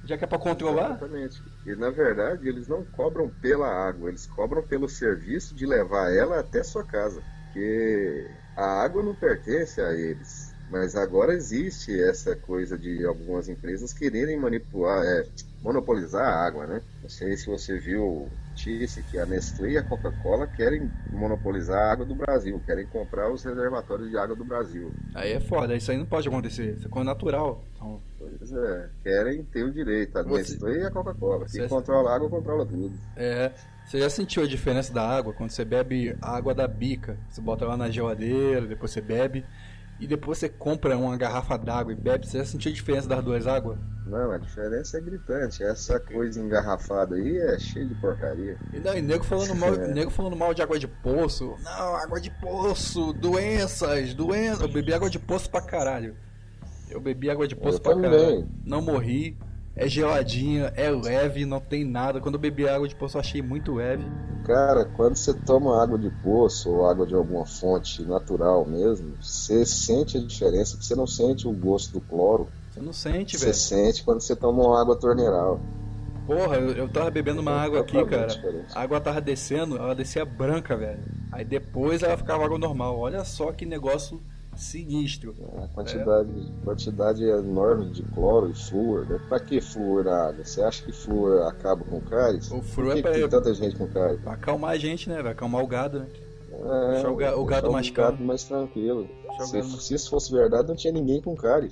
Já 0.03 0.17
que 0.17 0.25
é 0.25 0.27
pra 0.27 0.37
controlar? 0.37 0.91
Exatamente. 0.91 1.41
E 1.65 1.75
na 1.75 1.89
verdade 1.89 2.47
eles 2.47 2.67
não 2.67 2.83
cobram 2.83 3.29
pela 3.41 3.67
água, 3.67 4.09
eles 4.09 4.27
cobram 4.27 4.61
pelo 4.63 4.89
serviço 4.89 5.55
de 5.55 5.65
levar 5.65 6.11
ela 6.11 6.39
até 6.39 6.61
sua 6.61 6.83
casa. 6.83 7.23
Porque 7.45 8.29
a 8.55 8.83
água 8.83 9.03
não 9.03 9.15
pertence 9.15 9.81
a 9.81 9.93
eles. 9.93 10.51
Mas 10.69 10.95
agora 10.95 11.33
existe 11.33 11.91
essa 12.01 12.33
coisa 12.35 12.77
de 12.77 13.05
algumas 13.05 13.49
empresas 13.49 13.91
quererem 13.91 14.39
manipular, 14.39 15.03
é, 15.03 15.25
monopolizar 15.61 16.25
a 16.25 16.45
água, 16.45 16.65
né? 16.65 16.81
Não 17.01 17.09
sei 17.09 17.35
se 17.35 17.47
você 17.47 17.77
viu 17.77 18.29
notícia 18.49 19.03
que 19.03 19.17
a 19.17 19.25
Nestlé 19.25 19.71
e 19.71 19.77
a 19.77 19.83
Coca-Cola 19.83 20.47
querem 20.47 20.89
monopolizar 21.11 21.77
a 21.77 21.91
água 21.91 22.05
do 22.05 22.15
Brasil, 22.15 22.61
querem 22.65 22.85
comprar 22.85 23.31
os 23.31 23.43
reservatórios 23.43 24.09
de 24.09 24.17
água 24.17 24.35
do 24.35 24.45
Brasil. 24.45 24.91
Aí 25.15 25.33
é 25.33 25.39
foda, 25.39 25.75
isso 25.75 25.91
aí 25.91 25.97
não 25.97 26.05
pode 26.05 26.27
acontecer, 26.27 26.77
isso 26.77 26.87
é 26.87 27.03
natural. 27.03 27.63
Então... 27.75 28.10
É, 28.51 28.89
querem 29.03 29.43
ter 29.45 29.63
o 29.63 29.71
direito, 29.71 30.17
a. 30.17 30.23
Nestlé 30.23 30.79
e 30.79 30.83
a 30.83 30.91
Coca-Cola. 30.91 31.45
Quem 31.45 31.67
controla 31.67 32.11
a 32.11 32.15
água, 32.15 32.29
controla 32.29 32.65
tudo. 32.65 32.91
É, 33.15 33.51
você 33.85 33.99
já 33.99 34.09
sentiu 34.09 34.43
a 34.43 34.47
diferença 34.47 34.93
da 34.93 35.07
água 35.07 35.33
quando 35.33 35.51
você 35.51 35.65
bebe 35.65 36.15
água 36.21 36.53
da 36.53 36.67
bica? 36.67 37.17
Você 37.29 37.41
bota 37.41 37.65
lá 37.65 37.75
na 37.75 37.89
geladeira, 37.89 38.67
depois 38.67 38.91
você 38.91 39.01
bebe. 39.01 39.45
E 39.99 40.07
depois 40.07 40.39
você 40.39 40.49
compra 40.49 40.97
uma 40.97 41.15
garrafa 41.15 41.57
d'água 41.57 41.93
e 41.93 41.95
bebe. 41.95 42.25
Você 42.25 42.39
já 42.39 42.45
sentiu 42.45 42.71
a 42.71 42.73
diferença 42.73 43.07
das 43.07 43.23
duas 43.23 43.45
águas? 43.45 43.77
Não, 44.07 44.31
a 44.31 44.37
diferença 44.39 44.97
é 44.97 45.01
gritante. 45.01 45.63
Essa 45.63 45.99
coisa 45.99 46.39
engarrafada 46.41 47.15
aí 47.15 47.37
é 47.37 47.59
cheia 47.59 47.85
de 47.85 47.93
porcaria. 47.95 48.57
E 48.73 48.79
não, 48.79 48.97
e 48.97 49.01
nego 49.01 49.23
falando 49.23 49.53
mal, 49.53 49.73
é. 49.75 49.93
nego 49.93 50.09
falando 50.09 50.35
mal 50.35 50.53
de 50.53 50.61
água 50.61 50.79
de 50.79 50.87
poço. 50.87 51.55
Não, 51.63 51.95
água 51.95 52.19
de 52.19 52.31
poço, 52.31 53.13
doenças, 53.13 54.13
doenças. 54.15 54.61
Eu 54.61 54.69
bebi 54.69 54.91
água 54.91 55.09
de 55.09 55.19
poço 55.19 55.49
pra 55.49 55.61
caralho. 55.61 56.15
Eu 56.91 57.01
bebi 57.01 57.29
água 57.29 57.47
de 57.47 57.55
poço 57.55 57.77
eu 57.77 57.81
pra 57.81 57.95
caralho. 57.95 58.47
Não 58.65 58.81
morri 58.81 59.37
é 59.75 59.87
geladinha, 59.87 60.71
é 60.75 60.89
leve, 60.89 61.45
não 61.45 61.59
tem 61.59 61.85
nada. 61.85 62.19
Quando 62.19 62.35
eu 62.35 62.39
bebi 62.39 62.67
água 62.67 62.87
de 62.87 62.95
poço, 62.95 63.17
eu 63.17 63.21
achei 63.21 63.41
muito 63.41 63.73
leve. 63.73 64.03
Cara, 64.45 64.85
quando 64.85 65.15
você 65.15 65.33
toma 65.33 65.81
água 65.81 65.97
de 65.97 66.09
poço 66.21 66.69
ou 66.69 66.85
água 66.85 67.05
de 67.05 67.15
alguma 67.15 67.45
fonte 67.45 68.03
natural 68.03 68.65
mesmo, 68.65 69.15
você 69.21 69.65
sente 69.65 70.17
a 70.17 70.21
diferença, 70.21 70.71
porque 70.71 70.85
você 70.85 70.95
não 70.95 71.07
sente 71.07 71.47
o 71.47 71.51
gosto 71.51 71.93
do 71.93 72.01
cloro. 72.01 72.47
Você 72.71 72.81
não 72.81 72.93
sente, 72.93 73.37
velho. 73.37 73.53
Você 73.53 73.59
sente 73.59 74.03
quando 74.03 74.21
você 74.21 74.35
toma 74.35 74.61
uma 74.61 74.81
água 74.81 74.95
torneiral. 74.95 75.59
Porra, 76.27 76.57
eu, 76.57 76.71
eu 76.71 76.89
tava 76.89 77.09
bebendo 77.09 77.41
uma 77.41 77.51
é 77.51 77.59
água 77.65 77.79
aqui, 77.81 78.05
cara. 78.05 78.27
Diferente. 78.27 78.73
A 78.75 78.81
água 78.81 78.99
tava 78.99 79.21
descendo, 79.21 79.77
ela 79.77 79.95
descia 79.95 80.25
branca, 80.25 80.75
velho. 80.75 81.03
Aí 81.31 81.45
depois 81.45 82.03
ela 82.03 82.17
ficava 82.17 82.43
água 82.43 82.57
normal. 82.57 82.99
Olha 82.99 83.23
só 83.23 83.51
que 83.51 83.65
negócio 83.65 84.21
sinistro. 84.55 85.35
A 85.63 85.67
quantidade, 85.69 86.29
é. 86.29 86.63
quantidade 86.65 87.23
enorme 87.23 87.89
de 87.91 88.03
cloro 88.03 88.49
e 88.49 88.53
flúor. 88.55 89.05
Né? 89.07 89.19
Pra 89.29 89.39
que 89.39 89.59
flúor 89.61 90.05
na 90.05 90.27
água? 90.29 90.43
Você 90.45 90.61
acha 90.61 90.83
que 90.83 90.91
flúor 90.91 91.47
acaba 91.47 91.83
com 91.83 91.99
cáries? 92.01 92.51
O 92.51 92.61
flúor 92.61 92.97
é 92.97 93.01
pra... 93.01 93.11
tem 93.11 93.27
tanta 93.29 93.53
gente 93.53 93.75
com 93.75 93.87
cáries? 93.87 94.21
Pra 94.21 94.33
acalmar 94.33 94.71
a 94.71 94.77
gente, 94.77 95.09
né? 95.09 95.21
Vai 95.21 95.31
acalmar 95.31 95.63
o 95.63 95.67
gado, 95.67 95.99
né? 95.99 96.07
É, 96.53 96.91
Deixar 96.93 97.09
o, 97.11 97.15
ga- 97.15 97.35
o 97.37 97.45
gado 97.45 97.71
mais 97.71 97.87
o 97.87 97.93
gado 97.93 98.09
calmo. 98.11 98.25
mais 98.25 98.43
tranquilo. 98.43 99.07
Se, 99.45 99.63
se 99.63 99.93
isso 99.95 100.09
fosse 100.09 100.31
verdade, 100.31 100.67
não 100.67 100.75
tinha 100.75 100.91
ninguém 100.93 101.21
com 101.21 101.33
cárie. 101.35 101.71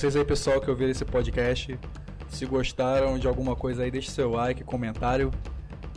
Vocês 0.00 0.16
aí, 0.16 0.24
pessoal, 0.24 0.62
que 0.62 0.70
ouviram 0.70 0.90
esse 0.90 1.04
podcast, 1.04 1.78
se 2.30 2.46
gostaram 2.46 3.18
de 3.18 3.28
alguma 3.28 3.54
coisa 3.54 3.82
aí, 3.82 3.90
deixe 3.90 4.10
seu 4.10 4.30
like, 4.30 4.64
comentário. 4.64 5.30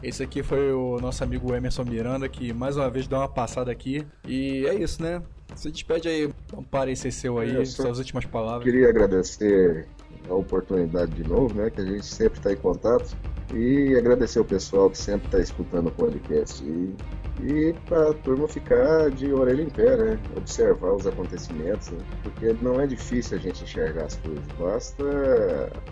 Esse 0.04 0.22
aqui 0.22 0.43
foi 0.43 0.74
o 0.74 0.99
nosso 0.99 1.24
amigo 1.24 1.56
Emerson 1.56 1.86
Miranda, 1.86 2.28
que 2.28 2.51
mais 2.51 2.76
uma 2.76 2.89
vez 2.89 3.08
dá 3.08 3.20
uma 3.20 3.30
passada 3.30 3.72
aqui. 3.72 4.06
E 4.28 4.68
é 4.68 4.76
isso, 4.76 5.01
né? 5.01 5.22
Se 5.56 5.72
despede 5.72 6.10
aí, 6.10 6.30
um 6.54 6.62
parecer 6.62 7.14
seu 7.14 7.39
aí, 7.39 7.66
só 7.66 7.84
suas 7.84 7.97
últimas 7.97 8.26
palavras. 8.26 8.66
Queria 8.66 8.89
agradecer 8.89 9.88
a 10.30 10.34
oportunidade 10.34 11.14
de 11.14 11.24
novo, 11.24 11.56
né? 11.56 11.70
Que 11.70 11.80
a 11.80 11.86
gente 11.86 12.06
sempre 12.06 12.39
está 12.39 12.51
em 12.51 12.58
contato. 12.58 13.16
E 13.54 13.95
agradecer 13.95 14.41
o 14.41 14.45
pessoal 14.45 14.89
que 14.89 14.97
sempre 14.97 15.28
está 15.28 15.39
escutando 15.39 15.88
o 15.88 15.91
podcast. 15.91 16.62
E, 16.62 16.93
e 17.42 17.74
para 17.86 18.12
a 18.12 18.14
turma 18.14 18.48
ficar 18.48 19.10
de 19.12 19.32
orelha 19.32 19.62
em 19.64 19.70
pé, 19.70 19.98
né? 19.98 20.20
Observar 20.38 20.94
os 20.94 21.08
acontecimentos, 21.08 21.90
né? 21.90 22.00
Porque 22.22 22.54
não 22.62 22.80
é 22.80 22.88
difícil 22.88 23.38
a 23.38 23.42
gente 23.42 23.64
enxergar 23.64 24.06
as 24.06 24.16
coisas. 24.18 24.46
Basta 24.60 25.04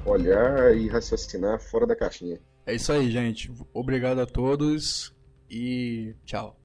olhar 0.06 0.76
e 0.76 0.88
raciocinar 0.88 1.60
fora 1.60 1.88
da 1.88 1.96
caixinha. 1.96 2.40
É 2.66 2.76
isso 2.76 2.92
aí, 2.92 3.10
gente. 3.10 3.52
Obrigado 3.74 4.20
a 4.20 4.26
todos 4.26 5.16
e 5.50 6.16
tchau. 6.26 6.58